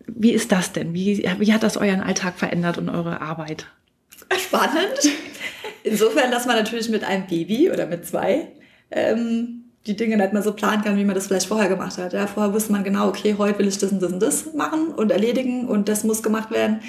wie 0.06 0.32
ist 0.32 0.50
das 0.52 0.72
denn? 0.72 0.94
Wie, 0.94 1.28
wie 1.38 1.52
hat 1.52 1.62
das 1.62 1.76
euren 1.76 2.00
Alltag 2.00 2.38
verändert 2.38 2.78
und 2.78 2.88
eure 2.88 3.20
Arbeit? 3.20 3.66
spannend. 4.36 4.98
Insofern, 5.84 6.30
dass 6.30 6.46
man 6.46 6.56
natürlich 6.56 6.88
mit 6.88 7.04
einem 7.04 7.26
Baby 7.26 7.70
oder 7.70 7.86
mit 7.86 8.06
zwei 8.06 8.48
ähm, 8.90 9.64
die 9.86 9.96
Dinge 9.96 10.16
nicht 10.16 10.32
mehr 10.32 10.42
so 10.42 10.52
planen 10.52 10.82
kann, 10.82 10.98
wie 10.98 11.04
man 11.04 11.14
das 11.14 11.28
vielleicht 11.28 11.46
vorher 11.46 11.68
gemacht 11.68 11.96
hat. 11.98 12.12
Ja, 12.12 12.26
vorher 12.26 12.52
wusste 12.52 12.72
man 12.72 12.84
genau, 12.84 13.08
okay, 13.08 13.36
heute 13.38 13.58
will 13.58 13.68
ich 13.68 13.78
das 13.78 13.92
und 13.92 14.02
das 14.02 14.12
und 14.12 14.20
das 14.20 14.52
machen 14.54 14.88
und 14.88 15.10
erledigen 15.10 15.66
und 15.66 15.88
das 15.88 16.04
muss 16.04 16.22
gemacht 16.22 16.50
werden. 16.50 16.80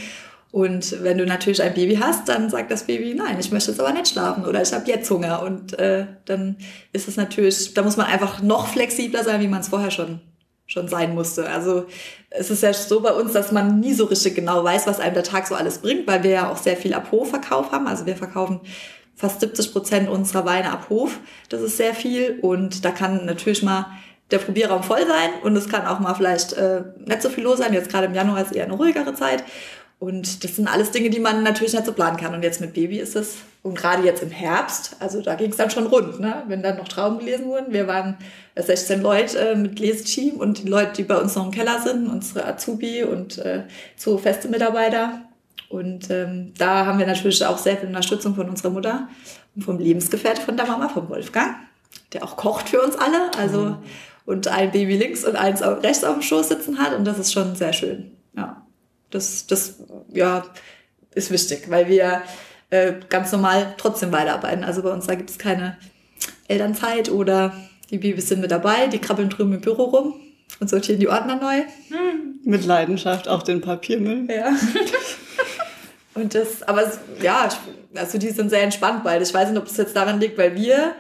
Und 0.52 1.04
wenn 1.04 1.18
du 1.18 1.26
natürlich 1.26 1.62
ein 1.62 1.76
Baby 1.76 1.98
hast, 1.98 2.28
dann 2.28 2.50
sagt 2.50 2.72
das 2.72 2.84
Baby, 2.84 3.14
nein, 3.14 3.38
ich 3.40 3.52
möchte 3.52 3.70
jetzt 3.70 3.80
aber 3.80 3.94
nicht 3.94 4.08
schlafen 4.08 4.46
oder 4.46 4.62
ich 4.62 4.74
habe 4.74 4.90
jetzt 4.90 5.10
Hunger. 5.12 5.44
Und 5.44 5.78
äh, 5.78 6.08
dann 6.26 6.58
ist 6.92 7.08
es 7.08 7.18
natürlich, 7.18 7.74
da 7.76 7.84
muss 7.84 7.98
man 7.98 8.08
einfach 8.08 8.42
noch 8.42 8.68
flexibler 8.68 9.24
sein, 9.24 9.42
wie 9.42 9.48
man 9.48 9.62
es 9.62 9.68
vorher 9.68 9.92
schon 9.92 10.22
schon 10.70 10.88
sein 10.88 11.16
musste. 11.16 11.50
Also 11.50 11.88
es 12.30 12.52
ist 12.52 12.62
ja 12.62 12.72
so 12.74 13.02
bei 13.02 13.12
uns, 13.12 13.34
dass 13.34 13.52
man 13.52 13.80
nie 13.80 13.94
so 13.94 14.06
richtig 14.06 14.36
genau 14.36 14.64
weiß, 14.64 14.86
was 14.86 15.00
einem 15.00 15.16
der 15.16 15.24
Tag 15.24 15.48
so 15.48 15.56
alles 15.56 15.80
bringt, 15.80 16.06
weil 16.06 16.22
wir 16.22 16.30
ja 16.30 16.52
auch 16.52 16.58
sehr 16.58 16.78
viel 16.78 16.94
ab 16.94 17.12
Hof-Verkauf 17.12 17.72
haben. 17.72 17.88
Also 17.88 18.06
wir 18.06 18.16
verkaufen 18.16 18.62
fast 19.16 19.40
70 19.42 19.74
Prozent 19.74 20.10
unserer 20.10 20.46
Weine 20.46 20.72
ab 20.72 20.86
Hof. 20.92 21.20
Das 21.50 21.62
ist 21.62 21.78
sehr 21.78 21.96
viel 21.96 22.38
und 22.44 22.86
da 22.86 22.92
kann 22.92 23.26
natürlich 23.26 23.64
mal 23.64 23.88
der 24.30 24.38
Probierraum 24.38 24.84
voll 24.84 25.08
sein 25.08 25.32
und 25.42 25.56
es 25.56 25.70
kann 25.70 25.88
auch 25.88 26.00
mal 26.00 26.14
vielleicht 26.14 26.54
äh, 26.54 26.84
nicht 27.04 27.24
so 27.24 27.30
viel 27.30 27.46
los 27.46 27.58
sein. 27.58 27.74
Jetzt 27.74 27.90
gerade 27.90 28.06
im 28.06 28.14
Januar 28.14 28.42
ist 28.44 28.54
eher 28.54 28.66
eine 28.66 28.76
ruhigere 28.76 29.16
Zeit. 29.16 29.44
Und 30.00 30.46
das 30.46 30.56
sind 30.56 30.68
alles 30.70 30.92
Dinge, 30.92 31.10
die 31.10 31.20
man 31.20 31.44
natürlich 31.44 31.74
nicht 31.74 31.86
so 31.86 31.92
planen 31.92 32.16
kann. 32.16 32.34
Und 32.34 32.42
jetzt 32.42 32.62
mit 32.62 32.74
Baby 32.74 33.00
ist 33.00 33.18
es, 33.18 33.36
und 33.62 33.76
gerade 33.76 34.04
jetzt 34.04 34.24
im 34.24 34.32
Herbst, 34.32 34.96
also 35.00 35.22
da 35.22 35.36
ging 35.36 35.52
es 35.52 35.58
dann 35.58 35.70
schon 35.70 35.88
rund, 35.88 36.22
ne? 36.22 36.44
wenn 36.48 36.64
dann 36.64 36.78
noch 36.78 36.88
Trauben 36.88 37.20
gelesen 37.20 37.48
wurden. 37.48 37.74
Wir 37.74 37.88
waren 37.88 38.18
äh, 38.56 38.64
16 38.64 39.02
Leute 39.02 39.38
äh, 39.38 39.56
mit 39.56 39.78
Leseteam 39.80 40.38
und 40.38 40.64
die 40.64 40.70
Leute, 40.70 40.94
die 40.94 41.04
bei 41.04 41.18
uns 41.18 41.36
noch 41.36 41.46
im 41.46 41.52
Keller 41.52 41.82
sind, 41.82 42.08
unsere 42.08 42.46
Azubi 42.46 43.04
und 43.04 43.38
äh, 43.40 43.64
so 43.98 44.18
feste 44.18 44.48
Mitarbeiter. 44.48 45.22
Und 45.68 46.10
ähm, 46.10 46.54
da 46.58 46.86
haben 46.86 46.98
wir 46.98 47.06
natürlich 47.06 47.46
auch 47.46 47.58
sehr 47.58 47.76
viel 47.76 47.90
Unterstützung 47.90 48.34
von 48.36 48.50
unserer 48.50 48.72
Mutter 48.72 49.10
und 49.56 49.64
vom 49.64 49.78
Lebensgefährte 49.78 50.42
von 50.42 50.56
der 50.56 50.66
Mama, 50.66 50.88
vom 50.88 51.10
Wolfgang, 51.10 51.56
der 52.14 52.24
auch 52.24 52.38
kocht 52.38 52.70
für 52.70 52.82
uns 52.82 52.96
alle. 52.96 53.30
Also 53.38 53.76
und 54.26 54.48
ein 54.48 54.72
Baby 54.72 54.96
links 54.96 55.26
und 55.26 55.36
eins 55.36 55.62
rechts 55.62 56.04
auf 56.04 56.14
dem 56.14 56.22
Schoß 56.22 56.48
sitzen 56.48 56.80
hat. 56.80 56.96
Und 56.96 57.04
das 57.04 57.20
ist 57.20 57.34
schon 57.34 57.56
sehr 57.56 57.74
schön. 57.74 58.12
Das, 59.10 59.48
das 59.48 59.76
ja, 60.14 60.46
ist 61.14 61.32
wichtig, 61.32 61.70
weil 61.70 61.88
wir 61.88 62.22
äh, 62.70 62.94
ganz 63.10 63.32
normal 63.32 63.74
trotzdem 63.78 64.12
weiterarbeiten. 64.12 64.64
Also 64.64 64.84
bei 64.84 64.92
uns 64.92 65.08
da 65.08 65.16
gibt 65.16 65.30
es 65.30 65.38
keine 65.38 65.78
Elternzeit 66.48 67.10
oder 67.10 67.54
die 67.90 67.98
Babys 67.98 68.30
sind 68.30 68.42
mit 68.42 68.52
dabei, 68.52 68.88
die 68.88 69.00
krabbeln 69.00 69.30
drüben 69.30 69.54
im 69.54 69.62
Büro 69.62 69.86
rum 69.86 70.16
und 70.60 70.70
sortieren 70.70 71.00
die 71.00 71.08
Ordner 71.08 71.36
neu. 71.36 71.64
Mit 72.44 72.66
Leidenschaft 72.66 73.28
auch 73.28 73.44
den 73.44 73.62
Papiermüll. 73.62 74.28
Ja. 74.30 74.56
Und 76.16 76.36
das, 76.36 76.64
aber 76.64 76.92
ja, 77.22 77.48
also 77.96 78.18
die 78.18 78.32
sind 78.32 78.50
sehr 78.50 78.64
entspannt 78.64 79.04
beide. 79.04 79.24
Ich 79.24 79.34
weiß 79.34 79.50
nicht, 79.50 79.60
ob 79.60 79.68
es 79.68 79.78
jetzt 79.78 79.96
daran 79.96 80.20
liegt, 80.20 80.38
weil 80.38 80.56
wir 80.56 80.96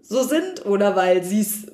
so 0.00 0.22
sind 0.22 0.64
oder 0.64 0.94
weil 0.94 1.24
sie 1.24 1.40
es 1.40 1.66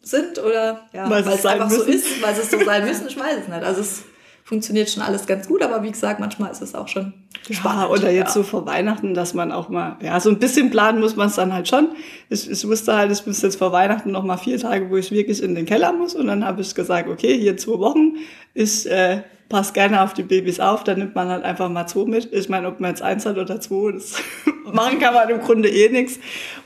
sind 0.00 0.38
oder 0.40 0.88
ja, 0.92 1.08
Weil 1.08 1.26
es 1.26 1.46
einfach 1.46 1.70
so 1.70 1.84
müssen. 1.84 1.92
ist, 1.92 2.22
weil 2.22 2.34
sie 2.34 2.40
es 2.40 2.50
so 2.50 2.64
sein 2.64 2.84
müssen. 2.84 3.06
Ich 3.06 3.18
weiß 3.18 3.42
es 3.42 3.48
nicht. 3.48 3.62
Also 3.62 3.80
es 3.82 4.02
funktioniert 4.44 4.90
schon 4.90 5.02
alles 5.02 5.26
ganz 5.26 5.46
gut, 5.48 5.62
aber 5.62 5.82
wie 5.82 5.90
gesagt, 5.90 6.20
manchmal 6.20 6.50
ist 6.50 6.62
es 6.62 6.74
auch 6.74 6.88
schon 6.88 7.12
Ja, 7.48 7.54
spannend. 7.56 7.90
oder 7.90 8.10
jetzt 8.10 8.28
ja. 8.28 8.32
so 8.34 8.42
vor 8.42 8.66
Weihnachten, 8.66 9.14
dass 9.14 9.34
man 9.34 9.52
auch 9.52 9.68
mal, 9.68 9.96
ja, 10.02 10.18
so 10.20 10.30
ein 10.30 10.38
bisschen 10.38 10.70
planen 10.70 11.00
muss 11.00 11.16
man 11.16 11.28
es 11.28 11.36
dann 11.36 11.52
halt 11.52 11.68
schon. 11.68 11.88
Ich, 12.28 12.50
ich 12.50 12.66
wusste 12.66 12.94
halt, 12.94 13.10
es 13.10 13.22
bis 13.22 13.40
jetzt 13.42 13.56
vor 13.56 13.72
Weihnachten 13.72 14.10
noch 14.10 14.24
mal 14.24 14.36
vier 14.36 14.58
Tage, 14.58 14.90
wo 14.90 14.96
ich 14.96 15.10
wirklich 15.10 15.42
in 15.42 15.54
den 15.54 15.64
Keller 15.66 15.92
muss. 15.92 16.14
Und 16.14 16.26
dann 16.26 16.44
habe 16.44 16.60
ich 16.60 16.74
gesagt, 16.74 17.08
okay, 17.08 17.38
hier 17.38 17.56
zwei 17.56 17.78
Wochen, 17.78 18.16
ich 18.52 18.90
äh, 18.90 19.22
passe 19.48 19.72
gerne 19.74 20.02
auf 20.02 20.12
die 20.12 20.22
Babys 20.22 20.60
auf, 20.60 20.82
dann 20.82 20.98
nimmt 20.98 21.14
man 21.14 21.28
halt 21.28 21.44
einfach 21.44 21.68
mal 21.68 21.86
zwei 21.86 22.04
mit. 22.06 22.32
Ich 22.32 22.48
meine, 22.48 22.66
ob 22.68 22.80
man 22.80 22.90
jetzt 22.90 23.02
eins 23.02 23.24
hat 23.26 23.38
oder 23.38 23.60
zwei, 23.60 23.92
das 23.92 24.14
machen 24.72 24.98
kann 24.98 25.14
man 25.14 25.28
im 25.28 25.40
Grunde 25.40 25.68
eh 25.70 25.88
nichts. 25.88 26.18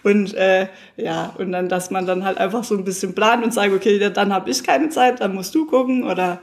Und 0.03 0.35
äh, 0.35 0.69
ja, 0.97 1.35
und 1.39 1.53
dann, 1.53 1.69
dass 1.69 1.91
man 1.91 2.07
dann 2.07 2.25
halt 2.25 2.39
einfach 2.39 2.65
so 2.65 2.75
ein 2.77 2.85
bisschen 2.85 3.15
plant 3.15 3.45
und 3.45 3.53
sagt, 3.53 3.73
okay, 3.75 3.99
ja, 3.99 4.09
dann 4.11 4.33
habe 4.33 4.51
ich 4.51 4.63
keine 4.65 4.89
Zeit, 4.89 5.21
dann 5.21 5.35
musst 5.35 5.55
du 5.55 5.67
gucken 5.67 6.05
oder 6.05 6.41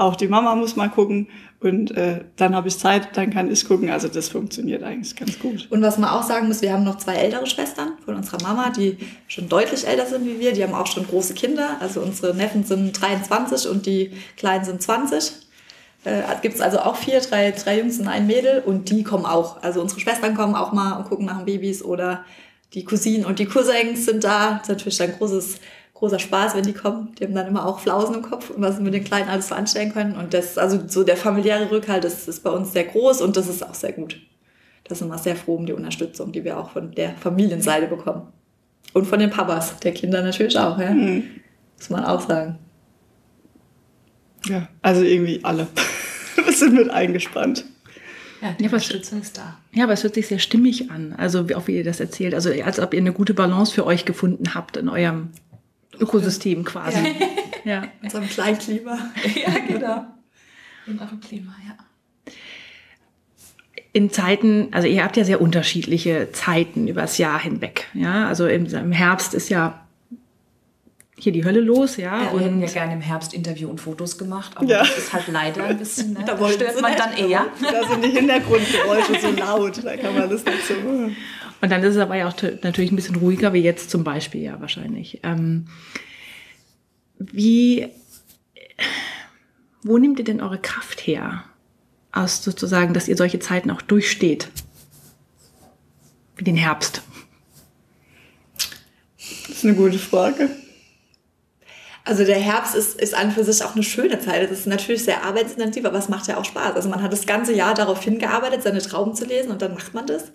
auch 0.00 0.16
die 0.16 0.28
Mama 0.28 0.54
muss 0.54 0.76
mal 0.76 0.88
gucken 0.88 1.28
und 1.60 1.94
äh, 1.94 2.24
dann 2.36 2.56
habe 2.56 2.68
ich 2.68 2.78
Zeit, 2.78 3.16
dann 3.18 3.30
kann 3.30 3.50
ich 3.50 3.66
gucken. 3.66 3.90
Also 3.90 4.08
das 4.08 4.30
funktioniert 4.30 4.82
eigentlich 4.82 5.14
ganz 5.14 5.38
gut. 5.38 5.68
Und 5.70 5.82
was 5.82 5.98
man 5.98 6.08
auch 6.08 6.22
sagen 6.22 6.48
muss, 6.48 6.62
wir 6.62 6.72
haben 6.72 6.84
noch 6.84 6.96
zwei 6.96 7.16
ältere 7.16 7.46
Schwestern 7.46 7.92
von 8.04 8.16
unserer 8.16 8.42
Mama, 8.42 8.70
die 8.70 8.96
schon 9.28 9.48
deutlich 9.50 9.86
älter 9.86 10.06
sind 10.06 10.24
wie 10.24 10.40
wir. 10.40 10.52
Die 10.52 10.62
haben 10.62 10.72
auch 10.72 10.86
schon 10.86 11.06
große 11.06 11.34
Kinder. 11.34 11.76
Also 11.80 12.00
unsere 12.00 12.34
Neffen 12.34 12.64
sind 12.64 12.98
23 12.98 13.70
und 13.70 13.84
die 13.84 14.12
Kleinen 14.38 14.64
sind 14.64 14.80
20. 14.80 15.32
Äh, 16.04 16.22
Gibt 16.40 16.54
es 16.54 16.62
also 16.62 16.78
auch 16.78 16.96
vier, 16.96 17.20
drei, 17.20 17.50
drei 17.50 17.80
Jungs 17.80 18.00
und 18.00 18.08
ein 18.08 18.26
Mädel 18.26 18.62
und 18.64 18.88
die 18.88 19.04
kommen 19.04 19.26
auch. 19.26 19.62
Also 19.62 19.82
unsere 19.82 20.00
Schwestern 20.00 20.34
kommen 20.34 20.54
auch 20.54 20.72
mal 20.72 20.94
und 20.94 21.10
gucken 21.10 21.26
nach 21.26 21.36
den 21.36 21.44
Babys 21.44 21.82
oder 21.84 22.24
die 22.74 22.84
Cousinen 22.84 23.24
und 23.24 23.38
die 23.38 23.46
Cousins 23.46 24.06
sind 24.06 24.24
da. 24.24 24.54
Das 24.54 24.62
ist 24.62 24.68
natürlich 24.68 25.02
ein 25.02 25.12
großes, 25.12 25.60
großer 25.94 26.18
Spaß, 26.18 26.54
wenn 26.54 26.64
die 26.64 26.72
kommen. 26.72 27.14
Die 27.18 27.24
haben 27.24 27.34
dann 27.34 27.48
immer 27.48 27.66
auch 27.66 27.80
Flausen 27.80 28.16
im 28.16 28.22
Kopf 28.22 28.50
und 28.50 28.62
was 28.62 28.76
sie 28.76 28.82
mit 28.82 28.94
den 28.94 29.04
Kleinen 29.04 29.28
alles 29.28 29.48
so 29.48 29.54
anstellen 29.54 29.92
können. 29.92 30.16
Und 30.16 30.34
das, 30.34 30.58
also 30.58 30.80
so 30.86 31.02
der 31.04 31.16
familiäre 31.16 31.70
Rückhalt, 31.70 32.04
das 32.04 32.28
ist 32.28 32.42
bei 32.42 32.50
uns 32.50 32.72
sehr 32.72 32.84
groß 32.84 33.20
und 33.22 33.36
das 33.36 33.48
ist 33.48 33.66
auch 33.66 33.74
sehr 33.74 33.92
gut. 33.92 34.20
Da 34.84 34.94
sind 34.94 35.08
wir 35.08 35.18
sehr 35.18 35.36
froh 35.36 35.56
um 35.56 35.66
die 35.66 35.72
Unterstützung, 35.72 36.32
die 36.32 36.44
wir 36.44 36.58
auch 36.58 36.70
von 36.70 36.92
der 36.92 37.14
Familienseite 37.14 37.86
bekommen. 37.86 38.28
Und 38.92 39.06
von 39.06 39.20
den 39.20 39.30
Papas 39.30 39.78
der 39.80 39.92
Kinder 39.92 40.22
natürlich 40.22 40.58
auch, 40.58 40.78
ja. 40.78 40.90
Muss 40.92 41.90
man 41.90 42.04
auch 42.04 42.20
sagen. 42.26 42.58
Ja, 44.46 44.68
also 44.82 45.02
irgendwie 45.02 45.40
alle. 45.44 45.66
Wir 46.44 46.52
sind 46.52 46.74
mit 46.74 46.90
eingespannt. 46.90 47.64
Ja, 48.40 48.52
die 48.52 48.64
Ja, 48.64 48.70
Unterstützung 48.70 49.20
ist 49.20 49.36
da. 49.36 49.58
Ja, 49.72 49.84
aber 49.84 49.92
es 49.92 50.02
hört 50.02 50.14
sich 50.14 50.26
sehr 50.26 50.38
stimmig 50.38 50.90
an, 50.90 51.14
also 51.16 51.48
wie, 51.48 51.54
auch 51.54 51.66
wie 51.66 51.76
ihr 51.76 51.84
das 51.84 52.00
erzählt. 52.00 52.34
Also 52.34 52.50
als 52.64 52.80
ob 52.80 52.94
ihr 52.94 53.00
eine 53.00 53.12
gute 53.12 53.34
Balance 53.34 53.72
für 53.72 53.84
euch 53.86 54.04
gefunden 54.04 54.54
habt 54.54 54.76
in 54.76 54.88
eurem 54.88 55.30
Ökosystem 55.98 56.64
quasi. 56.64 56.98
Ja. 57.64 57.82
In 58.00 58.04
unserem 58.04 58.28
Kleinklima. 58.28 58.98
ja, 59.34 59.58
genau. 59.68 60.06
In 60.86 60.98
eurem 60.98 61.20
Klima, 61.20 61.54
ja. 61.66 62.34
In 63.92 64.10
Zeiten, 64.10 64.68
also 64.70 64.86
ihr 64.86 65.04
habt 65.04 65.16
ja 65.16 65.24
sehr 65.24 65.40
unterschiedliche 65.40 66.30
Zeiten 66.32 66.88
übers 66.88 67.18
Jahr 67.18 67.40
hinweg. 67.40 67.88
Ja, 67.92 68.28
also 68.28 68.46
im, 68.46 68.66
im 68.66 68.92
Herbst 68.92 69.34
ist 69.34 69.48
ja 69.50 69.79
hier 71.22 71.32
die 71.32 71.44
Hölle 71.44 71.60
los, 71.60 71.96
ja. 71.96 72.22
Ja, 72.24 72.32
wir 72.32 72.40
hätten 72.40 72.60
ja 72.60 72.68
gerne 72.68 72.94
im 72.94 73.00
Herbst 73.00 73.34
Interview 73.34 73.68
und 73.68 73.80
Fotos 73.80 74.18
gemacht, 74.18 74.52
aber 74.56 74.66
Ja. 74.66 74.78
das 74.80 74.96
ist 74.98 75.12
halt 75.12 75.28
leider 75.28 75.64
ein 75.64 75.78
bisschen, 75.78 76.12
ne? 76.14 76.22
Da 76.26 76.36
stört 76.50 76.80
man 76.80 76.96
dann 76.96 77.12
eher. 77.14 77.46
Da 77.62 77.88
sind 77.88 78.04
die 78.04 78.10
Hintergrundgeräusche 78.10 79.20
so 79.20 79.30
laut, 79.32 79.84
da 79.84 79.96
kann 79.96 80.14
man 80.18 80.28
das 80.30 80.44
nicht 80.44 80.66
so. 80.66 80.74
Und 81.62 81.68
dann 81.70 81.82
ist 81.82 81.94
es 81.96 82.00
aber 82.00 82.16
ja 82.16 82.28
auch 82.28 82.34
natürlich 82.62 82.90
ein 82.90 82.96
bisschen 82.96 83.16
ruhiger, 83.16 83.52
wie 83.52 83.58
jetzt 83.60 83.90
zum 83.90 84.02
Beispiel 84.04 84.40
ja 84.42 84.60
wahrscheinlich. 84.60 85.20
Ähm, 85.22 85.66
wie, 87.18 87.88
wo 89.82 89.98
nehmt 89.98 90.18
ihr 90.18 90.24
denn 90.24 90.40
eure 90.40 90.58
Kraft 90.58 91.06
her? 91.06 91.44
Aus 92.12 92.42
sozusagen, 92.42 92.94
dass 92.94 93.08
ihr 93.08 93.16
solche 93.16 93.38
Zeiten 93.40 93.70
auch 93.70 93.82
durchsteht? 93.82 94.48
Wie 96.36 96.44
den 96.44 96.56
Herbst. 96.56 97.02
Das 99.18 99.56
ist 99.58 99.64
eine 99.64 99.74
gute 99.74 99.98
Frage. 99.98 100.48
Also 102.04 102.24
der 102.24 102.38
Herbst 102.38 102.74
ist, 102.74 103.00
ist 103.00 103.14
an 103.14 103.30
für 103.30 103.44
sich 103.44 103.62
auch 103.64 103.74
eine 103.74 103.84
schöne 103.84 104.18
Zeit. 104.18 104.42
Das 104.50 104.60
ist 104.60 104.66
natürlich 104.66 105.04
sehr 105.04 105.22
arbeitsintensiv, 105.24 105.84
aber 105.84 105.98
es 105.98 106.08
macht 106.08 106.26
ja 106.28 106.38
auch 106.38 106.44
Spaß. 106.44 106.74
Also 106.74 106.88
man 106.88 107.02
hat 107.02 107.12
das 107.12 107.26
ganze 107.26 107.54
Jahr 107.54 107.74
darauf 107.74 108.02
hingearbeitet, 108.02 108.62
seine 108.62 108.80
Trauben 108.80 109.14
zu 109.14 109.26
lesen 109.26 109.50
und 109.50 109.60
dann 109.62 109.74
macht 109.74 109.94
man 109.94 110.06
das. 110.06 110.32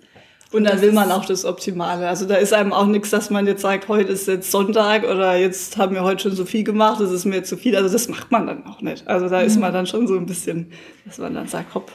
Und 0.51 0.63
dann 0.63 0.79
will 0.79 0.91
man 0.91 1.11
auch 1.11 1.25
das 1.25 1.43
Optimale. 1.43 2.07
Also 2.07 2.25
da 2.25 2.35
ist 2.35 2.53
einem 2.53 2.71
auch 2.71 2.85
nichts, 2.85 3.09
dass 3.09 3.29
man 3.29 3.47
jetzt 3.47 3.61
sagt, 3.61 3.87
heute 3.87 4.13
ist 4.13 4.27
jetzt 4.27 4.51
Sonntag 4.51 5.03
oder 5.03 5.35
jetzt 5.35 5.75
haben 5.77 5.95
wir 5.95 6.03
heute 6.03 6.23
schon 6.23 6.35
so 6.35 6.45
viel 6.45 6.63
gemacht, 6.63 7.01
das 7.01 7.11
ist 7.11 7.25
mir 7.25 7.43
zu 7.43 7.57
viel. 7.57 7.75
Also 7.75 7.89
das 7.89 8.07
macht 8.07 8.31
man 8.31 8.47
dann 8.47 8.65
auch 8.65 8.81
nicht. 8.81 9.05
Also 9.07 9.27
da 9.27 9.41
ist 9.41 9.59
man 9.59 9.73
dann 9.73 9.87
schon 9.87 10.07
so 10.07 10.15
ein 10.15 10.25
bisschen, 10.25 10.71
dass 11.05 11.17
man 11.17 11.33
dann 11.33 11.47
sagt, 11.47 11.73
hopp, 11.73 11.91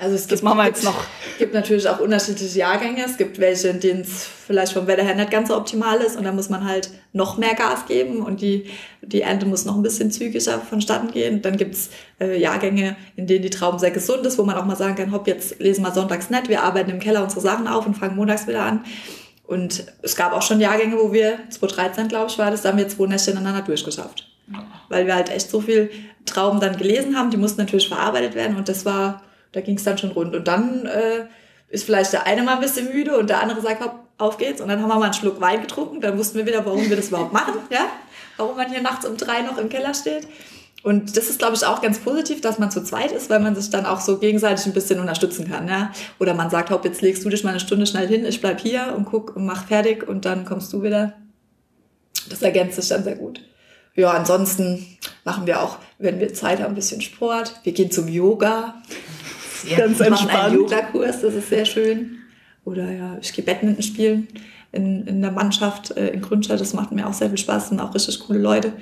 Also 0.00 0.14
es 0.14 0.26
Das 0.26 0.40
machen 0.40 0.56
wir 0.56 0.66
jetzt 0.66 0.82
noch. 0.82 1.04
Es 1.32 1.38
gibt 1.38 1.52
natürlich 1.52 1.86
auch 1.86 2.00
unterschiedliche 2.00 2.58
Jahrgänge. 2.58 3.04
Es 3.04 3.18
gibt 3.18 3.38
welche, 3.38 3.68
in 3.68 3.80
denen 3.80 4.00
es 4.00 4.26
vielleicht 4.46 4.72
vom 4.72 4.86
Wetter 4.86 5.02
her 5.02 5.14
nicht 5.14 5.30
ganz 5.30 5.48
so 5.48 5.56
optimal 5.56 6.00
ist 6.00 6.16
und 6.16 6.24
da 6.24 6.32
muss 6.32 6.48
man 6.48 6.66
halt 6.66 6.90
noch 7.12 7.36
mehr 7.36 7.54
Gas 7.54 7.84
geben 7.86 8.22
und 8.22 8.40
die, 8.40 8.70
die 9.02 9.20
Ernte 9.20 9.44
muss 9.44 9.66
noch 9.66 9.76
ein 9.76 9.82
bisschen 9.82 10.10
zügiger 10.10 10.58
vonstatten 10.58 11.10
gehen. 11.10 11.42
Dann 11.42 11.58
gibt's 11.58 11.90
äh, 12.18 12.40
Jahrgänge, 12.40 12.96
in 13.16 13.26
denen 13.26 13.42
die 13.42 13.50
Trauben 13.50 13.78
sehr 13.78 13.90
gesund 13.90 14.24
ist, 14.24 14.38
wo 14.38 14.42
man 14.42 14.56
auch 14.56 14.64
mal 14.64 14.74
sagen 14.74 14.96
kann, 14.96 15.12
hopp, 15.12 15.26
jetzt 15.26 15.60
lesen 15.60 15.82
wir 15.82 15.92
sonntags 15.92 16.30
nicht, 16.30 16.48
wir 16.48 16.62
arbeiten 16.62 16.90
im 16.90 16.98
Keller 16.98 17.22
unsere 17.22 17.42
Sachen 17.42 17.68
auf 17.68 17.86
und 17.86 17.94
fangen 17.94 18.16
montags 18.16 18.48
wieder 18.48 18.62
an. 18.62 18.84
Und 19.46 19.84
es 20.00 20.16
gab 20.16 20.32
auch 20.32 20.42
schon 20.42 20.60
Jahrgänge, 20.60 20.96
wo 20.96 21.12
wir, 21.12 21.40
2013 21.50 22.08
glaube 22.08 22.30
ich 22.30 22.38
war 22.38 22.50
das, 22.50 22.62
da 22.62 22.70
haben 22.70 22.78
wir 22.78 22.88
zwei 22.88 23.06
Nächte 23.06 23.32
ineinander 23.32 23.62
durchgeschafft. 23.62 24.26
weil 24.88 25.06
wir 25.06 25.14
halt 25.14 25.28
echt 25.28 25.50
so 25.50 25.60
viel 25.60 25.90
Trauben 26.24 26.58
dann 26.58 26.76
gelesen 26.76 27.18
haben. 27.18 27.30
Die 27.30 27.36
mussten 27.36 27.60
natürlich 27.60 27.88
verarbeitet 27.88 28.34
werden 28.34 28.56
und 28.56 28.68
das 28.68 28.84
war, 28.84 29.22
da 29.52 29.60
ging 29.60 29.76
es 29.76 29.84
dann 29.84 29.98
schon 29.98 30.10
rund. 30.10 30.34
Und 30.34 30.48
dann 30.48 30.86
äh, 30.86 31.26
ist 31.68 31.84
vielleicht 31.84 32.12
der 32.12 32.26
eine 32.26 32.42
mal 32.42 32.54
ein 32.54 32.60
bisschen 32.60 32.92
müde 32.92 33.16
und 33.16 33.30
der 33.30 33.40
andere 33.40 33.60
sagt, 33.60 33.82
hopp, 33.82 33.94
auf 34.18 34.36
geht's. 34.36 34.60
Und 34.60 34.68
dann 34.68 34.80
haben 34.82 34.88
wir 34.88 34.96
mal 34.96 35.04
einen 35.04 35.14
Schluck 35.14 35.40
Wein 35.40 35.62
getrunken. 35.62 36.00
Dann 36.00 36.18
wussten 36.18 36.38
wir 36.38 36.46
wieder, 36.46 36.64
warum 36.66 36.88
wir 36.88 36.96
das 36.96 37.08
überhaupt 37.08 37.32
machen, 37.32 37.54
ja? 37.70 37.86
Warum 38.36 38.56
man 38.56 38.70
hier 38.70 38.82
nachts 38.82 39.06
um 39.06 39.16
drei 39.16 39.42
noch 39.42 39.58
im 39.58 39.68
Keller 39.68 39.94
steht. 39.94 40.26
Und 40.82 41.16
das 41.16 41.28
ist, 41.28 41.38
glaube 41.38 41.56
ich, 41.56 41.64
auch 41.64 41.82
ganz 41.82 41.98
positiv, 41.98 42.40
dass 42.40 42.58
man 42.58 42.70
zu 42.70 42.82
zweit 42.82 43.12
ist, 43.12 43.28
weil 43.28 43.40
man 43.40 43.54
sich 43.54 43.68
dann 43.68 43.84
auch 43.84 44.00
so 44.00 44.18
gegenseitig 44.18 44.64
ein 44.64 44.72
bisschen 44.72 44.98
unterstützen 44.98 45.48
kann. 45.48 45.68
Ja? 45.68 45.92
Oder 46.18 46.32
man 46.34 46.48
sagt, 46.48 46.70
hopp, 46.70 46.84
jetzt 46.84 47.02
legst 47.02 47.24
du 47.24 47.28
dich 47.28 47.44
mal 47.44 47.50
eine 47.50 47.60
Stunde 47.60 47.86
schnell 47.86 48.08
hin, 48.08 48.24
ich 48.24 48.40
bleib 48.40 48.60
hier 48.60 48.94
und 48.96 49.04
guck 49.04 49.36
und 49.36 49.44
mach 49.44 49.66
fertig 49.66 50.08
und 50.08 50.24
dann 50.24 50.46
kommst 50.46 50.72
du 50.72 50.82
wieder. 50.82 51.12
Das 52.30 52.40
ergänzt 52.40 52.76
sich 52.76 52.88
dann 52.88 53.04
sehr 53.04 53.16
gut. 53.16 53.42
Ja, 53.94 54.12
ansonsten 54.12 54.86
machen 55.24 55.46
wir 55.46 55.62
auch, 55.62 55.78
wenn 55.98 56.18
wir 56.20 56.32
Zeit 56.32 56.60
haben, 56.60 56.72
ein 56.72 56.74
bisschen 56.74 57.02
Sport. 57.02 57.60
Wir 57.64 57.72
gehen 57.72 57.90
zum 57.90 58.08
Yoga. 58.08 58.74
Sehr 59.62 59.78
ganz 59.78 60.00
entspannt. 60.00 60.34
einen 60.34 60.54
Yogakurs, 60.56 61.20
das 61.20 61.34
ist 61.34 61.48
sehr 61.48 61.64
schön. 61.64 62.18
Oder 62.64 62.90
ja, 62.90 63.18
ich 63.20 63.32
gehe 63.32 63.44
Badminton 63.44 63.82
spielen 63.82 64.28
in, 64.72 65.06
in 65.06 65.22
der 65.22 65.30
Mannschaft 65.30 65.96
äh, 65.96 66.08
in 66.08 66.20
Grünstadt. 66.20 66.60
Das 66.60 66.74
macht 66.74 66.92
mir 66.92 67.06
auch 67.06 67.12
sehr 67.12 67.28
viel 67.28 67.38
Spaß, 67.38 67.70
sind 67.70 67.80
auch 67.80 67.94
richtig 67.94 68.20
coole 68.20 68.38
Leute. 68.38 68.72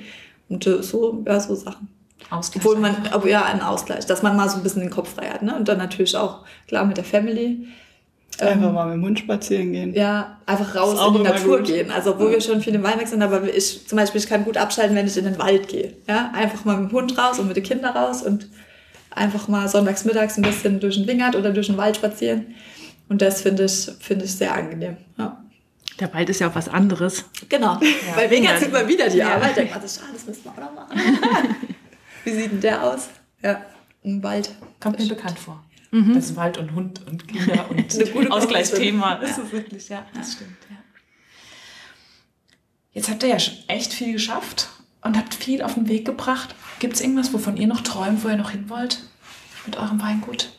Und 0.49 0.65
äh, 0.67 0.83
so, 0.83 1.23
ja, 1.27 1.39
so 1.39 1.55
Sachen. 1.55 1.87
Ausgleich. 2.29 2.63
Obwohl 2.63 2.79
man, 2.79 2.95
aber 3.11 3.27
ja, 3.27 3.45
ein 3.45 3.61
Ausgleich, 3.61 4.05
dass 4.05 4.21
man 4.21 4.35
mal 4.35 4.49
so 4.49 4.57
ein 4.57 4.63
bisschen 4.63 4.81
den 4.81 4.89
Kopf 4.89 5.15
frei 5.15 5.29
hat. 5.29 5.41
Ne? 5.41 5.55
Und 5.55 5.67
dann 5.67 5.77
natürlich 5.77 6.15
auch, 6.15 6.39
klar, 6.67 6.85
mit 6.85 6.97
der 6.97 7.03
Family. 7.03 7.67
Einfach 8.39 8.71
mal 8.71 8.85
mit 8.85 8.95
dem 8.95 9.03
Hund 9.03 9.19
spazieren 9.19 9.71
gehen. 9.73 9.93
Ja, 9.93 10.37
einfach 10.45 10.75
raus 10.75 10.97
in 11.07 11.13
die 11.15 11.23
Natur 11.23 11.57
gut. 11.57 11.67
gehen. 11.67 11.91
Also, 11.91 12.11
obwohl 12.11 12.31
wir 12.31 12.39
schon 12.39 12.61
viel 12.61 12.75
im 12.75 12.83
Wald 12.83 12.99
weg 12.99 13.07
sind, 13.07 13.21
aber 13.21 13.43
ich, 13.43 13.85
zum 13.87 13.97
Beispiel, 13.97 14.21
ich 14.21 14.27
kann 14.27 14.45
gut 14.45 14.55
abschalten, 14.55 14.95
wenn 14.95 15.07
ich 15.07 15.17
in 15.17 15.25
den 15.25 15.39
Wald 15.39 15.67
gehe. 15.67 15.93
Ja, 16.07 16.31
einfach 16.33 16.63
mal 16.63 16.77
mit 16.77 16.91
dem 16.91 16.95
Hund 16.95 17.17
raus 17.17 17.39
und 17.39 17.47
mit 17.47 17.57
den 17.57 17.63
Kindern 17.63 17.97
raus 17.97 18.21
und 18.21 18.47
einfach 19.11 19.47
mal 19.47 19.67
sonntags 19.67 20.05
mittags 20.05 20.37
ein 20.37 20.43
bisschen 20.43 20.79
durch 20.79 20.95
den 20.95 21.07
Wingert 21.07 21.35
oder 21.35 21.51
durch 21.51 21.67
den 21.67 21.77
Wald 21.77 21.95
spazieren. 21.97 22.55
Und 23.09 23.21
das 23.21 23.41
finde 23.41 23.65
ich, 23.65 23.89
finde 23.99 24.25
ich 24.25 24.31
sehr 24.35 24.53
angenehm. 24.53 24.97
Ja. 25.17 25.43
Der 25.99 26.13
Wald 26.13 26.29
ist 26.29 26.39
ja 26.39 26.49
auch 26.49 26.55
was 26.55 26.69
anderes. 26.69 27.25
Genau. 27.49 27.79
Bei 28.15 28.29
Wingert 28.29 28.53
Ja. 28.53 28.59
sieht 28.59 28.71
man 28.71 28.87
wieder 28.87 29.09
die 29.09 29.17
Ja. 29.17 29.33
Arbeit. 29.35 29.57
Denkt 29.57 29.73
man 29.75 29.85
sich, 29.87 30.01
ah, 30.01 30.05
das 30.13 30.25
müssen 30.25 30.43
wir 30.45 30.51
auch 30.51 30.57
noch 30.57 30.73
machen. 30.75 30.99
Wie 32.23 32.31
sieht 32.31 32.51
denn 32.51 32.61
der 32.61 32.83
aus? 32.83 33.09
Ja, 33.41 33.65
im 34.03 34.21
Wald. 34.23 34.51
Kommt 34.79 34.99
mir 34.99 35.07
bekannt 35.07 35.39
vor. 35.39 35.63
Das 35.91 36.25
ist 36.25 36.35
Wald 36.35 36.59
und 36.59 36.75
Hund 36.75 37.01
und 37.07 37.27
Kinder 37.27 37.65
und 38.15 38.31
Ausgleichsthema. 38.31 39.15
Das 39.15 39.39
ist 39.39 39.51
wirklich, 39.51 39.89
ja, 39.89 40.05
das 40.13 40.33
stimmt, 40.33 40.55
ja. 40.69 40.75
Jetzt 42.91 43.09
habt 43.09 43.23
ihr 43.23 43.29
ja 43.29 43.39
schon 43.39 43.55
echt 43.67 43.91
viel 43.93 44.13
geschafft 44.13 44.69
und 45.01 45.17
habt 45.17 45.33
viel 45.35 45.61
auf 45.61 45.73
den 45.75 45.87
Weg 45.87 46.05
gebracht. 46.05 46.55
Gibt 46.79 46.95
es 46.95 47.01
irgendwas, 47.01 47.33
wovon 47.33 47.57
ihr 47.57 47.67
noch 47.67 47.81
träumt, 47.81 48.23
wo 48.23 48.29
ihr 48.29 48.37
noch 48.37 48.51
hin 48.51 48.69
wollt 48.69 49.03
mit 49.65 49.77
eurem 49.77 50.01
Weingut? 50.01 50.49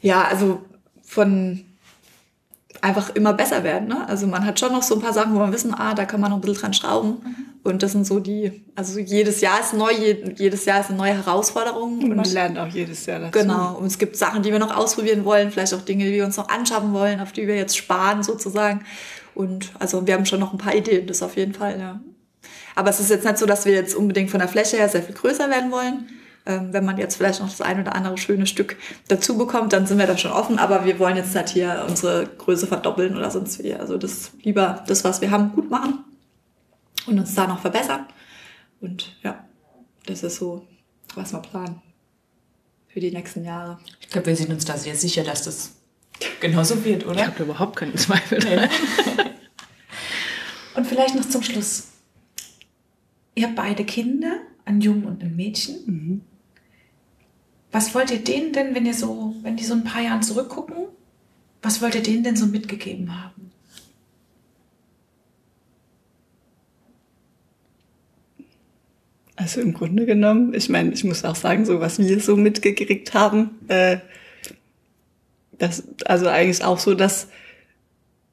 Ja, 0.00 0.24
also 0.24 0.62
von 1.02 1.64
einfach 2.80 3.10
immer 3.10 3.32
besser 3.32 3.62
werden. 3.62 3.88
Ne? 3.88 4.08
Also 4.08 4.26
man 4.26 4.44
hat 4.44 4.58
schon 4.58 4.72
noch 4.72 4.82
so 4.82 4.96
ein 4.96 5.00
paar 5.00 5.12
Sachen, 5.12 5.34
wo 5.34 5.38
man 5.38 5.52
wissen, 5.52 5.72
ah, 5.72 5.94
da 5.94 6.04
kann 6.04 6.20
man 6.20 6.30
noch 6.30 6.38
ein 6.38 6.40
bisschen 6.40 6.60
dran 6.62 6.74
schrauben. 6.74 7.18
Und 7.62 7.84
das 7.84 7.92
sind 7.92 8.04
so 8.04 8.18
die, 8.18 8.64
also 8.74 8.98
jedes 8.98 9.40
Jahr 9.40 9.60
ist 9.60 9.72
neu, 9.72 9.92
je- 9.92 10.34
jedes 10.36 10.64
Jahr 10.64 10.80
ist 10.80 10.88
eine 10.88 10.98
neue 10.98 11.14
Herausforderung. 11.14 11.98
Und 12.00 12.08
man 12.08 12.18
Und 12.18 12.32
lernt 12.32 12.58
auch 12.58 12.66
jedes 12.66 13.06
Jahr 13.06 13.20
dazu. 13.20 13.38
Genau. 13.38 13.76
Und 13.76 13.86
es 13.86 13.98
gibt 13.98 14.16
Sachen, 14.16 14.42
die 14.42 14.50
wir 14.50 14.58
noch 14.58 14.74
ausprobieren 14.76 15.24
wollen, 15.24 15.52
vielleicht 15.52 15.72
auch 15.74 15.82
Dinge, 15.82 16.04
die 16.06 16.12
wir 16.12 16.24
uns 16.24 16.36
noch 16.36 16.48
anschaffen 16.48 16.92
wollen, 16.92 17.20
auf 17.20 17.30
die 17.30 17.46
wir 17.46 17.54
jetzt 17.54 17.76
sparen 17.76 18.24
sozusagen. 18.24 18.84
Und 19.36 19.70
also 19.78 20.04
wir 20.04 20.14
haben 20.14 20.26
schon 20.26 20.40
noch 20.40 20.52
ein 20.52 20.58
paar 20.58 20.74
Ideen, 20.74 21.06
das 21.06 21.22
auf 21.22 21.36
jeden 21.36 21.54
Fall, 21.54 21.78
ja. 21.78 22.00
Aber 22.74 22.90
es 22.90 23.00
ist 23.00 23.10
jetzt 23.10 23.24
nicht 23.24 23.38
so, 23.38 23.46
dass 23.46 23.64
wir 23.64 23.72
jetzt 23.72 23.94
unbedingt 23.94 24.30
von 24.30 24.40
der 24.40 24.48
Fläche 24.48 24.76
her 24.76 24.88
sehr 24.88 25.02
viel 25.02 25.14
größer 25.14 25.50
werden 25.50 25.70
wollen. 25.70 26.08
Ähm, 26.44 26.72
wenn 26.72 26.84
man 26.84 26.98
jetzt 26.98 27.16
vielleicht 27.16 27.40
noch 27.40 27.48
das 27.48 27.60
ein 27.60 27.80
oder 27.80 27.94
andere 27.94 28.18
schöne 28.18 28.46
Stück 28.46 28.76
dazu 29.08 29.38
bekommt, 29.38 29.72
dann 29.72 29.86
sind 29.86 29.98
wir 29.98 30.06
da 30.06 30.18
schon 30.18 30.32
offen. 30.32 30.58
Aber 30.58 30.84
wir 30.84 30.98
wollen 30.98 31.16
jetzt 31.16 31.34
nicht 31.34 31.50
hier 31.50 31.84
unsere 31.88 32.26
Größe 32.26 32.66
verdoppeln 32.66 33.16
oder 33.16 33.30
sonst 33.30 33.62
wie. 33.62 33.74
Also 33.74 33.96
das 33.96 34.32
lieber 34.42 34.82
das, 34.88 35.04
was 35.04 35.20
wir 35.20 35.30
haben, 35.30 35.52
gut 35.52 35.70
machen 35.70 36.04
und 37.06 37.18
uns 37.18 37.34
da 37.34 37.46
noch 37.46 37.60
verbessern. 37.60 38.06
Und 38.80 39.16
ja, 39.22 39.44
das 40.06 40.24
ist 40.24 40.36
so, 40.36 40.66
was 41.14 41.32
wir 41.32 41.38
planen 41.40 41.80
für 42.88 43.00
die 43.00 43.12
nächsten 43.12 43.44
Jahre. 43.44 43.78
Ich 44.00 44.08
glaube, 44.08 44.26
wir 44.26 44.36
sind 44.36 44.50
uns 44.50 44.64
da 44.64 44.76
sehr 44.76 44.96
sicher, 44.96 45.22
dass 45.22 45.44
das 45.44 45.74
genauso 46.40 46.84
wird, 46.84 47.02
Ich 47.04 47.08
oder? 47.08 47.26
habe 47.26 47.42
überhaupt 47.44 47.76
keinen 47.76 47.96
Zweifel. 47.96 48.38
Und 50.74 50.86
vielleicht 50.86 51.14
noch 51.14 51.28
zum 51.28 51.42
Schluss. 51.42 51.91
Ihr 53.34 53.46
habt 53.46 53.56
beide 53.56 53.84
Kinder, 53.84 54.40
einen 54.64 54.80
Jungen 54.80 55.04
und 55.04 55.22
ein 55.22 55.36
Mädchen. 55.36 56.22
Was 57.70 57.94
wollt 57.94 58.10
ihr 58.10 58.22
denen 58.22 58.52
denn, 58.52 58.74
wenn 58.74 58.84
ihr 58.84 58.94
so, 58.94 59.34
wenn 59.42 59.56
die 59.56 59.64
so 59.64 59.74
ein 59.74 59.84
paar 59.84 60.02
Jahren 60.02 60.22
zurückgucken, 60.22 60.88
was 61.62 61.80
wollt 61.80 61.94
ihr 61.94 62.02
denen 62.02 62.24
denn 62.24 62.36
so 62.36 62.46
mitgegeben 62.46 63.22
haben? 63.22 63.50
Also 69.36 69.60
im 69.60 69.72
Grunde 69.72 70.06
genommen, 70.06 70.54
ich 70.54 70.68
meine, 70.68 70.92
ich 70.92 71.02
muss 71.02 71.24
auch 71.24 71.34
sagen, 71.34 71.64
so 71.64 71.80
was 71.80 71.98
wir 71.98 72.20
so 72.20 72.36
mitgekriegt 72.36 73.14
haben, 73.14 73.58
äh, 73.68 73.98
das, 75.52 75.84
also 76.04 76.28
eigentlich 76.28 76.62
auch 76.62 76.78
so, 76.78 76.94
dass, 76.94 77.28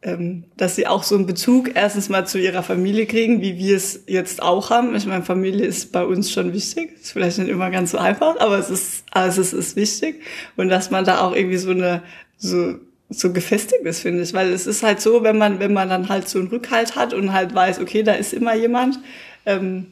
dass 0.02 0.78
sie 0.78 0.88
auch 0.88 1.04
so 1.04 1.16
einen 1.16 1.26
Bezug 1.26 1.76
erstens 1.76 2.08
mal 2.08 2.26
zu 2.26 2.40
ihrer 2.40 2.64
Familie 2.64 3.06
kriegen, 3.06 3.42
wie 3.42 3.58
wir 3.58 3.76
es 3.76 4.06
jetzt 4.08 4.42
auch 4.42 4.70
haben. 4.70 4.96
Ich 4.96 5.06
meine, 5.06 5.24
Familie 5.24 5.66
ist 5.66 5.92
bei 5.92 6.06
uns 6.06 6.32
schon 6.32 6.54
wichtig. 6.54 6.94
Ist 7.02 7.12
vielleicht 7.12 7.38
nicht 7.38 7.50
immer 7.50 7.70
ganz 7.70 7.92
so 7.92 7.98
einfach, 7.98 8.40
aber 8.40 8.58
es 8.58 8.70
ist, 8.70 9.04
also 9.12 9.42
es 9.42 9.52
ist 9.52 9.76
wichtig. 9.76 10.22
Und 10.56 10.70
dass 10.70 10.90
man 10.90 11.04
da 11.04 11.20
auch 11.20 11.36
irgendwie 11.36 11.58
so 11.58 11.72
eine, 11.72 12.02
so, 12.38 12.76
so 13.10 13.34
gefestigt 13.34 13.84
ist, 13.84 14.00
finde 14.00 14.24
ich. 14.24 14.34
Weil 14.34 14.54
es 14.54 14.68
ist 14.68 14.84
halt 14.84 15.02
so, 15.02 15.24
wenn 15.24 15.38
man, 15.38 15.60
wenn 15.60 15.74
man 15.74 15.90
dann 15.90 16.08
halt 16.08 16.30
so 16.30 16.40
einen 16.40 16.48
Rückhalt 16.48 16.96
hat 16.96 17.14
und 17.14 17.34
halt 17.34 17.54
weiß, 17.54 17.82
okay, 17.82 18.02
da 18.02 18.14
ist 18.14 18.32
immer 18.32 18.56
jemand, 18.56 19.00
ähm, 19.46 19.88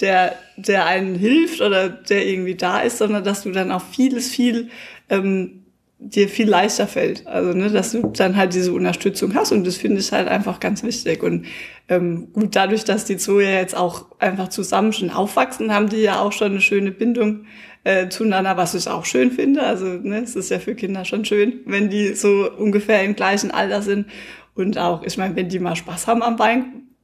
der, 0.00 0.36
der 0.56 0.86
einen 0.86 1.16
hilft 1.16 1.60
oder 1.60 1.90
der 1.90 2.26
irgendwie 2.26 2.54
da 2.54 2.80
ist, 2.80 2.96
sondern 2.96 3.24
dass 3.24 3.42
du 3.42 3.50
dann 3.50 3.72
auch 3.72 3.82
vieles, 3.82 4.30
viel, 4.30 4.70
ähm, 5.10 5.63
dir 6.04 6.28
viel 6.28 6.48
leichter 6.48 6.86
fällt. 6.86 7.26
Also, 7.26 7.52
ne, 7.52 7.70
dass 7.70 7.92
du 7.92 8.08
dann 8.08 8.36
halt 8.36 8.54
diese 8.54 8.72
Unterstützung 8.72 9.34
hast 9.34 9.52
und 9.52 9.66
das 9.66 9.76
finde 9.76 10.00
ich 10.00 10.12
halt 10.12 10.28
einfach 10.28 10.60
ganz 10.60 10.82
wichtig. 10.82 11.22
Und 11.22 11.46
ähm, 11.88 12.28
gut, 12.32 12.54
dadurch, 12.54 12.84
dass 12.84 13.04
die 13.04 13.16
zwei 13.16 13.42
ja 13.42 13.58
jetzt 13.58 13.76
auch 13.76 14.06
einfach 14.18 14.48
zusammen 14.48 14.92
schon 14.92 15.10
aufwachsen, 15.10 15.72
haben 15.72 15.88
die 15.88 16.02
ja 16.02 16.20
auch 16.20 16.32
schon 16.32 16.52
eine 16.52 16.60
schöne 16.60 16.90
Bindung 16.90 17.46
äh, 17.84 18.08
zueinander, 18.08 18.56
was 18.56 18.74
ich 18.74 18.88
auch 18.88 19.04
schön 19.04 19.30
finde. 19.30 19.62
Also, 19.62 19.86
ne, 19.86 20.22
es 20.22 20.36
ist 20.36 20.50
ja 20.50 20.58
für 20.58 20.74
Kinder 20.74 21.04
schon 21.04 21.24
schön, 21.24 21.60
wenn 21.66 21.90
die 21.90 22.14
so 22.14 22.50
ungefähr 22.50 23.02
im 23.02 23.16
gleichen 23.16 23.50
Alter 23.50 23.82
sind. 23.82 24.06
Und 24.54 24.78
auch, 24.78 25.02
ich 25.02 25.18
meine, 25.18 25.34
wenn 25.36 25.48
die 25.48 25.58
mal 25.58 25.76
Spaß 25.76 26.06
haben 26.06 26.22
am 26.22 26.36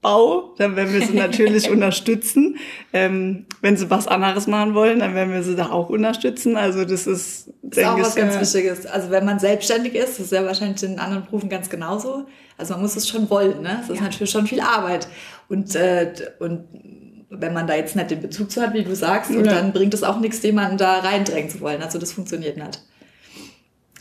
Weinbau, 0.03 0.55
dann 0.59 0.77
werden 0.77 0.93
wir 0.93 1.07
sie 1.07 1.15
natürlich 1.15 1.71
unterstützen. 1.71 2.57
Ähm, 2.93 3.47
wenn 3.61 3.77
sie 3.77 3.91
was 3.91 4.09
anderes 4.09 4.47
machen 4.47 4.75
wollen, 4.75 5.01
dann 5.01 5.15
werden 5.15 5.33
wir 5.33 5.43
sie 5.43 5.55
da 5.57 5.71
auch 5.71 5.89
unterstützen. 5.91 6.57
Also 6.57 6.85
das 6.85 7.07
ist, 7.07 7.51
Das 7.63 7.79
ist 7.79 7.85
auch 7.85 7.99
was 8.01 8.15
ganz 8.17 8.39
Wichtiges. 8.41 8.87
Also 8.87 9.11
wenn 9.11 9.25
man 9.25 9.39
selbstständig 9.39 9.95
ist, 9.95 10.19
das 10.19 10.27
ist 10.27 10.33
ja 10.33 10.45
wahrscheinlich 10.45 10.83
in 10.83 10.99
anderen 10.99 11.25
Berufen 11.27 11.49
ganz 11.49 11.69
genauso. 11.69 12.27
Also 12.57 12.75
man 12.75 12.83
muss 12.83 12.97
es 12.97 13.09
schon 13.09 13.29
wollen, 13.31 13.63
ne? 13.63 13.79
Das 13.87 13.91
ist 13.97 14.03
natürlich 14.03 14.31
schon 14.31 14.47
viel 14.47 14.61
Arbeit. 14.61 15.09
Und, 15.49 15.75
äh, 15.75 16.13
und 16.41 16.65
wenn 17.31 17.53
man 17.55 17.67
da 17.67 17.75
jetzt 17.75 17.97
nicht 17.97 18.11
den 18.11 18.21
Bezug 18.21 18.51
zu 18.51 18.61
hat, 18.61 18.75
wie 18.75 18.85
du 18.85 18.95
sagst, 18.95 19.31
und 19.31 19.45
Ja. 19.47 19.53
dann 19.55 19.73
bringt 19.73 19.95
es 19.95 20.03
auch 20.03 20.19
nichts, 20.21 20.43
jemanden 20.43 20.77
da 20.77 20.99
reindrängen 21.01 21.49
zu 21.51 21.61
wollen. 21.61 21.83
Also 21.83 21.99
das 21.99 22.13
funktioniert 22.13 22.57
nicht. 22.57 22.83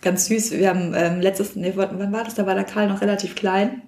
Ganz 0.02 0.26
süß. 0.28 0.52
Wir 0.52 0.70
haben 0.70 0.94
ähm, 0.96 1.20
letztes, 1.22 1.56
nee, 1.56 1.74
wann 1.76 2.12
war 2.14 2.24
das? 2.24 2.36
Da 2.36 2.46
war 2.46 2.56
der 2.56 2.64
Karl 2.64 2.88
noch 2.88 3.02
relativ 3.02 3.36
klein. 3.36 3.82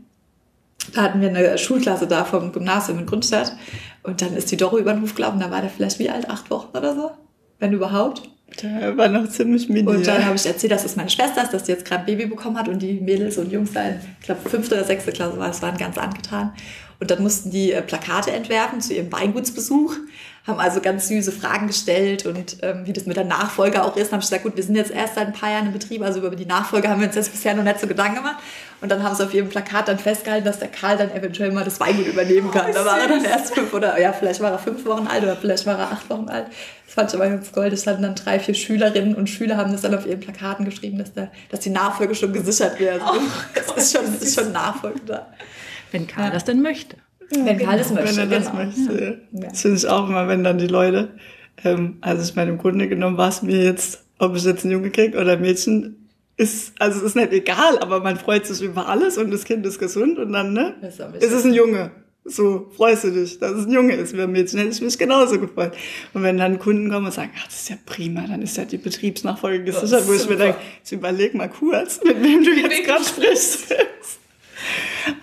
Da 0.94 1.04
hatten 1.04 1.22
wir 1.22 1.30
eine 1.30 1.58
Schulklasse 1.58 2.08
da 2.08 2.26
vom 2.26 2.52
Gymnasium 2.52 3.00
in 3.00 3.06
Grundstadt. 3.06 3.54
Und 4.04 4.22
dann 4.22 4.36
ist 4.36 4.52
die 4.52 4.58
Doro 4.58 4.78
über 4.78 4.94
den 4.94 5.02
Hof 5.02 5.16
gelaufen. 5.16 5.40
Da 5.40 5.52
war 5.52 5.62
der 5.62 5.70
vielleicht 5.70 6.00
wie 6.00 6.10
alt? 6.10 6.30
Acht 6.30 6.50
Wochen 6.50 6.76
oder 6.76 6.96
so? 6.96 7.12
Wenn 7.60 7.74
überhaupt. 7.74 8.24
der 8.62 8.98
war 8.98 9.08
noch 9.08 9.30
ziemlich 9.30 9.70
mini. 9.70 9.88
Und 9.88 10.08
dann 10.08 10.26
habe 10.26 10.36
ich 10.36 10.46
erzählt, 10.46 10.72
dass 10.72 10.84
es 10.84 10.96
meine 10.96 11.10
Schwester 11.10 11.44
ist, 11.44 11.54
dass 11.54 11.64
die 11.64 11.72
jetzt 11.72 11.86
gerade 11.86 12.02
ein 12.02 12.06
Baby 12.06 12.26
bekommen 12.26 12.58
hat 12.58 12.68
und 12.68 12.82
die 12.82 13.00
Mädels 13.00 13.38
und 13.38 13.52
Jungs 13.52 13.74
da 13.74 13.84
in, 13.84 14.00
ich 14.20 14.26
glaube, 14.26 14.50
fünfte 14.50 14.76
oder 14.76 14.84
sechste 14.84 15.12
Klasse 15.12 15.38
war, 15.38 15.62
waren 15.62 15.78
ganz 15.78 15.98
angetan. 15.98 16.54
Und 17.02 17.10
dann 17.10 17.24
mussten 17.24 17.50
die 17.50 17.72
äh, 17.72 17.82
Plakate 17.82 18.32
entwerfen 18.32 18.80
zu 18.80 18.94
ihrem 18.94 19.12
Weingutsbesuch, 19.12 19.96
haben 20.46 20.60
also 20.60 20.82
ganz 20.82 21.08
süße 21.08 21.32
Fragen 21.32 21.66
gestellt 21.66 22.28
und 22.28 22.58
ähm, 22.62 22.86
wie 22.86 22.94
das 22.94 23.08
mit 23.08 23.18
der 23.18 23.26
Nachfolge 23.26 23.84
auch 23.84 23.98
ist. 23.98 24.12
Dann 24.12 24.18
habe 24.18 24.24
ich 24.24 24.30
gesagt, 24.30 24.44
gut, 24.44 24.56
wir 24.56 24.64
sind 24.64 24.76
jetzt 24.76 24.92
erst 24.92 25.16
seit 25.16 25.26
ein 25.28 25.34
paar 25.34 25.50
Jahren 25.50 25.66
im 25.66 25.74
Betrieb, 25.74 26.04
also 26.04 26.20
über 26.20 26.36
die 26.36 26.46
Nachfolge 26.46 26.90
haben 26.90 27.02
wir 27.02 27.08
uns 27.08 27.16
jetzt 27.16 27.32
bisher 27.32 27.56
noch 27.56 27.64
nicht 27.64 27.80
so 27.80 27.88
Gedanken 27.88 28.18
gemacht. 28.18 28.38
Und 28.82 28.90
dann 28.90 29.02
haben 29.02 29.16
sie 29.16 29.24
auf 29.24 29.34
ihrem 29.34 29.50
Plakat 29.50 29.88
dann 29.88 29.98
festgehalten, 29.98 30.46
dass 30.46 30.60
der 30.60 30.68
Karl 30.68 30.96
dann 30.96 31.12
eventuell 31.12 31.52
mal 31.52 31.64
das 31.64 31.80
Weingut 31.80 32.06
übernehmen 32.06 32.52
kann. 32.52 32.72
da 32.72 32.86
war 32.86 33.00
er 33.00 33.08
dann 33.08 33.26
erst 33.26 33.56
fünf 33.56 33.74
oder 33.74 34.00
ja, 34.00 34.14
vielleicht 34.14 34.40
war 34.40 34.52
er 34.52 34.60
fünf 34.60 34.86
Wochen 34.86 35.08
alt 35.08 35.24
oder 35.24 35.36
vielleicht 35.36 35.66
war 35.66 35.80
er 35.80 35.92
acht 35.92 36.08
Wochen 36.08 36.30
alt. 36.30 36.46
Das 36.86 36.94
fand 36.94 37.10
ich 37.10 37.16
aber 37.16 37.30
ganz 37.30 37.52
gold. 37.52 37.74
Das 37.74 37.88
hatten 37.88 38.04
dann 38.04 38.14
drei, 38.14 38.40
vier 38.40 38.54
Schülerinnen 38.54 39.16
und 39.16 39.28
Schüler 39.28 39.58
haben 39.58 39.72
das 39.72 39.82
dann 39.82 39.96
auf 39.96 40.06
ihren 40.06 40.20
Plakaten 40.20 40.66
geschrieben, 40.66 41.00
dass, 41.00 41.14
der, 41.14 41.32
dass 41.50 41.62
die 41.62 41.72
Nachfolge 41.72 42.14
schon 42.14 42.32
gesichert 42.32 42.80
wäre. 42.80 43.00
Also, 43.04 43.22
das 43.76 43.86
ist 43.86 43.98
schon, 43.98 44.14
ist 44.20 44.40
schon 44.40 44.52
Nachfolge 44.52 45.00
da. 45.08 45.28
Wenn 45.92 46.08
Karl 46.08 46.32
das 46.32 46.46
denn 46.46 46.62
möchte. 46.62 46.98
Wenn 47.30 47.58
Karl 47.58 47.80
es 47.80 47.90
Wenn 47.90 48.04
möchte, 48.04 48.22
er 48.22 48.28
das 48.28 48.52
genau. 48.52 48.64
möchte. 48.64 49.22
Ja. 49.32 49.48
Das 49.50 49.62
finde 49.62 49.78
ich 49.78 49.88
auch 49.88 50.10
immer, 50.10 50.28
wenn 50.28 50.44
dann 50.44 50.58
die 50.58 50.68
Leute, 50.68 51.10
ähm, 51.64 51.98
also 52.02 52.24
ich 52.24 52.36
meine, 52.36 52.52
im 52.52 52.58
Grunde 52.58 52.88
genommen 52.88 53.18
war 53.18 53.30
es 53.30 53.42
mir 53.42 53.64
jetzt, 53.64 54.04
ob 54.20 54.36
ich 54.36 54.44
jetzt 54.44 54.64
einen 54.64 54.74
Junge 54.74 54.90
krieg 54.90 55.16
oder 55.16 55.34
ein 55.34 55.42
Mädchen, 55.42 55.98
ist, 56.38 56.74
also 56.80 57.00
es 57.00 57.04
ist 57.04 57.16
nicht 57.16 57.32
egal, 57.32 57.80
aber 57.80 58.00
man 58.00 58.18
freut 58.18 58.46
sich 58.46 58.62
über 58.62 58.88
alles 58.88 59.18
und 59.18 59.32
das 59.32 59.46
Kind 59.46 59.66
ist 59.66 59.80
gesund 59.80 60.18
und 60.18 60.34
dann, 60.34 60.54
ne, 60.54 60.76
Das 60.82 61.00
ist 61.00 61.32
es 61.32 61.46
ein 61.46 61.54
Junge. 61.54 61.92
So 62.24 62.70
freust 62.76 63.04
du 63.04 63.12
dich, 63.12 63.40
dass 63.40 63.52
es 63.54 63.66
ein 63.66 63.72
Junge 63.72 63.96
ist. 63.96 64.16
Wie 64.16 64.22
ein 64.22 64.32
Mädchen 64.32 64.60
hätte 64.60 64.72
ich 64.72 64.82
mich 64.82 64.98
genauso 64.98 65.40
gefreut. 65.40 65.74
Und 66.14 66.22
wenn 66.22 66.38
dann 66.38 66.60
Kunden 66.60 66.92
kommen 66.92 67.08
und 67.08 67.12
sagen, 67.12 67.32
ach, 67.36 67.46
das 67.46 67.62
ist 67.62 67.70
ja 67.70 67.78
prima, 67.84 68.28
dann 68.28 68.44
ist 68.44 68.58
ja 68.58 68.66
die 68.66 68.78
Betriebsnachfolge 68.78 69.64
gesichert, 69.64 70.08
wo 70.08 70.14
ich 70.14 70.30
mir 70.30 70.34
super. 70.34 70.36
denke, 70.36 70.60
jetzt 70.78 70.92
überleg 70.92 71.34
mal 71.34 71.50
kurz, 71.50 72.00
mit 72.04 72.22
wem 72.22 72.44
du 72.44 72.52
jetzt 72.52 72.84
gerade 72.84 73.04
sprichst. 73.04 73.74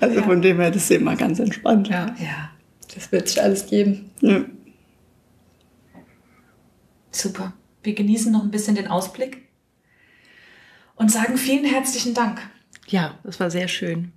Also 0.00 0.22
von 0.22 0.42
dem 0.42 0.58
her, 0.60 0.70
das 0.70 0.84
ist 0.84 0.90
immer 0.90 1.16
ganz 1.16 1.38
entspannt. 1.38 1.88
Ja, 1.88 2.14
ja. 2.18 2.50
Das 2.94 3.12
wird 3.12 3.28
sich 3.28 3.40
alles 3.42 3.66
geben. 3.66 4.10
Ja. 4.20 4.40
Super. 7.10 7.52
Wir 7.82 7.94
genießen 7.94 8.32
noch 8.32 8.42
ein 8.42 8.50
bisschen 8.50 8.74
den 8.74 8.88
Ausblick 8.88 9.48
und 10.96 11.10
sagen 11.10 11.36
vielen 11.36 11.64
herzlichen 11.64 12.14
Dank. 12.14 12.40
Ja, 12.88 13.18
das 13.24 13.38
war 13.40 13.50
sehr 13.50 13.68
schön. 13.68 14.12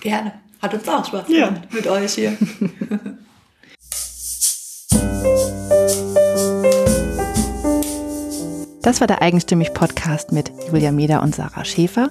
Gerne. 0.00 0.32
Hat 0.62 0.72
uns 0.74 0.88
auch 0.88 1.04
Spaß 1.04 1.28
Ja. 1.28 1.48
gemacht 1.48 1.72
mit 1.72 1.86
euch 1.86 2.14
hier. 2.14 2.36
Das 8.82 9.00
war 9.00 9.06
der 9.08 9.20
Eigenstimmig 9.22 9.74
Podcast 9.74 10.30
mit 10.32 10.52
Julia 10.68 10.92
Meder 10.92 11.22
und 11.22 11.34
Sarah 11.34 11.64
Schäfer. 11.64 12.10